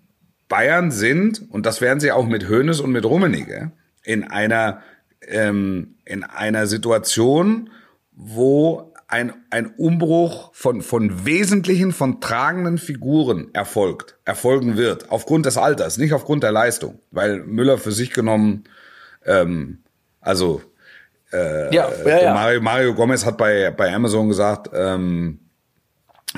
Bayern 0.51 0.91
sind, 0.91 1.49
und 1.49 1.65
das 1.65 1.79
werden 1.79 2.01
sie 2.01 2.11
auch 2.11 2.27
mit 2.27 2.49
Hoeneß 2.49 2.81
und 2.81 2.91
mit 2.91 3.05
Rummenigge, 3.05 3.71
in 4.03 4.25
einer, 4.25 4.81
ähm, 5.25 5.95
in 6.03 6.25
einer 6.25 6.67
Situation, 6.67 7.69
wo 8.11 8.93
ein, 9.07 9.33
ein 9.49 9.67
Umbruch 9.77 10.51
von, 10.53 10.81
von 10.81 11.25
wesentlichen, 11.25 11.93
von 11.93 12.19
tragenden 12.19 12.77
Figuren 12.77 13.47
erfolgt, 13.53 14.17
erfolgen 14.25 14.75
wird, 14.75 15.09
aufgrund 15.09 15.45
des 15.45 15.57
Alters, 15.57 15.97
nicht 15.97 16.11
aufgrund 16.11 16.43
der 16.43 16.51
Leistung, 16.51 16.99
weil 17.11 17.43
Müller 17.43 17.77
für 17.77 17.93
sich 17.93 18.11
genommen, 18.11 18.65
ähm, 19.25 19.79
also 20.19 20.61
ja, 21.31 21.71
ja, 21.71 21.87
äh, 21.87 22.23
ja. 22.25 22.33
Mario, 22.33 22.59
Mario 22.59 22.93
Gomez 22.93 23.25
hat 23.25 23.37
bei, 23.37 23.71
bei 23.71 23.93
Amazon 23.93 24.27
gesagt, 24.27 24.69
ähm, 24.73 25.39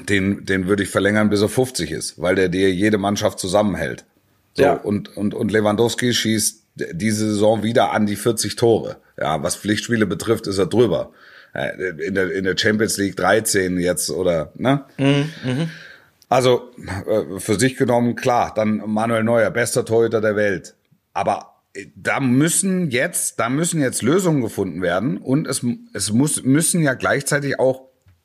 den, 0.10 0.46
den 0.46 0.68
würde 0.68 0.84
ich 0.84 0.90
verlängern, 0.90 1.30
bis 1.30 1.42
er 1.42 1.50
50 1.50 1.92
ist, 1.92 2.22
weil 2.22 2.36
der 2.36 2.50
dir 2.50 2.72
jede 2.72 2.98
Mannschaft 2.98 3.40
zusammenhält. 3.40 4.06
So, 4.54 4.64
Ja. 4.64 4.74
und, 4.74 5.16
und, 5.16 5.34
und 5.34 5.52
Lewandowski 5.52 6.14
schießt 6.14 6.62
diese 6.94 7.28
Saison 7.30 7.62
wieder 7.64 7.92
an 7.92 8.06
die 8.08 8.16
40 8.16 8.56
Tore. 8.56 8.98
Ja, 9.20 9.44
was 9.44 9.56
Pflichtspiele 9.56 10.06
betrifft, 10.08 10.48
ist 10.48 10.58
er 10.58 10.66
drüber. 10.66 11.12
Äh, 11.54 11.90
In 12.08 12.16
der, 12.16 12.32
in 12.32 12.44
der 12.46 12.58
Champions 12.58 12.98
League 12.98 13.16
13 13.16 13.80
jetzt 13.80 14.10
oder, 14.10 14.52
ne? 14.56 14.84
Mhm, 14.98 15.70
Also 16.30 16.72
äh, 17.08 17.40
für 17.40 17.60
sich 17.60 17.76
genommen, 17.78 18.16
klar, 18.16 18.54
dann 18.56 18.82
Manuel 18.88 19.24
Neuer, 19.24 19.52
bester 19.52 19.86
Torhüter 19.86 20.20
der 20.22 20.36
Welt. 20.36 20.74
Aber 21.14 21.54
äh, 21.76 21.86
da 21.96 22.20
müssen 22.20 22.90
jetzt, 22.90 23.40
da 23.40 23.50
müssen 23.50 23.80
jetzt 23.82 24.02
Lösungen 24.02 24.42
gefunden 24.42 24.82
werden 24.82 25.18
und 25.18 25.48
es, 25.48 25.64
es 25.94 26.12
muss, 26.12 26.42
müssen 26.44 26.82
ja 26.82 26.96
gleichzeitig 26.96 27.60
auch 27.60 27.84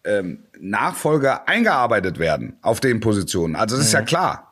ähm, 0.08 0.44
Nachfolger 0.60 1.48
eingearbeitet 1.48 2.18
werden 2.18 2.56
auf 2.62 2.80
den 2.80 3.00
Positionen. 3.00 3.56
Also 3.56 3.76
das 3.76 3.86
ist 3.86 3.92
ja 3.92 4.02
klar. 4.02 4.48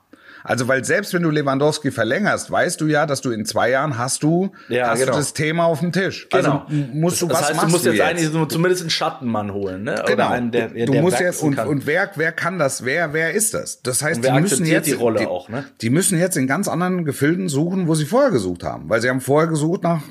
Also 0.47 0.69
weil 0.69 0.85
selbst 0.85 1.13
wenn 1.13 1.23
du 1.23 1.31
Lewandowski 1.31 1.91
verlängerst, 1.91 2.53
weißt 2.53 2.81
du 2.81 2.87
ja, 2.87 3.05
dass 3.05 3.21
du 3.21 3.33
in 3.33 3.45
zwei 3.45 3.71
Jahren 3.71 3.99
hast 3.99 4.23
du, 4.23 4.53
Ja, 4.69 4.91
hast 4.91 5.01
genau. 5.01 5.13
du 5.13 5.19
das 5.19 5.33
Thema 5.33 5.65
auf 5.65 5.81
dem 5.81 5.91
Tisch. 5.91 6.29
Genau. 6.31 6.65
Also 6.69 6.85
musst 6.93 7.21
du 7.21 7.27
das 7.27 7.39
was 7.39 7.49
heißt, 7.49 7.57
machst 7.57 7.69
du 7.69 7.73
musst 7.73 7.85
jetzt, 7.87 7.95
jetzt? 7.97 8.33
eigentlich 8.33 8.49
zumindest 8.49 8.83
einen 8.83 8.91
Schattenmann 8.91 9.53
holen, 9.53 9.83
ne? 9.83 10.05
Genau. 10.07 10.29
einen, 10.29 10.53
der, 10.53 10.69
der 10.69 10.87
du 10.87 10.95
musst 10.95 11.19
jetzt 11.19 11.43
und, 11.43 11.57
kann. 11.57 11.67
und 11.67 11.87
wer 11.87 12.11
wer 12.15 12.31
kann 12.31 12.61
das? 12.61 12.85
Wer 12.85 13.13
wer 13.13 13.33
ist 13.33 13.55
das? 13.55 13.83
Das 13.83 14.03
heißt, 14.03 14.25
die 14.25 14.31
müssen 14.31 14.67
jetzt 14.67 14.87
die 14.87 14.93
Rolle 14.93 15.19
die, 15.19 15.27
auch, 15.27 15.49
ne? 15.49 15.65
Die 15.81 15.91
müssen 15.91 16.17
jetzt 16.17 16.37
in 16.37 16.47
ganz 16.47 16.69
anderen 16.69 17.05
Gefilden 17.05 17.49
suchen, 17.49 17.89
wo 17.89 17.97
sie 17.97 18.07
vorher 18.07 18.31
gesucht 18.31 18.63
haben, 18.63 18.89
weil 18.89 19.01
sie 19.01 19.09
haben 19.09 19.21
vorher 19.21 19.49
gesucht 19.49 19.83
nach 19.83 20.03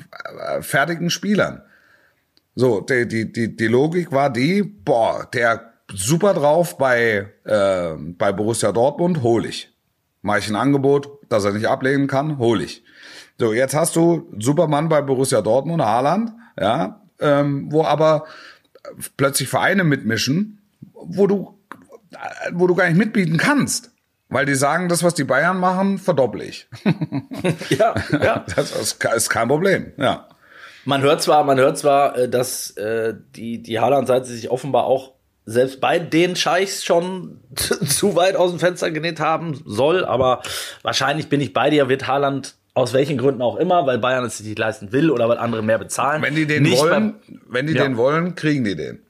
äh, 0.48 0.60
fertigen 0.60 1.08
Spielern. 1.08 1.62
So, 2.58 2.80
die, 2.80 3.06
die, 3.06 3.30
die, 3.30 3.54
die 3.54 3.66
Logik 3.68 4.12
war 4.12 4.30
die, 4.30 4.62
boah, 4.62 5.28
der 5.32 5.74
super 5.92 6.32
drauf 6.32 6.78
bei, 6.78 7.28
äh, 7.44 7.94
bei 7.98 8.32
Borussia 8.32 8.72
Dortmund, 8.72 9.22
hol 9.22 9.44
ich. 9.44 9.70
Mach 10.22 10.38
ich 10.38 10.48
ein 10.48 10.56
Angebot, 10.56 11.10
dass 11.28 11.44
er 11.44 11.52
nicht 11.52 11.68
ablehnen 11.68 12.06
kann, 12.06 12.38
hol 12.38 12.62
ich. 12.62 12.82
So, 13.38 13.52
jetzt 13.52 13.74
hast 13.74 13.94
du 13.94 14.32
Supermann 14.38 14.88
bei 14.88 15.02
Borussia 15.02 15.42
Dortmund, 15.42 15.82
Haaland, 15.82 16.32
ja, 16.58 17.02
ähm, 17.20 17.70
wo 17.70 17.84
aber 17.84 18.24
plötzlich 19.18 19.50
Vereine 19.50 19.84
mitmischen, 19.84 20.62
wo 20.94 21.26
du, 21.26 21.58
äh, 22.12 22.52
wo 22.54 22.66
du 22.66 22.74
gar 22.74 22.88
nicht 22.88 22.96
mitbieten 22.96 23.36
kannst. 23.36 23.90
Weil 24.30 24.46
die 24.46 24.54
sagen, 24.54 24.88
das, 24.88 25.04
was 25.04 25.14
die 25.14 25.24
Bayern 25.24 25.60
machen, 25.60 25.98
verdopple 25.98 26.44
ich. 26.44 26.68
ja, 27.68 27.94
ja. 28.10 28.44
Das 28.56 28.72
ist 28.74 29.04
ist 29.04 29.28
kein 29.28 29.46
Problem, 29.46 29.92
ja. 29.98 30.26
Man 30.86 31.02
hört 31.02 31.20
zwar, 31.22 31.44
man 31.44 31.58
hört 31.58 31.76
zwar, 31.78 32.16
äh, 32.16 32.28
dass 32.28 32.70
äh, 32.72 33.14
die, 33.34 33.62
die 33.62 33.78
Haaland-Seite 33.80 34.24
sich 34.26 34.50
offenbar 34.50 34.84
auch 34.84 35.12
selbst 35.44 35.80
bei 35.80 35.98
den 35.98 36.34
Scheichs 36.36 36.84
schon 36.84 37.40
zu 37.54 38.16
weit 38.16 38.36
aus 38.36 38.50
dem 38.50 38.58
Fenster 38.60 38.90
genäht 38.90 39.20
haben 39.20 39.60
soll, 39.64 40.04
aber 40.04 40.42
wahrscheinlich 40.82 41.28
bin 41.28 41.40
ich 41.40 41.52
bei 41.52 41.70
dir, 41.70 41.88
wird 41.88 42.06
Haaland 42.08 42.54
aus 42.74 42.92
welchen 42.92 43.16
Gründen 43.16 43.42
auch 43.42 43.56
immer, 43.56 43.86
weil 43.86 43.98
Bayern 43.98 44.24
es 44.24 44.38
sich 44.38 44.46
nicht 44.46 44.58
leisten 44.58 44.92
will 44.92 45.10
oder 45.10 45.28
weil 45.28 45.38
andere 45.38 45.62
mehr 45.62 45.78
bezahlen. 45.78 46.20
Wenn 46.22 46.34
die 46.34 46.46
den 46.46 46.62
nicht 46.64 46.78
wollen, 46.78 46.90
beim- 47.26 47.40
wenn 47.48 47.66
die 47.66 47.72
Ja. 47.74 47.82
den 47.84 47.96
wollen, 47.96 48.34
kriegen 48.34 48.64
die 48.64 48.76
den. 48.76 49.02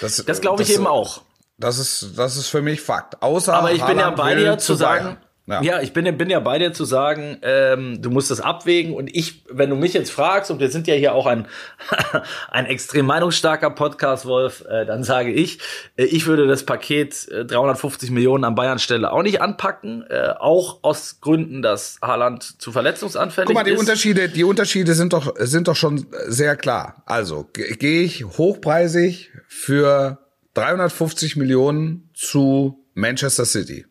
Das, 0.00 0.24
Das 0.24 0.40
glaube 0.40 0.62
ich 0.62 0.72
eben 0.72 0.86
auch. 0.86 1.22
Das 1.58 1.78
ist, 1.78 2.12
das 2.18 2.36
ist 2.36 2.48
für 2.48 2.62
mich 2.62 2.80
Fakt. 2.82 3.22
Außer 3.22 3.54
Aber 3.54 3.72
ich 3.72 3.82
bin 3.84 3.96
ja 3.98 4.04
Haaland 4.04 4.16
bei 4.18 4.34
dir 4.34 4.58
zu 4.58 4.74
sagen. 4.74 5.16
Ja. 5.46 5.62
Ja. 5.62 5.80
ich 5.80 5.92
bin, 5.92 6.16
bin 6.18 6.28
ja 6.28 6.40
bei 6.40 6.58
dir 6.58 6.72
zu 6.72 6.84
sagen, 6.84 7.38
ähm, 7.42 8.02
du 8.02 8.10
musst 8.10 8.30
das 8.30 8.40
abwägen 8.40 8.94
und 8.94 9.14
ich, 9.14 9.44
wenn 9.50 9.70
du 9.70 9.76
mich 9.76 9.92
jetzt 9.92 10.10
fragst, 10.10 10.50
und 10.50 10.58
wir 10.60 10.70
sind 10.70 10.86
ja 10.88 10.94
hier 10.94 11.14
auch 11.14 11.26
ein, 11.26 11.46
ein 12.50 12.66
extrem 12.66 13.06
meinungsstarker 13.06 13.70
Podcast, 13.70 14.26
Wolf, 14.26 14.64
äh, 14.68 14.84
dann 14.86 15.04
sage 15.04 15.30
ich, 15.32 15.58
äh, 15.96 16.04
ich 16.04 16.26
würde 16.26 16.46
das 16.46 16.64
Paket 16.64 17.28
äh, 17.28 17.44
350 17.44 18.10
Millionen 18.10 18.44
an 18.44 18.54
Bayern 18.56 18.78
Stelle 18.78 19.12
auch 19.12 19.22
nicht 19.22 19.40
anpacken, 19.40 20.04
äh, 20.08 20.34
auch 20.38 20.80
aus 20.82 21.20
Gründen, 21.20 21.62
dass 21.62 21.98
Haaland 22.02 22.42
zu 22.60 22.72
verletzungsanfällig 22.72 23.46
Guck 23.48 23.54
mal, 23.56 23.64
die 23.64 23.70
ist. 23.72 23.80
Unterschiede, 23.80 24.28
die 24.28 24.44
Unterschiede 24.44 24.94
sind 24.94 25.12
doch, 25.12 25.34
sind 25.38 25.68
doch 25.68 25.76
schon 25.76 26.06
sehr 26.26 26.56
klar. 26.56 27.02
Also, 27.06 27.48
ge- 27.52 27.76
gehe 27.76 28.02
ich 28.02 28.24
hochpreisig 28.24 29.30
für 29.46 30.18
350 30.54 31.36
Millionen 31.36 32.10
zu 32.14 32.84
Manchester 32.94 33.44
City. 33.44 33.86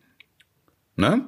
Ne? 0.96 1.24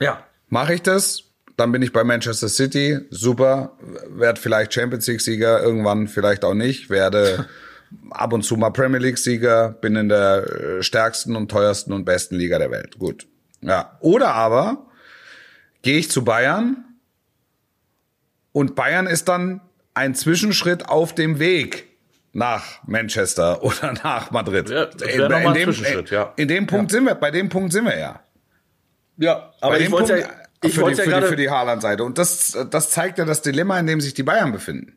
Ja. 0.00 0.24
Mache 0.48 0.74
ich 0.74 0.82
das, 0.82 1.24
dann 1.56 1.72
bin 1.72 1.82
ich 1.82 1.92
bei 1.92 2.04
Manchester 2.04 2.48
City, 2.48 3.00
super, 3.10 3.76
werde 4.08 4.40
vielleicht 4.40 4.72
Champions 4.72 5.06
League 5.06 5.20
Sieger, 5.20 5.62
irgendwann 5.62 6.08
vielleicht 6.08 6.44
auch 6.44 6.54
nicht, 6.54 6.88
werde 6.88 7.46
ab 8.10 8.32
und 8.32 8.42
zu 8.42 8.56
mal 8.56 8.70
Premier 8.70 9.00
League 9.00 9.18
Sieger, 9.18 9.70
bin 9.70 9.96
in 9.96 10.08
der 10.08 10.44
äh, 10.46 10.82
stärksten 10.82 11.36
und 11.36 11.50
teuersten 11.50 11.92
und 11.92 12.04
besten 12.04 12.36
Liga 12.36 12.58
der 12.58 12.70
Welt. 12.70 12.98
Gut. 12.98 13.26
Ja, 13.60 13.98
oder 14.00 14.34
aber 14.34 14.86
gehe 15.82 15.98
ich 15.98 16.10
zu 16.10 16.24
Bayern 16.24 16.84
und 18.52 18.74
Bayern 18.74 19.06
ist 19.06 19.28
dann 19.28 19.60
ein 19.94 20.14
Zwischenschritt 20.14 20.88
auf 20.88 21.14
dem 21.14 21.38
Weg 21.38 21.88
nach 22.32 22.82
Manchester 22.86 23.62
oder 23.62 23.94
nach 24.04 24.30
Madrid. 24.30 24.70
Ja, 24.70 24.88
mal 25.28 25.48
ein 25.48 25.54
dem, 25.54 25.74
ja. 26.10 26.32
in 26.36 26.48
dem 26.48 26.66
Punkt 26.66 26.90
sind 26.92 27.04
wir, 27.04 27.14
bei 27.14 27.30
dem 27.30 27.48
Punkt 27.48 27.72
sind 27.72 27.84
wir 27.84 27.98
ja. 27.98 28.20
Ja, 29.18 29.52
aber 29.60 29.74
Bei 29.74 29.80
ich 29.80 29.90
wollte 29.90 30.14
Punkt, 30.14 30.28
ja, 30.28 30.34
ich 30.64 30.74
für, 30.74 30.84
die, 30.84 30.90
ja 30.90 30.96
für, 30.96 31.02
die, 31.02 31.08
gerade 31.10 31.26
für 31.26 31.36
die 31.36 31.50
Haaland-Seite. 31.50 32.04
Und 32.04 32.18
das, 32.18 32.56
das 32.70 32.90
zeigt 32.90 33.18
ja 33.18 33.24
das 33.24 33.42
Dilemma, 33.42 33.78
in 33.78 33.86
dem 33.86 34.00
sich 34.00 34.14
die 34.14 34.22
Bayern 34.22 34.52
befinden. 34.52 34.94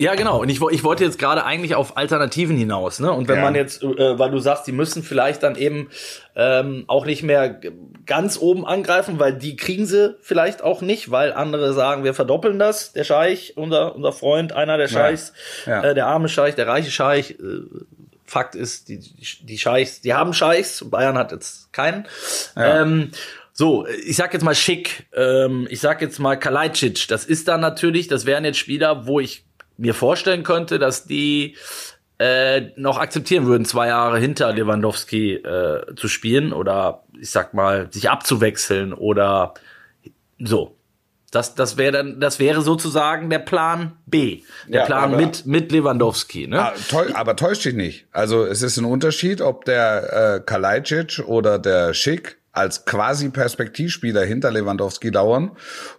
Ja, 0.00 0.14
genau. 0.14 0.40
Und 0.40 0.48
ich, 0.48 0.60
ich 0.70 0.84
wollte 0.84 1.02
jetzt 1.04 1.18
gerade 1.18 1.44
eigentlich 1.44 1.74
auf 1.74 1.96
Alternativen 1.96 2.56
hinaus. 2.56 3.00
Ne? 3.00 3.10
Und 3.10 3.26
wenn 3.26 3.38
Ja. 3.38 3.42
man 3.42 3.56
jetzt, 3.56 3.82
äh, 3.82 4.16
weil 4.18 4.30
du 4.30 4.38
sagst, 4.38 4.66
die 4.68 4.72
müssen 4.72 5.02
vielleicht 5.02 5.42
dann 5.42 5.56
eben 5.56 5.88
ähm, 6.36 6.84
auch 6.86 7.04
nicht 7.04 7.24
mehr 7.24 7.60
ganz 8.06 8.38
oben 8.38 8.64
angreifen, 8.64 9.18
weil 9.18 9.34
die 9.34 9.56
kriegen 9.56 9.86
sie 9.86 10.16
vielleicht 10.20 10.62
auch 10.62 10.82
nicht, 10.82 11.10
weil 11.10 11.32
andere 11.32 11.72
sagen, 11.72 12.04
wir 12.04 12.14
verdoppeln 12.14 12.60
das. 12.60 12.92
Der 12.92 13.02
Scheich, 13.02 13.54
unser, 13.56 13.96
unser 13.96 14.12
Freund, 14.12 14.52
einer 14.52 14.78
der 14.78 14.86
Scheichs, 14.86 15.32
Ja. 15.66 15.82
Äh, 15.82 15.94
der 15.96 16.06
arme 16.06 16.28
Scheich, 16.28 16.54
der 16.54 16.68
reiche 16.68 16.92
Scheich. 16.92 17.32
Äh, 17.32 17.62
Fakt 18.24 18.54
ist, 18.54 18.88
die, 18.90 18.98
die, 19.00 19.24
die 19.46 19.58
Scheichs, 19.58 20.02
die 20.02 20.12
haben 20.12 20.34
Scheichs. 20.34 20.84
Bayern 20.88 21.16
hat 21.16 21.32
jetzt 21.32 21.72
keinen. 21.72 22.06
Ähm, 22.56 23.10
so, 23.58 23.86
ich 23.88 24.14
sag 24.14 24.32
jetzt 24.34 24.44
mal 24.44 24.54
schick, 24.54 25.08
ähm, 25.12 25.66
ich 25.68 25.80
sag 25.80 26.00
jetzt 26.00 26.20
mal 26.20 26.36
Kalajdzic. 26.36 27.08
Das 27.08 27.24
ist 27.24 27.48
dann 27.48 27.60
natürlich, 27.60 28.06
das 28.06 28.24
wären 28.24 28.44
jetzt 28.44 28.58
Spieler, 28.58 29.08
wo 29.08 29.18
ich 29.18 29.44
mir 29.76 29.94
vorstellen 29.94 30.44
könnte, 30.44 30.78
dass 30.78 31.06
die 31.06 31.56
äh, 32.20 32.70
noch 32.76 32.98
akzeptieren 32.98 33.46
würden, 33.46 33.64
zwei 33.64 33.88
Jahre 33.88 34.20
hinter 34.20 34.52
Lewandowski 34.52 35.34
äh, 35.34 35.92
zu 35.96 36.06
spielen 36.06 36.52
oder 36.52 37.02
ich 37.20 37.30
sag 37.30 37.52
mal, 37.52 37.88
sich 37.90 38.08
abzuwechseln 38.10 38.92
oder 38.92 39.54
so. 40.38 40.76
Das, 41.32 41.56
das 41.56 41.76
wäre 41.76 41.90
dann, 41.92 42.20
das 42.20 42.38
wäre 42.38 42.62
sozusagen 42.62 43.28
der 43.28 43.40
Plan 43.40 43.92
B. 44.06 44.42
Der 44.68 44.80
Ja, 44.82 44.86
Plan 44.86 45.14
aber- 45.14 45.16
mit, 45.16 45.46
mit 45.46 45.72
Lewandowski, 45.72 46.46
ne? 46.46 46.60
Ah, 46.62 46.74
täu- 46.88 47.12
Aber 47.12 47.34
täuscht 47.34 47.64
dich 47.64 47.74
nicht. 47.74 48.06
Also 48.12 48.44
es 48.46 48.62
ist 48.62 48.76
ein 48.78 48.84
Unterschied, 48.84 49.40
ob 49.40 49.64
der 49.64 50.36
äh, 50.36 50.40
Kalajdzic 50.46 51.24
oder 51.26 51.58
der 51.58 51.92
Schick 51.92 52.38
als 52.58 52.84
quasi 52.84 53.30
Perspektivspieler 53.30 54.24
hinter 54.24 54.50
Lewandowski 54.50 55.10
dauern 55.10 55.52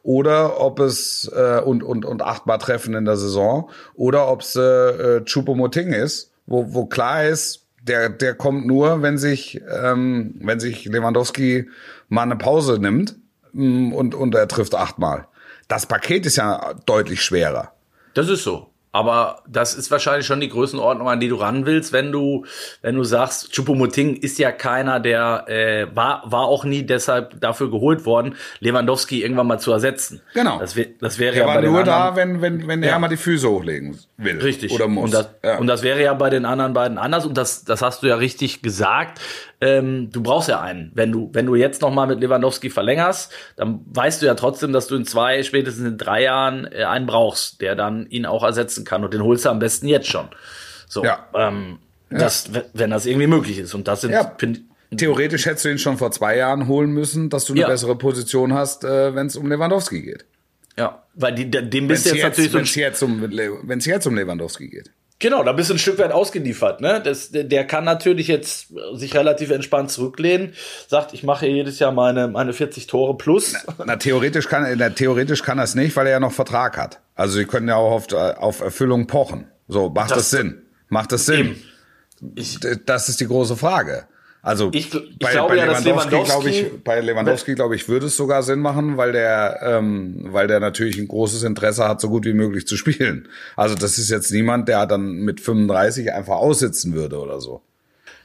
oder 0.04 0.60
ob 0.60 0.80
es 0.80 1.32
äh, 1.34 1.62
und 1.62 1.84
und 1.84 2.06
und 2.06 2.22
achtmal 2.22 2.58
treffen 2.58 2.94
in 2.94 3.06
der 3.06 3.18
Saison 3.18 3.70
oder 3.96 4.28
ob 4.28 4.42
es 4.42 4.56
äh, 4.56 4.62
äh, 4.62 5.22
Choupo-Moting 5.26 5.94
ist, 5.94 6.32
wo 6.46 6.74
wo 6.74 6.86
klar 6.86 7.26
ist, 7.26 7.66
der 7.82 8.10
der 8.10 8.36
kommt 8.36 8.68
nur, 8.68 9.02
wenn 9.02 9.18
sich 9.18 9.62
ähm, 9.72 10.36
wenn 10.42 10.60
sich 10.60 10.86
Lewandowski 10.86 11.70
mal 12.10 12.24
eine 12.24 12.36
Pause 12.36 12.80
nimmt 12.80 13.16
mm, 13.54 13.94
und 13.94 14.14
und 14.14 14.36
er 14.36 14.48
trifft 14.48 14.76
achtmal. 14.76 15.28
Das 15.68 15.86
Paket 15.86 16.26
ist 16.26 16.36
ja 16.36 16.74
deutlich 16.86 17.22
schwerer. 17.22 17.74
Das 18.16 18.28
ist 18.28 18.44
so. 18.44 18.70
Aber 18.92 19.44
das 19.48 19.76
ist 19.76 19.92
wahrscheinlich 19.92 20.26
schon 20.26 20.40
die 20.40 20.50
Größenordnung, 20.50 21.08
an 21.08 21.20
die 21.20 21.30
du 21.30 21.36
ran 21.36 21.66
willst, 21.68 21.94
wenn 21.94 22.12
du, 22.12 22.46
wenn 22.82 22.96
du 22.96 23.04
sagst, 23.04 23.54
Choupo-Moting 23.54 24.16
ist 24.16 24.40
ja 24.40 24.52
keiner, 24.52 25.00
der 25.00 25.46
äh, 25.48 25.88
war, 25.96 26.24
war 26.26 26.46
auch 26.46 26.64
nie 26.64 26.84
deshalb 26.84 27.40
dafür 27.40 27.70
geholt 27.70 28.06
worden, 28.06 28.36
Lewandowski 28.62 29.22
irgendwann 29.22 29.46
mal 29.48 29.60
zu 29.60 29.72
ersetzen. 29.72 30.22
Genau. 30.34 30.58
Das, 30.60 30.76
wär, 30.76 30.88
das 31.00 31.20
wäre 31.20 31.34
Der 31.34 31.42
ja 31.42 31.48
bei 31.48 31.56
war 31.56 31.62
den 31.62 31.72
nur 31.72 31.80
anderen, 31.82 32.00
da, 32.00 32.16
wenn, 32.16 32.42
wenn, 32.42 32.68
wenn 32.68 32.82
Ja. 32.84 32.90
er 32.90 33.00
mal 33.00 33.10
die 33.10 33.18
Füße 33.18 33.48
hochlegen 33.48 34.00
will. 34.18 34.40
Richtig. 34.40 34.72
Oder 34.72 34.88
muss. 34.88 35.06
Und 35.06 35.14
das, 35.14 35.30
ja. 35.44 35.58
und 35.60 35.68
das 35.68 35.84
wäre 35.84 36.02
ja 36.02 36.14
bei 36.16 36.30
den 36.32 36.46
anderen 36.46 36.74
beiden 36.74 36.98
anders. 36.98 37.26
Und 37.26 37.38
das, 37.38 37.64
das 37.66 37.82
hast 37.84 38.02
du 38.02 38.08
ja 38.08 38.16
richtig 38.16 38.62
gesagt. 38.64 39.20
Ähm, 39.62 40.10
du 40.12 40.24
brauchst 40.24 40.48
ja 40.50 40.62
einen. 40.62 40.92
Wenn 40.96 41.12
du, 41.12 41.30
wenn 41.34 41.46
du 41.46 41.56
jetzt 41.56 41.82
noch 41.82 41.92
mal 41.94 42.08
mit 42.08 42.22
Lewandowski 42.22 42.70
verlängerst, 42.70 43.32
dann 43.58 43.82
weißt 43.94 44.22
du 44.22 44.26
ja 44.26 44.34
trotzdem, 44.36 44.72
dass 44.72 44.88
du 44.88 44.96
in 44.96 45.06
zwei, 45.06 45.44
spätestens 45.44 45.86
in 45.86 45.98
drei 45.98 46.24
Jahren 46.24 46.66
äh, 46.72 46.86
einen 46.86 47.06
brauchst, 47.06 47.62
der 47.62 47.76
dann 47.76 48.08
ihn 48.08 48.26
auch 48.26 48.44
ersetzen 48.80 48.86
kann. 48.86 49.04
Und 49.04 49.14
den 49.14 49.24
holst 49.24 49.46
du 49.46 49.50
am 49.50 49.60
besten 49.60 49.88
jetzt 49.88 50.08
schon. 50.08 50.28
So. 50.88 51.04
Ja. 51.04 51.28
Ähm, 51.34 51.80
Das, 52.10 52.50
wenn 52.74 52.90
das 52.90 53.06
irgendwie 53.06 53.28
möglich 53.28 53.60
ist. 53.60 53.76
Und 53.76 53.88
das 53.88 54.02
sind, 54.02 54.12
Ja. 54.12 54.36
Theoretisch 54.98 55.46
hättest 55.46 55.66
du 55.66 55.70
ihn 55.70 55.78
schon 55.78 56.00
vor 56.00 56.10
zwei 56.12 56.36
Jahren 56.36 56.66
holen 56.68 56.90
müssen, 56.90 57.30
dass 57.30 57.46
du 57.46 57.54
eine 57.54 57.62
Ja. 57.62 57.68
bessere 57.68 57.96
Position 57.96 58.54
hast, 58.56 58.84
äh, 58.84 59.14
wenn 59.14 59.28
es 59.28 59.36
um 59.36 59.48
Lewandowski 59.48 60.02
geht. 60.02 60.26
ja, 60.78 61.04
weil 61.14 61.36
die, 61.36 61.52
dem 61.52 61.62
Wenn 61.72 61.88
bist 61.90 62.06
es 62.08 62.12
du 62.14 62.18
jetzt, 62.18 62.24
natürlich 62.38 62.52
jetzt, 62.76 63.00
so 63.00 63.06
ein 63.06 63.22
wenn's 63.22 63.86
jetzt, 63.86 63.86
um, 63.86 63.92
jetzt 63.92 64.08
um 64.08 64.16
Lewandowski 64.16 64.70
geht. 64.70 64.90
Genau, 65.22 65.44
da 65.44 65.52
bist 65.52 65.70
du 65.70 65.74
ein 65.74 65.80
Stück 65.80 65.98
weit 66.00 66.14
ausgeliefert. 66.14 66.80
Ne? 66.80 67.02
Das, 67.04 67.32
der- 67.32 67.66
kann 67.68 67.84
natürlich 67.84 68.28
jetzt 68.28 68.68
sich 68.94 69.14
relativ 69.16 69.52
entspannt 69.52 69.92
zurücklehnen, 69.92 70.54
sagt, 70.88 71.14
ich 71.14 71.24
mache 71.24 71.46
jedes 71.46 71.78
Jahr 71.80 71.92
meine, 71.92 72.30
meine 72.30 72.54
40 72.54 72.88
Tore 72.88 73.18
plus. 73.18 73.54
Na, 73.86 73.98
theoretisch 73.98 74.48
kann, 74.48 74.66
na, 74.78 74.90
theoretisch 74.90 75.44
kann 75.44 75.58
er 75.58 75.66
es 75.66 75.76
nicht, 75.76 75.96
weil 75.98 76.06
er 76.08 76.14
ja 76.14 76.20
noch 76.22 76.32
Vertrag 76.32 76.78
hat. 76.78 77.02
Also 77.16 77.38
sie 77.38 77.46
können 77.46 77.68
ja 77.68 77.76
auch 77.76 77.92
auf, 77.92 78.14
auf 78.14 78.62
Erfüllung 78.62 79.08
pochen. 79.08 79.48
So, 79.68 79.90
macht 79.90 80.12
das, 80.12 80.18
Das- 80.18 80.30
Sinn? 80.32 80.62
Macht 80.88 81.12
das 81.12 81.26
Sinn? 81.26 81.62
Ich, 82.36 82.58
Das 82.86 83.10
ist 83.10 83.20
die 83.20 83.28
große 83.28 83.56
Frage. 83.58 84.06
Also 84.42 84.70
Ich 84.74 84.94
ich 84.94 85.20
bei, 85.20 85.32
glaube 85.34 85.50
bei 85.50 85.58
ja, 85.58 85.66
dass 85.66 85.84
Lewandowski, 85.84 86.24
glaube 86.24 86.50
ich, 86.50 86.84
bei 86.84 87.02
Lewandowski 87.02 87.56
glaube 87.56 87.76
ich, 87.76 87.90
würde 87.90 88.06
es 88.06 88.16
sogar 88.16 88.42
Sinn 88.42 88.60
machen, 88.60 88.96
weil 88.96 89.12
der, 89.12 89.60
ähm, 89.64 90.28
weil 90.32 90.48
der 90.48 90.60
natürlich 90.62 90.98
ein 90.98 91.08
großes 91.10 91.44
Interesse 91.44 91.88
hat, 91.88 92.00
so 92.00 92.08
gut 92.10 92.26
wie 92.26 92.34
möglich 92.34 92.66
zu 92.66 92.78
spielen. 92.78 93.28
Also 93.58 93.76
das 93.76 93.98
ist 93.98 94.10
jetzt 94.10 94.32
niemand, 94.32 94.70
der 94.70 94.86
dann 94.86 95.12
mit 95.12 95.42
35 95.42 96.14
einfach 96.14 96.38
aussitzen 96.38 96.94
würde 96.94 97.20
oder 97.20 97.42
so. 97.42 97.62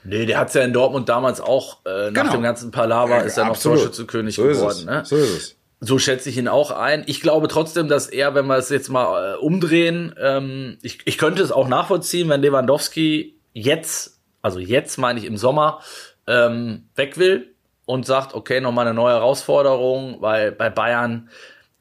Nee, 0.05 0.27
der 0.27 0.39
hat's 0.39 0.55
ja 0.55 0.63
in 0.63 0.73
Dortmund 0.73 1.09
damals 1.09 1.41
auch, 1.41 1.79
äh, 1.87 2.11
nach 2.11 2.23
Genau. 2.23 2.33
dem 2.35 2.43
ganzen 2.43 2.71
Palaver 2.71 3.25
ist 3.25 3.37
er 3.39 3.47
noch. 3.47 3.59
Torschützenkönig 3.61 4.37
so 4.37 4.43
geworden. 4.45 4.77
es. 4.81 4.85
Ne? 4.85 5.03
So 5.05 5.17
ist 5.17 5.31
es. 5.31 5.57
So 5.81 5.99
schätze 5.99 6.29
ich 6.29 6.39
ihn 6.39 6.47
auch 6.49 6.71
ein. 6.71 7.03
Ich 7.07 7.21
glaube 7.21 7.49
trotzdem, 7.49 7.89
dass 7.89 8.07
er, 8.07 8.35
wenn 8.35 8.47
wir 8.47 8.57
es 8.57 8.69
jetzt 8.69 8.89
mal 8.89 9.35
äh, 9.35 9.37
umdrehen, 9.39 10.15
ähm, 10.23 10.79
ich, 10.83 10.99
ich 11.07 11.19
könnte 11.19 11.43
es 11.43 11.51
auch 11.53 11.69
nachvollziehen, 11.69 12.29
wenn 12.29 12.41
Lewandowski 12.43 13.35
jetzt, 13.53 14.14
also 14.45 14.59
jetzt 14.61 14.99
meine 14.99 15.19
ich 15.19 15.25
im 15.25 15.37
Sommer, 15.39 15.81
ähm, 16.27 16.85
weg 16.95 17.17
will 17.19 17.55
und 17.87 18.07
sagt, 18.07 18.35
okay, 18.35 18.61
nochmal 18.61 18.87
eine 18.87 18.95
neue 18.95 19.15
Herausforderung, 19.15 20.19
weil 20.21 20.53
bei 20.53 20.69
Bayern 20.71 21.29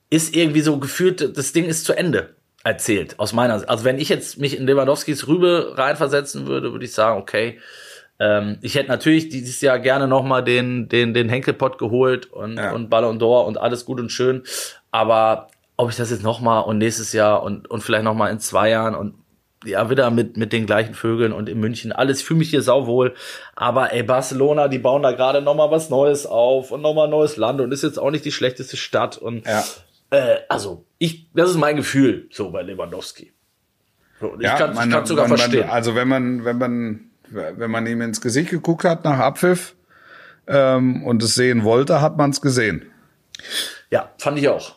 ist 0.10 0.36
irgendwie 0.36 0.62
so 0.62 0.78
gefühlt, 0.78 1.38
das 1.38 1.52
Ding 1.54 1.66
ist 1.66 1.86
zu 1.86 1.94
Ende 1.94 2.36
erzählt, 2.64 3.20
aus 3.20 3.34
meiner 3.34 3.60
Sicht. 3.60 3.70
Also 3.70 3.84
wenn 3.84 4.00
ich 4.00 4.08
jetzt 4.10 4.40
mich 4.40 4.58
in 4.58 4.66
Lewandowskis 4.66 5.28
Rübe 5.28 5.74
reinversetzen 5.76 6.48
würde, 6.48 6.72
würde 6.72 6.86
ich 6.86 6.94
sagen, 6.94 7.20
okay, 7.20 7.60
ähm, 8.20 8.60
ich 8.62 8.76
hätte 8.76 8.90
natürlich 8.90 9.28
dieses 9.28 9.60
Jahr 9.60 9.80
gerne 9.80 10.08
nochmal 10.08 10.44
den, 10.44 10.88
den, 10.88 11.14
den 11.14 11.28
Henkelpott 11.28 11.78
geholt 11.78 12.32
und, 12.32 12.58
Ja. 12.58 12.72
und 12.72 12.90
Ballon 12.90 13.20
d'Or 13.20 13.46
und 13.46 13.58
alles 13.58 13.84
gut 13.86 14.00
und 14.00 14.10
schön. 14.10 14.44
Aber 14.92 15.50
ob 15.76 15.90
ich 15.90 15.98
das 15.98 16.12
jetzt 16.12 16.24
nochmal 16.24 16.64
und 16.64 16.78
nächstes 16.78 17.12
Jahr 17.12 17.44
und, 17.44 17.70
und 17.70 17.82
vielleicht 17.82 18.06
nochmal 18.06 18.32
in 18.32 18.40
zwei 18.40 18.70
Jahren 18.70 18.96
und 18.96 19.16
ja, 19.66 19.90
wieder 19.90 20.10
mit, 20.12 20.38
mit 20.38 20.54
den 20.54 20.66
gleichen 20.66 20.94
Vögeln 20.94 21.32
und 21.34 21.50
in 21.50 21.60
München. 21.60 21.92
Alles 21.92 22.20
ich 22.20 22.26
fühle 22.26 22.40
mich 22.40 22.50
hier 22.50 22.62
sauwohl. 22.62 23.14
Aber 23.56 23.94
ey, 23.94 24.04
Barcelona, 24.04 24.68
die 24.68 24.80
bauen 24.80 25.04
da 25.04 25.12
gerade 25.12 25.42
nochmal 25.42 25.72
was 25.72 25.90
Neues 25.90 26.26
auf 26.26 26.72
und 26.72 26.82
nochmal 26.82 27.06
ein 27.08 27.12
neues 27.12 27.38
Land 27.38 27.62
und 27.62 27.72
ist 27.72 27.84
jetzt 27.84 27.98
auch 28.00 28.12
nicht 28.12 28.26
die 28.26 28.32
schlechteste 28.32 28.78
Stadt. 28.78 29.18
Und 29.18 29.46
Ja. 29.48 29.64
äh, 30.12 30.38
also, 30.50 30.86
ich, 30.98 31.28
das 31.34 31.50
ist 31.52 31.58
mein 31.58 31.76
Gefühl, 31.76 32.28
so 32.32 32.50
bei 32.52 32.62
Lewandowski. 32.62 33.32
So, 34.20 34.28
und 34.34 34.42
ich 34.42 34.48
Ja, 34.48 34.56
kann 34.58 34.72
es 34.72 35.10
sogar 35.10 35.28
man, 35.28 35.38
verstehen. 35.38 35.62
Man, 35.62 35.70
also 35.70 35.96
wenn 35.96 36.08
man, 36.08 36.46
wenn 36.46 36.58
man, 36.58 37.00
wenn 37.30 37.72
man 37.72 37.86
ihm 37.88 38.02
ins 38.02 38.22
Gesicht 38.22 38.50
geguckt 38.50 38.84
hat 38.84 39.04
nach 39.04 39.20
Abpfiff 39.20 39.76
ähm, 40.48 41.04
und 41.04 41.24
es 41.24 41.36
sehen 41.36 41.64
wollte, 41.64 42.02
hat 42.02 42.18
man 42.18 42.30
es 42.30 42.42
gesehen. 42.42 42.86
ja, 43.90 44.12
fand 44.18 44.38
ich 44.40 44.48
auch. 44.50 44.76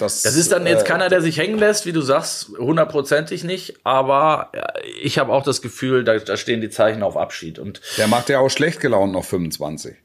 Das, 0.00 0.22
Das 0.22 0.36
ist 0.36 0.52
dann 0.52 0.66
jetzt 0.66 0.82
äh, 0.82 0.86
keiner, 0.86 1.08
der 1.08 1.20
sich 1.20 1.38
hängen 1.38 1.58
lässt, 1.58 1.86
wie 1.86 1.92
du 1.92 2.00
sagst, 2.00 2.50
hundertprozentig 2.58 3.44
nicht. 3.44 3.76
Aber 3.84 4.50
ja, 4.54 4.66
ich 5.02 5.18
habe 5.18 5.32
auch 5.32 5.42
das 5.42 5.62
Gefühl, 5.62 6.04
da, 6.04 6.18
da 6.18 6.36
stehen 6.36 6.60
die 6.60 6.70
Zeichen 6.70 7.02
auf 7.02 7.16
Abschied. 7.16 7.58
Und 7.58 7.80
Der 7.98 8.08
macht 8.08 8.28
ja 8.28 8.38
auch 8.38 8.50
schlecht 8.50 8.80
gelaunt 8.80 9.12
noch 9.12 9.24
25. 9.24 9.96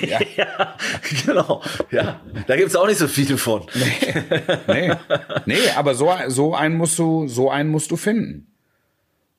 Ja. 0.00 0.18
ja, 0.36 0.76
genau. 1.24 1.62
Ja, 1.90 2.20
da 2.46 2.56
gibt's 2.56 2.76
auch 2.76 2.86
nicht 2.86 2.98
so 2.98 3.08
viele 3.08 3.38
von. 3.38 3.66
nee, 4.66 4.92
nee, 5.46 5.58
aber 5.76 5.94
so, 5.94 6.12
so 6.28 6.54
einen 6.54 6.76
musst 6.76 6.98
du, 6.98 7.28
so 7.28 7.50
einen 7.50 7.70
musst 7.70 7.90
du 7.90 7.96
finden. 7.96 8.46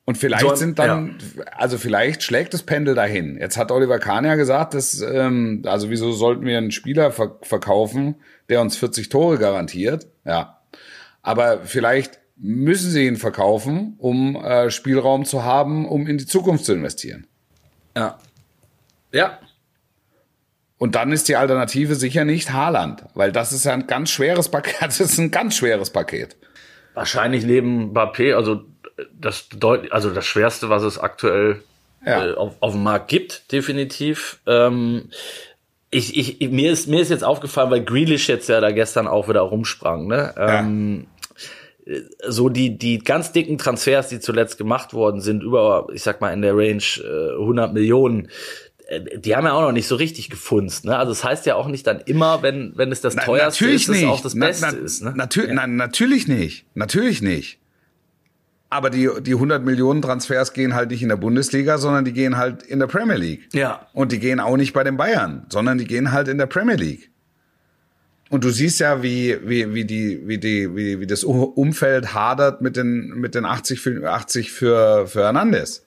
Und 0.08 0.16
vielleicht 0.16 0.40
So 0.40 0.54
sind 0.54 0.78
dann, 0.78 1.18
also 1.54 1.76
vielleicht 1.76 2.22
schlägt 2.22 2.54
das 2.54 2.62
Pendel 2.62 2.94
dahin. 2.94 3.36
Jetzt 3.38 3.58
hat 3.58 3.70
Oliver 3.70 3.98
Kahn 3.98 4.24
ja 4.24 4.36
gesagt, 4.36 4.72
dass, 4.72 5.02
ähm, 5.02 5.62
also 5.66 5.90
wieso 5.90 6.12
sollten 6.12 6.46
wir 6.46 6.56
einen 6.56 6.70
Spieler 6.70 7.12
ver 7.12 7.36
verkaufen, 7.42 8.14
der 8.48 8.62
uns 8.62 8.74
40 8.78 9.10
Tore 9.10 9.36
garantiert? 9.36 10.06
Ja. 10.24 10.62
Aber 11.20 11.60
vielleicht 11.64 12.20
müssen 12.36 12.90
sie 12.90 13.06
ihn 13.06 13.16
verkaufen, 13.16 13.96
um 13.98 14.36
äh, 14.36 14.70
Spielraum 14.70 15.26
zu 15.26 15.44
haben, 15.44 15.86
um 15.86 16.06
in 16.06 16.16
die 16.16 16.24
Zukunft 16.24 16.64
zu 16.64 16.72
investieren. 16.72 17.26
Ja. 17.94 18.16
Ja. 19.12 19.38
Und 20.78 20.94
dann 20.94 21.12
ist 21.12 21.28
die 21.28 21.36
Alternative 21.36 21.96
sicher 21.96 22.24
nicht 22.24 22.50
Haaland, 22.54 23.04
weil 23.12 23.30
das 23.30 23.52
ist 23.52 23.66
ja 23.66 23.74
ein 23.74 23.86
ganz 23.86 24.08
schweres 24.08 24.48
Paket. 24.48 24.76
Das 24.80 25.00
ist 25.00 25.18
ein 25.18 25.30
ganz 25.30 25.54
schweres 25.54 25.90
Paket. 25.90 26.34
Wahrscheinlich 26.94 27.44
neben 27.44 27.92
Mbappé, 27.92 28.34
also 28.34 28.64
das 29.18 29.48
deut 29.48 29.92
also 29.92 30.10
das 30.10 30.26
Schwerste, 30.26 30.68
was 30.70 30.82
es 30.82 30.98
aktuell 30.98 31.62
Ja. 32.04 32.26
äh, 32.26 32.34
auf, 32.34 32.54
auf 32.60 32.72
dem 32.72 32.82
Markt 32.82 33.08
gibt, 33.08 33.50
definitiv. 33.52 34.38
Ähm, 34.46 35.10
ich, 35.90 36.16
ich, 36.40 36.50
mir 36.50 36.70
ist 36.72 36.86
mir 36.88 37.00
ist 37.00 37.10
jetzt 37.10 37.24
aufgefallen, 37.24 37.70
weil 37.70 37.82
Grealish 37.84 38.28
jetzt 38.28 38.48
ja 38.48 38.60
da 38.60 38.70
gestern 38.72 39.06
auch 39.06 39.28
wieder 39.28 39.40
rumsprang, 39.40 40.06
ne? 40.06 40.34
Ähm, 40.36 41.06
so 42.28 42.50
die 42.50 42.76
die 42.76 42.98
ganz 42.98 43.32
dicken 43.32 43.56
Transfers, 43.56 44.08
die 44.08 44.20
zuletzt 44.20 44.58
gemacht 44.58 44.92
worden 44.92 45.20
sind, 45.22 45.42
über 45.42 45.86
ich 45.94 46.02
sag 46.02 46.20
mal 46.20 46.32
in 46.32 46.42
der 46.42 46.54
Range 46.54 46.82
äh, 47.02 47.32
100 47.40 47.72
Millionen. 47.72 48.28
äh, 48.88 49.00
Die 49.18 49.34
haben 49.34 49.46
ja 49.46 49.52
auch 49.54 49.62
noch 49.62 49.72
nicht 49.72 49.86
so 49.88 49.96
richtig 49.96 50.28
gefunzt, 50.28 50.84
ne? 50.84 50.98
Also 50.98 51.12
das 51.12 51.24
heißt 51.24 51.46
ja 51.46 51.54
auch 51.54 51.68
nicht 51.68 51.86
dann 51.86 52.00
immer, 52.00 52.42
wenn 52.42 52.72
wenn 52.76 52.92
es 52.92 53.00
das 53.00 53.14
Na, 53.16 53.22
teuerste 53.24 53.70
ist, 53.70 53.88
dass 53.88 53.96
es 53.96 54.04
auch 54.04 54.20
das 54.20 54.38
Beste 54.38 54.66
na- 54.70 54.78
ist, 54.78 55.02
ne? 55.02 55.14
Natür 55.16 55.46
nein, 55.52 55.76
natürlich 55.76 56.28
nicht. 56.28 56.66
Natürlich 56.74 57.22
nicht. 57.22 57.58
Aber 58.70 58.90
die, 58.90 59.08
die 59.22 59.32
100 59.32 59.64
Millionen 59.64 60.02
Transfers 60.02 60.52
gehen 60.52 60.74
halt 60.74 60.90
nicht 60.90 61.02
in 61.02 61.08
der 61.08 61.16
Bundesliga, 61.16 61.78
sondern 61.78 62.04
die 62.04 62.12
gehen 62.12 62.36
halt 62.36 62.62
in 62.62 62.78
der 62.78 62.86
Premier 62.86 63.16
League. 63.16 63.48
Ja. 63.52 63.86
Und 63.94 64.12
die 64.12 64.18
gehen 64.18 64.40
auch 64.40 64.56
nicht 64.56 64.74
bei 64.74 64.84
den 64.84 64.98
Bayern, 64.98 65.46
sondern 65.48 65.78
die 65.78 65.86
gehen 65.86 66.12
halt 66.12 66.28
in 66.28 66.36
der 66.36 66.46
Premier 66.46 66.76
League. 66.76 67.10
Und 68.30 68.44
du 68.44 68.50
siehst 68.50 68.80
ja, 68.80 69.02
wie, 69.02 69.38
wie, 69.48 69.72
wie 69.72 69.86
die, 69.86 70.28
wie 70.28 70.36
die, 70.36 70.76
wie, 70.76 71.00
wie 71.00 71.06
das 71.06 71.24
Umfeld 71.24 72.12
hadert 72.12 72.60
mit 72.60 72.76
den, 72.76 73.08
mit 73.14 73.34
den 73.34 73.46
80 73.46 73.80
für, 73.80 74.10
80 74.10 74.52
für, 74.52 75.06
für 75.06 75.22
Hernandez. 75.22 75.86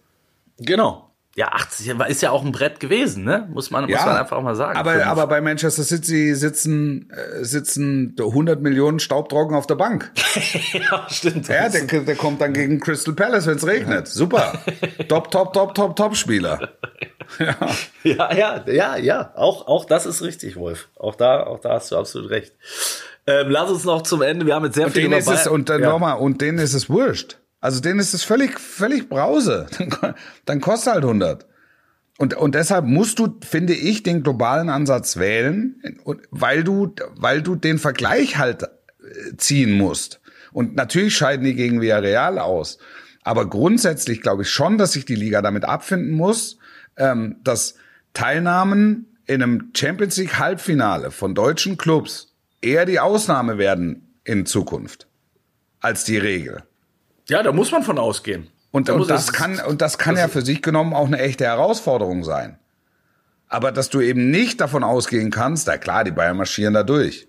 Genau. 0.57 1.10
Ja, 1.33 1.47
80 1.53 1.93
ist 2.09 2.21
ja 2.21 2.31
auch 2.31 2.43
ein 2.43 2.51
Brett 2.51 2.81
gewesen, 2.81 3.23
ne? 3.23 3.47
Muss 3.53 3.71
man, 3.71 3.89
muss 3.89 4.05
man 4.05 4.17
einfach 4.17 4.35
auch 4.35 4.41
mal 4.41 4.55
sagen. 4.55 4.77
Aber, 4.77 4.91
Fünf. 4.91 5.05
aber 5.05 5.27
bei 5.27 5.39
Manchester 5.39 5.83
City 5.83 6.35
sitzen, 6.35 7.09
äh, 7.09 7.45
sitzen 7.45 8.17
100 8.19 8.61
Millionen 8.61 8.99
Staubtrocken 8.99 9.55
auf 9.55 9.65
der 9.65 9.75
Bank. 9.75 10.11
ja, 10.73 11.07
stimmt. 11.09 11.47
Ja, 11.47 11.69
der, 11.69 11.85
der 12.01 12.15
kommt 12.17 12.41
dann 12.41 12.51
gegen 12.51 12.81
Crystal 12.81 13.13
Palace, 13.13 13.47
wenn 13.47 13.55
es 13.55 13.65
regnet. 13.65 14.09
Super. 14.09 14.61
top, 15.07 15.31
top, 15.31 15.53
top, 15.53 15.73
top, 15.73 15.95
top 15.95 16.17
Spieler. 16.17 16.73
ja, 18.03 18.33
ja, 18.33 18.65
ja, 18.67 18.97
ja. 18.97 19.31
Auch, 19.35 19.67
auch 19.67 19.85
das 19.85 20.05
ist 20.05 20.21
richtig, 20.21 20.57
Wolf. 20.57 20.89
Auch 20.99 21.15
da, 21.15 21.43
auch 21.43 21.61
da 21.61 21.75
hast 21.75 21.91
du 21.91 21.97
absolut 21.97 22.29
recht. 22.29 22.53
Ähm, 23.25 23.49
lass 23.49 23.69
uns 23.69 23.85
noch 23.85 24.01
zum 24.01 24.21
Ende. 24.21 24.45
Wir 24.45 24.55
haben 24.55 24.65
jetzt 24.65 24.75
sehr 24.75 24.87
Und 24.87 24.91
viel 24.91 25.03
denen 25.03 25.13
ist 25.13 25.27
über 25.27 25.35
es, 25.35 25.43
Bayern- 25.43 25.53
und 25.53 25.69
dann 25.69 25.81
ja. 25.81 25.89
nochmal, 25.91 26.17
und 26.17 26.41
denen 26.41 26.57
ist 26.57 26.73
es 26.73 26.89
wurscht. 26.89 27.37
Also 27.61 27.79
denen 27.79 27.99
ist 27.99 28.13
es 28.13 28.23
völlig, 28.23 28.59
völlig 28.59 29.07
Brause. 29.07 29.67
Dann, 30.45 30.61
kostet 30.61 30.93
halt 30.93 31.03
100. 31.03 31.45
Und, 32.17 32.33
und 32.33 32.55
deshalb 32.55 32.85
musst 32.85 33.19
du, 33.19 33.37
finde 33.41 33.73
ich, 33.73 34.03
den 34.03 34.23
globalen 34.23 34.69
Ansatz 34.69 35.17
wählen, 35.17 35.81
weil 36.31 36.63
du, 36.63 36.93
weil 37.15 37.41
du 37.41 37.55
den 37.55 37.77
Vergleich 37.77 38.37
halt 38.37 38.63
äh, 38.63 39.37
ziehen 39.37 39.73
musst. 39.73 40.19
Und 40.51 40.75
natürlich 40.75 41.15
scheiden 41.15 41.45
die 41.45 41.53
gegen 41.53 41.81
Villarreal 41.81 42.39
aus. 42.39 42.79
Aber 43.23 43.47
grundsätzlich 43.47 44.21
glaube 44.21 44.41
ich 44.41 44.49
schon, 44.49 44.79
dass 44.79 44.93
sich 44.93 45.05
die 45.05 45.15
Liga 45.15 45.43
damit 45.43 45.63
abfinden 45.63 46.11
muss, 46.11 46.57
ähm, 46.97 47.37
dass 47.43 47.75
Teilnahmen 48.13 49.17
in 49.27 49.43
einem 49.43 49.71
Champions 49.75 50.17
League 50.17 50.39
Halbfinale 50.39 51.11
von 51.11 51.35
deutschen 51.35 51.77
Clubs 51.77 52.35
eher 52.61 52.85
die 52.85 52.99
Ausnahme 52.99 53.59
werden 53.59 54.17
in 54.23 54.45
Zukunft 54.45 55.07
als 55.79 56.03
die 56.03 56.17
Regel. 56.17 56.63
Ja, 57.31 57.41
da 57.43 57.53
muss 57.53 57.71
man 57.71 57.81
von 57.83 57.97
ausgehen. 57.97 58.47
Und, 58.71 58.89
Da 58.89 58.93
und 58.93 59.09
das 59.09 59.31
kann, 59.31 59.57
und 59.65 59.81
das 59.81 59.97
kann 59.97 60.17
ja 60.17 60.27
für 60.27 60.41
sich 60.41 60.61
genommen 60.61 60.93
auch 60.93 61.07
eine 61.07 61.19
echte 61.19 61.45
Herausforderung 61.45 62.25
sein. 62.25 62.57
Aber 63.47 63.71
dass 63.71 63.89
du 63.89 64.01
eben 64.01 64.29
nicht 64.31 64.59
davon 64.59 64.83
ausgehen 64.83 65.31
kannst, 65.31 65.67
na 65.67 65.77
klar, 65.77 66.03
die 66.03 66.11
Bayern 66.11 66.35
marschieren 66.35 66.73
da 66.73 66.83
durch. 66.83 67.27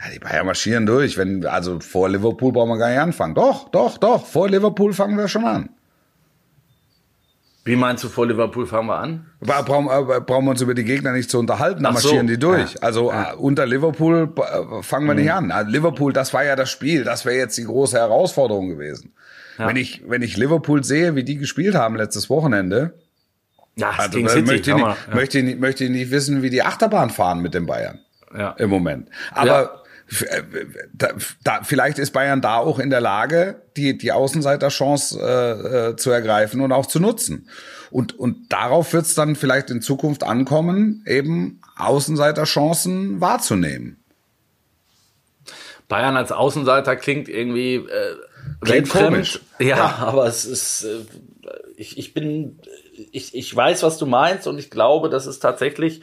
Ja, 0.00 0.10
die 0.12 0.18
Bayern 0.18 0.46
marschieren 0.46 0.86
durch. 0.86 1.16
Wenn, 1.16 1.46
also 1.46 1.78
vor 1.78 2.08
Liverpool 2.08 2.52
brauchen 2.52 2.70
wir 2.70 2.78
gar 2.78 2.88
nicht 2.90 2.98
anfangen. 2.98 3.34
Doch, 3.36 3.68
doch, 3.70 3.96
doch, 3.98 4.26
vor 4.26 4.48
Liverpool 4.48 4.92
fangen 4.92 5.16
wir 5.16 5.28
schon 5.28 5.44
an. 5.44 5.68
Wie 7.64 7.76
meinst 7.76 8.02
du, 8.04 8.08
vor 8.08 8.26
Liverpool 8.26 8.66
fangen 8.66 8.88
wir 8.88 8.98
an? 8.98 9.26
Bra- 9.40 9.62
Brauchen, 9.62 9.86
äh, 9.86 10.20
brauchen 10.20 10.44
wir 10.46 10.50
uns 10.50 10.60
über 10.60 10.74
die 10.74 10.84
Gegner 10.84 11.12
nicht 11.12 11.30
zu 11.30 11.38
unterhalten, 11.38 11.82
dann 11.82 11.96
so. 11.96 12.08
marschieren 12.08 12.26
die 12.26 12.38
durch. 12.38 12.74
Ja. 12.74 12.80
Also 12.82 13.10
äh, 13.10 13.34
unter 13.38 13.66
Liverpool 13.66 14.32
äh, 14.36 14.82
fangen 14.82 15.06
wir 15.06 15.14
nicht 15.14 15.32
an. 15.32 15.50
Also 15.50 15.70
Liverpool, 15.70 16.12
das 16.12 16.34
war 16.34 16.44
ja 16.44 16.56
das 16.56 16.70
Spiel, 16.70 17.04
das 17.04 17.24
wäre 17.24 17.36
jetzt 17.36 17.56
die 17.56 17.64
große 17.64 17.96
Herausforderung 17.96 18.68
gewesen. 18.68 19.12
Wenn 19.58 19.76
ich 19.76 20.02
wenn 20.08 20.22
ich 20.22 20.36
Liverpool 20.36 20.82
sehe, 20.84 21.14
wie 21.16 21.24
die 21.24 21.36
gespielt 21.36 21.74
haben 21.74 21.96
letztes 21.96 22.28
Wochenende, 22.30 22.94
Ja, 23.76 23.90
also 23.90 24.18
City. 24.18 24.22
möchte, 24.42 24.70
ich 24.70 24.76
nicht, 24.76 24.84
man- 24.84 24.96
möchte, 25.14 25.38
ich 25.38 25.44
nicht, 25.44 25.60
möchte 25.60 25.84
ich 25.84 25.90
nicht 25.90 26.10
wissen, 26.10 26.42
wie 26.42 26.50
die 26.50 26.62
Achterbahn 26.62 27.10
fahren 27.10 27.40
mit 27.40 27.54
den 27.54 27.66
Bayern 27.66 27.98
ja. 28.36 28.50
im 28.58 28.70
Moment. 28.70 29.08
Aber 29.32 29.82
f- 30.10 30.22
äh, 30.22 30.42
da, 30.92 31.08
da, 31.44 31.60
vielleicht 31.62 31.98
ist 31.98 32.12
Bayern 32.12 32.40
da 32.40 32.56
auch 32.58 32.78
in 32.78 32.90
der 32.90 33.00
Lage, 33.00 33.62
die, 33.76 33.96
die 33.98 34.12
Außenseiterchance 34.12 35.18
äh, 35.20 35.90
äh, 35.90 35.96
zu 35.96 36.10
ergreifen 36.10 36.60
und 36.60 36.72
auch 36.72 36.86
zu 36.86 37.00
nutzen. 37.00 37.48
Und, 37.90 38.18
und 38.18 38.52
darauf 38.52 38.92
wird 38.92 39.06
es 39.06 39.14
dann 39.14 39.36
vielleicht 39.36 39.70
in 39.70 39.80
Zukunft 39.82 40.24
ankommen, 40.24 41.04
eben 41.06 41.60
Außenseiterchancen 41.76 43.20
wahrzunehmen. 43.20 43.98
Bayern 45.88 46.16
als 46.16 46.32
Außenseiter 46.32 46.96
klingt 46.96 47.28
irgendwie 47.28 47.76
äh, 47.76 47.82
Klingt 48.60 48.94
weltfremd. 48.94 49.06
komisch. 49.08 49.40
Ja, 49.58 49.66
Ja. 49.76 49.94
aber 50.00 50.26
es 50.26 50.44
ist, 50.44 50.84
äh, 50.84 50.98
ich, 51.76 51.98
ich 51.98 52.14
bin 52.14 52.58
ich, 53.10 53.34
ich 53.34 53.54
weiß, 53.54 53.82
was 53.82 53.98
du 53.98 54.06
meinst 54.06 54.46
und 54.46 54.58
ich 54.58 54.70
glaube, 54.70 55.08
dass 55.10 55.26
es 55.26 55.40
tatsächlich 55.40 56.02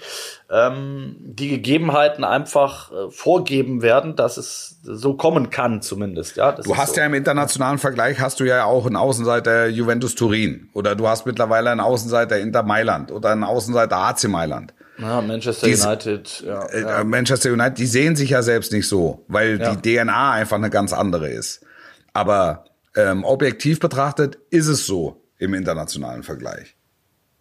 ähm, 0.50 1.16
die 1.20 1.48
Gegebenheiten 1.50 2.24
einfach 2.26 2.92
äh, 2.92 3.10
vorgeben 3.12 3.82
werden, 3.82 4.16
dass 4.18 4.36
es 4.38 4.80
so 4.84 5.14
kommen 5.14 5.50
kann 5.50 5.82
zumindest. 5.82 6.36
Ja, 6.36 6.52
du 6.52 6.76
hast 6.76 6.96
so. 6.96 7.00
ja 7.00 7.06
im 7.06 7.14
internationalen 7.14 7.78
Vergleich 7.78 8.20
hast 8.20 8.40
du 8.42 8.44
ja 8.44 8.66
auch 8.66 8.86
einen 8.86 8.98
Außenseiter 8.98 9.68
Juventus 9.68 10.16
Turin 10.16 10.70
oder 10.74 10.96
du 10.96 11.08
hast 11.08 11.26
mittlerweile 11.26 11.70
einen 11.72 11.80
Außenseiter 11.80 12.38
Inter 12.40 12.64
Mailand 12.64 13.12
oder 13.12 13.30
einen 13.30 13.44
Außenseiter 13.46 13.96
AC 13.98 14.26
Mailand. 14.26 14.74
Ja, 15.02 15.22
Manchester 15.22 15.68
die, 15.68 15.76
United. 15.76 16.44
Ja, 16.46 16.66
äh, 16.68 16.82
ja. 16.82 17.04
Manchester 17.04 17.52
United, 17.52 17.78
die 17.78 17.88
sehen 17.88 18.16
sich 18.16 18.30
ja 18.30 18.44
selbst 18.44 18.72
nicht 18.72 18.88
so, 18.88 19.26
weil 19.28 19.60
ja. 19.60 19.76
die 19.76 19.98
DNA 19.98 20.32
einfach 20.32 20.58
eine 20.58 20.70
ganz 20.70 20.94
andere 20.94 21.30
ist. 21.30 21.66
Aber 22.14 22.66
ähm, 22.96 23.24
objektiv 23.24 23.80
betrachtet 23.80 24.38
ist 24.50 24.68
es 24.68 24.86
so 24.86 25.22
im 25.38 25.54
internationalen 25.54 26.24
Vergleich. 26.24 26.76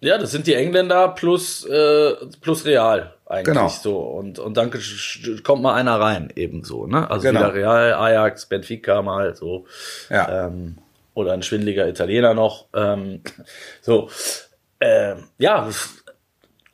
Ja, 0.01 0.17
das 0.17 0.31
sind 0.31 0.47
die 0.47 0.55
Engländer 0.55 1.09
plus, 1.09 1.67
äh, 1.67 2.15
plus 2.41 2.65
Real 2.65 3.15
eigentlich 3.27 3.55
genau. 3.55 3.69
so. 3.69 3.99
Und, 3.99 4.39
und 4.39 4.57
dann 4.57 4.73
kommt 5.45 5.63
mal 5.63 5.75
einer 5.75 6.01
rein, 6.01 6.33
ebenso. 6.35 6.87
Ne? 6.87 7.09
Also 7.11 7.29
genau. 7.29 7.41
wieder 7.41 7.55
Real, 7.55 7.95
Ajax, 7.95 8.47
Benfica 8.47 9.03
mal 9.03 9.37
so. 9.37 9.67
Ja. 10.09 10.47
Ähm, 10.47 10.79
oder 11.15 11.33
ein 11.33 11.43
schwindeliger 11.43 11.87
Italiener 11.87 12.35
noch. 12.35 12.67
Ähm, 12.75 13.23
so. 13.83 14.09
Ähm, 14.81 15.25
ja, 15.39 15.69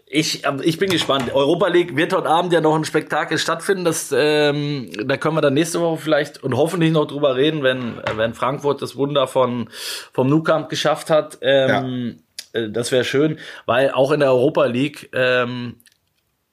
ich, 0.09 0.45
ich 0.63 0.79
bin 0.79 0.91
gespannt. 0.91 1.35
Europa 1.35 1.67
League 1.67 1.97
wird 1.97 2.15
heute 2.15 2.29
Abend 2.29 2.53
ja 2.53 2.61
noch 2.61 2.77
ein 2.77 2.85
Spektakel 2.85 3.39
stattfinden. 3.39 3.85
Das, 3.85 4.15
ähm, 4.17 4.91
da 5.05 5.17
können 5.17 5.37
wir 5.37 5.41
dann 5.41 5.55
nächste 5.55 5.81
Woche 5.81 5.99
vielleicht 5.99 6.45
und 6.45 6.57
hoffentlich 6.57 6.93
noch 6.93 7.07
drüber 7.07 7.35
reden, 7.35 7.65
wenn, 7.65 7.95
wenn 8.15 8.33
Frankfurt 8.33 8.81
das 8.83 8.97
Wunder 8.97 9.27
von, 9.27 9.69
vom 10.13 10.29
Nou 10.29 10.43
Camp 10.43 10.69
geschafft 10.69 11.11
hat. 11.11 11.39
Ähm, 11.43 12.21
ja. 12.55 12.61
Äh, 12.61 12.71
das 12.71 12.93
wäre 12.93 13.03
schön, 13.05 13.39
weil 13.67 13.91
auch 13.91 14.13
in 14.13 14.21
der 14.21 14.31
Europa 14.31 14.67
League 14.67 15.11
ähm, 15.13 15.77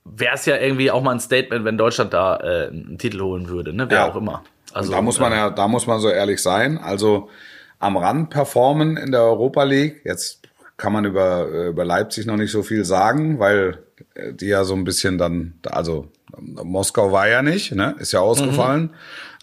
wäre 0.04 0.34
es 0.34 0.46
ja 0.48 0.58
irgendwie 0.58 0.90
auch 0.90 1.04
mal 1.04 1.12
ein 1.12 1.20
Statement, 1.20 1.64
wenn 1.64 1.78
Deutschland 1.78 2.12
da 2.14 2.38
äh, 2.38 2.68
einen 2.70 2.98
Titel 2.98 3.22
holen 3.22 3.50
würde, 3.50 3.72
ne? 3.74 3.90
Wer 3.90 4.00
ja. 4.00 4.12
auch 4.12 4.16
immer. 4.16 4.44
Also 4.74 4.90
und 4.90 4.98
da 4.98 5.02
muss 5.04 5.20
man 5.20 5.32
ja, 5.32 5.52
da 5.52 5.68
muss 5.68 5.86
man 5.86 6.00
so 6.00 6.10
ehrlich 6.10 6.42
sein. 6.42 6.80
Also 6.80 7.30
am 7.78 7.98
Rand 7.98 8.32
performen 8.32 8.98
in 8.98 9.12
der 9.12 9.22
Europa 9.22 9.64
League. 9.64 10.02
Jetzt 10.04 10.43
kann 10.78 10.94
man 10.94 11.06
über, 11.06 11.48
äh, 11.52 11.68
über 11.70 11.86
Leipzig 11.86 12.26
noch 12.26 12.38
nicht 12.38 12.52
so 12.52 12.64
viel 12.64 12.86
sagen, 12.86 13.40
weil 13.40 13.80
äh, 14.16 14.34
die 14.34 14.48
ja 14.48 14.64
so 14.64 14.74
ein 14.74 14.84
bisschen 14.84 15.18
dann, 15.18 15.54
also 15.70 16.08
Moskau 16.38 17.12
war 17.12 17.28
ja 17.28 17.42
nicht, 17.42 17.74
ne? 17.74 17.96
Ist 18.00 18.12
ja 18.12 18.20
ausgefallen. 18.20 18.82
Mhm. 18.84 18.90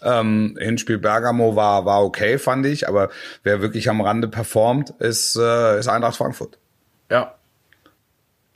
Ähm, 0.03 0.57
Hinspiel 0.59 0.97
Bergamo 0.97 1.55
war, 1.55 1.85
war 1.85 2.03
okay, 2.03 2.37
fand 2.37 2.65
ich, 2.65 2.87
aber 2.87 3.09
wer 3.43 3.61
wirklich 3.61 3.89
am 3.89 4.01
Rande 4.01 4.27
performt, 4.27 4.89
ist, 4.99 5.35
äh, 5.35 5.79
ist 5.79 5.87
Eintracht 5.87 6.17
Frankfurt. 6.17 6.57
Ja. 7.09 7.35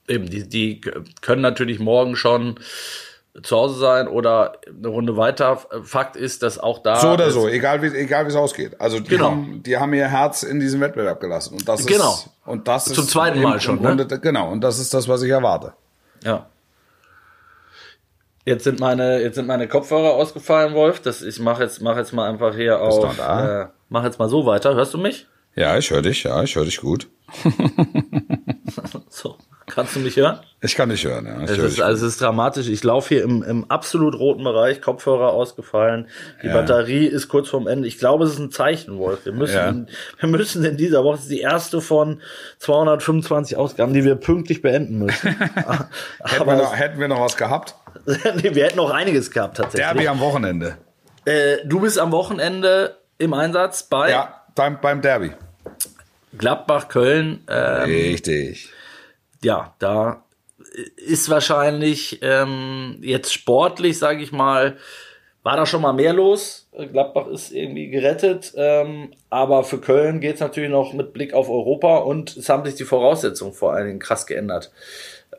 Eben, 0.07 0.29
die, 0.29 0.47
die 0.47 0.81
können 1.21 1.41
natürlich 1.41 1.79
morgen 1.79 2.15
schon 2.15 2.59
zu 3.43 3.55
Hause 3.55 3.79
sein 3.79 4.07
oder 4.07 4.59
eine 4.67 4.87
Runde 4.87 5.17
weiter. 5.17 5.61
Fakt 5.83 6.15
ist, 6.15 6.43
dass 6.43 6.57
auch 6.57 6.79
da. 6.79 6.97
So 6.97 7.09
oder 7.11 7.31
so, 7.31 7.47
egal 7.47 7.81
wie 7.81 7.87
egal 7.87 8.25
wie 8.25 8.29
es 8.29 8.35
ausgeht. 8.35 8.79
Also 8.79 8.99
die, 8.99 9.09
genau. 9.09 9.31
haben, 9.31 9.63
die 9.63 9.77
haben 9.77 9.93
ihr 9.93 10.07
Herz 10.07 10.43
in 10.43 10.59
diesem 10.59 10.79
Wettbewerb 10.81 11.19
gelassen. 11.19 11.55
Und 11.55 11.67
das 11.67 11.85
genau. 11.85 12.13
ist, 12.13 12.29
und 12.45 12.67
das 12.67 12.85
Zum 12.85 13.03
ist 13.03 13.11
zweiten 13.11 13.41
Mal 13.41 13.59
schon. 13.59 13.81
Grunde, 13.81 14.05
ne? 14.05 14.19
Genau, 14.19 14.51
und 14.51 14.61
das 14.61 14.79
ist 14.79 14.93
das, 14.93 15.07
was 15.07 15.21
ich 15.23 15.31
erwarte. 15.31 15.73
Ja. 16.23 16.47
Jetzt 18.45 18.63
sind 18.63 18.79
meine, 18.79 19.21
jetzt 19.21 19.35
sind 19.35 19.47
meine 19.47 19.67
Kopfhörer 19.67 20.13
ausgefallen, 20.13 20.75
Wolf. 20.75 21.01
Das, 21.01 21.23
ich 21.23 21.39
mache 21.39 21.63
jetzt, 21.63 21.81
mach 21.81 21.97
jetzt 21.97 22.13
mal 22.13 22.29
einfach 22.29 22.53
hier 22.53 22.79
auf. 22.79 23.17
Äh, 23.19 23.67
mach 23.89 24.03
jetzt 24.03 24.19
mal 24.19 24.29
so 24.29 24.45
weiter. 24.45 24.75
Hörst 24.75 24.93
du 24.93 24.99
mich? 24.99 25.27
Ja, 25.55 25.77
ich 25.77 25.89
höre 25.89 26.03
dich. 26.03 26.23
Ja, 26.23 26.43
ich 26.43 26.55
höre 26.55 26.65
dich 26.65 26.79
gut. 26.79 27.07
so. 29.09 29.37
Kannst 29.75 29.93
du 29.93 29.99
mich 29.99 30.15
hören? 30.15 30.39
Ich 30.61 30.73
kann 30.75 30.87
dich 30.87 31.03
hören, 31.03 31.25
ja. 31.25 31.43
Es 31.43 31.57
ist, 31.57 31.81
also 31.81 32.05
es 32.05 32.13
ist 32.13 32.21
dramatisch. 32.21 32.69
Ich 32.69 32.81
laufe 32.85 33.09
hier 33.09 33.23
im, 33.23 33.43
im 33.43 33.69
absolut 33.69 34.17
roten 34.17 34.45
Bereich, 34.45 34.81
Kopfhörer 34.81 35.33
ausgefallen. 35.33 36.07
Die 36.41 36.47
ja. 36.47 36.53
Batterie 36.53 37.05
ist 37.05 37.27
kurz 37.27 37.49
vorm 37.49 37.67
Ende. 37.67 37.85
Ich 37.85 37.97
glaube, 37.97 38.23
es 38.23 38.31
ist 38.31 38.39
ein 38.39 38.51
Zeichen, 38.51 38.97
Wolf. 38.97 39.25
Wir 39.25 39.33
müssen, 39.33 39.55
ja. 39.55 39.67
in, 39.67 39.87
wir 40.17 40.29
müssen 40.29 40.63
in 40.63 40.77
dieser 40.77 41.03
Woche, 41.03 41.17
ist 41.17 41.29
die 41.29 41.41
erste 41.41 41.81
von 41.81 42.21
225 42.59 43.57
Ausgaben, 43.57 43.93
die 43.93 44.05
wir 44.05 44.15
pünktlich 44.15 44.61
beenden 44.61 44.99
müssen. 44.99 45.27
hätten, 46.23 46.45
wir 46.45 46.55
noch, 46.55 46.73
hätten 46.73 46.99
wir 47.01 47.09
noch 47.09 47.19
was 47.19 47.35
gehabt? 47.35 47.75
nee, 48.05 48.55
wir 48.55 48.63
hätten 48.63 48.77
noch 48.77 48.91
einiges 48.91 49.29
gehabt, 49.29 49.57
tatsächlich. 49.57 49.91
Derby 49.91 50.07
am 50.07 50.21
Wochenende. 50.21 50.77
Äh, 51.25 51.57
du 51.65 51.81
bist 51.81 51.99
am 51.99 52.13
Wochenende 52.13 52.95
im 53.17 53.33
Einsatz 53.33 53.83
bei? 53.83 54.09
Ja, 54.09 54.45
beim, 54.55 54.79
beim 54.79 55.01
Derby. 55.01 55.33
Gladbach, 56.37 56.87
Köln. 56.87 57.43
Ähm, 57.49 57.83
Richtig 57.83 58.69
ja, 59.43 59.75
da 59.79 60.23
ist 60.97 61.29
wahrscheinlich 61.29 62.19
ähm, 62.21 62.97
jetzt 63.01 63.33
sportlich, 63.33 63.97
sage 63.99 64.23
ich 64.23 64.31
mal, 64.31 64.77
war 65.43 65.57
da 65.57 65.65
schon 65.65 65.81
mal 65.81 65.93
mehr 65.93 66.13
los. 66.13 66.67
Gladbach 66.91 67.27
ist 67.27 67.51
irgendwie 67.51 67.89
gerettet, 67.89 68.53
ähm, 68.55 69.11
aber 69.29 69.63
für 69.63 69.79
Köln 69.79 70.19
geht 70.19 70.35
es 70.35 70.41
natürlich 70.41 70.71
noch 70.71 70.93
mit 70.93 71.13
Blick 71.13 71.33
auf 71.33 71.49
Europa 71.49 71.97
und 71.97 72.35
es 72.35 72.49
haben 72.49 72.65
sich 72.65 72.75
die 72.75 72.83
Voraussetzungen 72.83 73.53
vor 73.53 73.73
allen 73.73 73.85
Dingen 73.85 73.99
krass 73.99 74.25
geändert. 74.25 74.71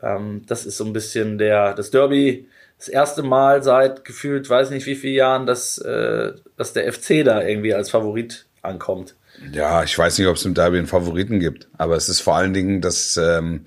Ähm, 0.01 0.43
das 0.47 0.65
ist 0.65 0.77
so 0.77 0.85
ein 0.85 0.93
bisschen 0.93 1.37
der 1.37 1.73
das 1.73 1.91
Derby, 1.91 2.47
das 2.77 2.87
erste 2.87 3.21
Mal 3.23 3.63
seit 3.63 4.05
gefühlt, 4.05 4.49
weiß 4.49 4.69
nicht 4.69 4.85
wie 4.85 4.95
vielen 4.95 5.15
Jahren, 5.15 5.45
dass, 5.45 5.77
äh, 5.79 6.33
dass 6.55 6.73
der 6.73 6.91
FC 6.91 7.25
da 7.25 7.41
irgendwie 7.41 7.73
als 7.73 7.89
Favorit 7.89 8.45
ankommt. 8.61 9.15
Ja, 9.51 9.83
ich 9.83 9.97
weiß 9.97 10.17
nicht, 10.17 10.27
ob 10.27 10.35
es 10.35 10.45
im 10.45 10.53
Derby 10.53 10.77
einen 10.77 10.87
Favoriten 10.87 11.39
gibt, 11.39 11.67
aber 11.77 11.95
es 11.95 12.09
ist 12.09 12.21
vor 12.21 12.35
allen 12.35 12.53
Dingen 12.53 12.81
das 12.81 13.17
ähm, 13.17 13.65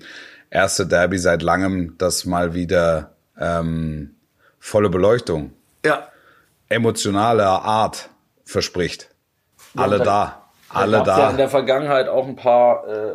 erste 0.49 0.85
Derby 0.85 1.17
seit 1.17 1.41
langem, 1.41 1.97
das 1.97 2.25
mal 2.25 2.53
wieder 2.53 3.15
ähm, 3.39 4.15
volle 4.59 4.89
Beleuchtung, 4.89 5.53
ja. 5.85 6.07
emotionaler 6.69 7.63
Art 7.63 8.09
verspricht. 8.43 9.09
Ja, 9.73 9.83
alle 9.83 9.99
da, 9.99 10.03
da 10.03 10.41
alle 10.69 11.03
da. 11.03 11.19
ja 11.19 11.29
in 11.31 11.37
der 11.37 11.49
Vergangenheit 11.49 12.07
auch 12.07 12.27
ein 12.27 12.35
paar, 12.35 12.87
äh, 12.87 13.13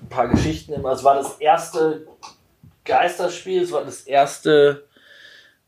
ein 0.00 0.08
paar 0.08 0.28
Geschichten. 0.28 0.72
Es 0.86 1.04
war 1.04 1.16
das 1.16 1.36
erste 1.38 2.06
Geisterspiel, 2.84 3.62
es 3.62 3.72
war 3.72 3.84
das 3.84 4.02
erste, 4.02 4.86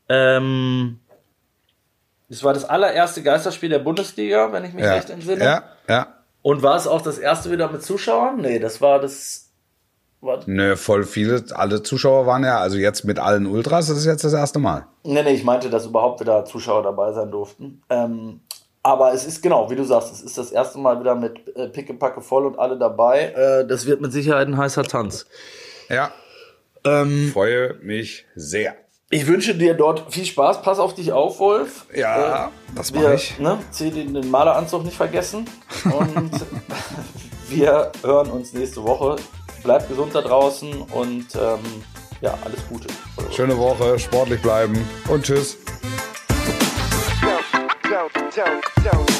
ähm, 0.09 0.99
es 2.29 2.43
war 2.43 2.53
das 2.53 2.65
allererste 2.65 3.23
Geisterspiel 3.23 3.69
der 3.69 3.79
Bundesliga, 3.79 4.51
wenn 4.51 4.65
ich 4.65 4.73
mich 4.73 4.83
ja. 4.83 4.93
recht 4.93 5.09
entsinne. 5.09 5.43
Ja, 5.43 5.76
ja. 5.87 6.13
Und 6.41 6.63
war 6.63 6.75
es 6.77 6.87
auch 6.87 7.01
das 7.01 7.17
erste 7.17 7.51
wieder 7.51 7.69
mit 7.69 7.83
Zuschauern? 7.83 8.37
Nee, 8.37 8.59
das 8.59 8.79
war 8.79 8.99
das 8.99 9.47
was? 10.19 10.47
Nö, 10.47 10.75
voll 10.75 11.03
viele, 11.03 11.43
alle 11.51 11.83
Zuschauer 11.83 12.25
waren 12.25 12.43
ja, 12.43 12.59
also 12.59 12.77
jetzt 12.77 13.03
mit 13.03 13.19
allen 13.19 13.45
Ultras, 13.45 13.87
das 13.87 13.99
ist 13.99 14.05
jetzt 14.05 14.23
das 14.23 14.33
erste 14.33 14.57
Mal. 14.57 14.87
Nee, 15.03 15.21
nee, 15.21 15.33
ich 15.33 15.43
meinte, 15.43 15.69
dass 15.69 15.85
überhaupt 15.85 16.19
wieder 16.19 16.43
Zuschauer 16.43 16.81
dabei 16.81 17.11
sein 17.11 17.29
durften. 17.29 17.83
Ähm, 17.89 18.41
aber 18.81 19.13
es 19.13 19.25
ist 19.25 19.43
genau, 19.43 19.69
wie 19.69 19.75
du 19.75 19.83
sagst, 19.83 20.11
es 20.11 20.21
ist 20.21 20.37
das 20.37 20.51
erste 20.51 20.79
Mal 20.79 20.99
wieder 20.99 21.13
mit 21.13 21.55
äh, 21.55 21.67
Pickepacke 21.67 22.21
voll 22.21 22.47
und 22.47 22.57
alle 22.57 22.77
dabei. 22.77 23.31
Äh, 23.31 23.67
das 23.67 23.85
wird 23.85 24.01
mit 24.01 24.11
Sicherheit 24.11 24.47
ein 24.47 24.57
heißer 24.57 24.83
Tanz. 24.83 25.27
Ja. 25.89 26.11
Ähm, 26.83 27.29
Freue 27.31 27.75
mich 27.81 28.25
sehr. 28.35 28.75
Ich 29.09 29.25
wünsche 29.25 29.55
dir 29.55 29.73
dort 29.73 30.13
viel 30.13 30.25
Spaß. 30.25 30.61
Pass 30.61 30.79
auf 30.79 30.93
dich 30.93 31.13
auf, 31.13 31.39
Wolf. 31.39 31.85
Ja, 31.95 32.47
äh, 32.47 32.49
das 32.75 32.93
mache 32.93 33.13
ich. 33.13 33.39
Ne, 33.39 33.57
zieh 33.71 33.89
den, 33.89 34.13
den 34.13 34.29
Maleranzug 34.29 34.83
nicht 34.83 34.97
vergessen. 34.97 35.49
Und 35.85 36.31
wir 37.49 37.91
hören 38.03 38.29
uns 38.29 38.51
nächste 38.51 38.83
Woche 38.83 39.15
bleibt 39.63 39.87
gesund 39.87 40.13
da 40.13 40.21
draußen 40.21 40.81
und 40.81 41.35
ähm, 41.35 41.59
ja, 42.21 42.37
alles 42.43 42.67
Gute. 42.67 42.87
Schöne 43.31 43.57
Woche, 43.57 43.97
sportlich 43.97 44.41
bleiben 44.41 44.77
und 45.07 45.23
tschüss. 45.23 45.57
Don't, 47.89 48.09
don't, 48.33 48.61
don't, 48.83 49.16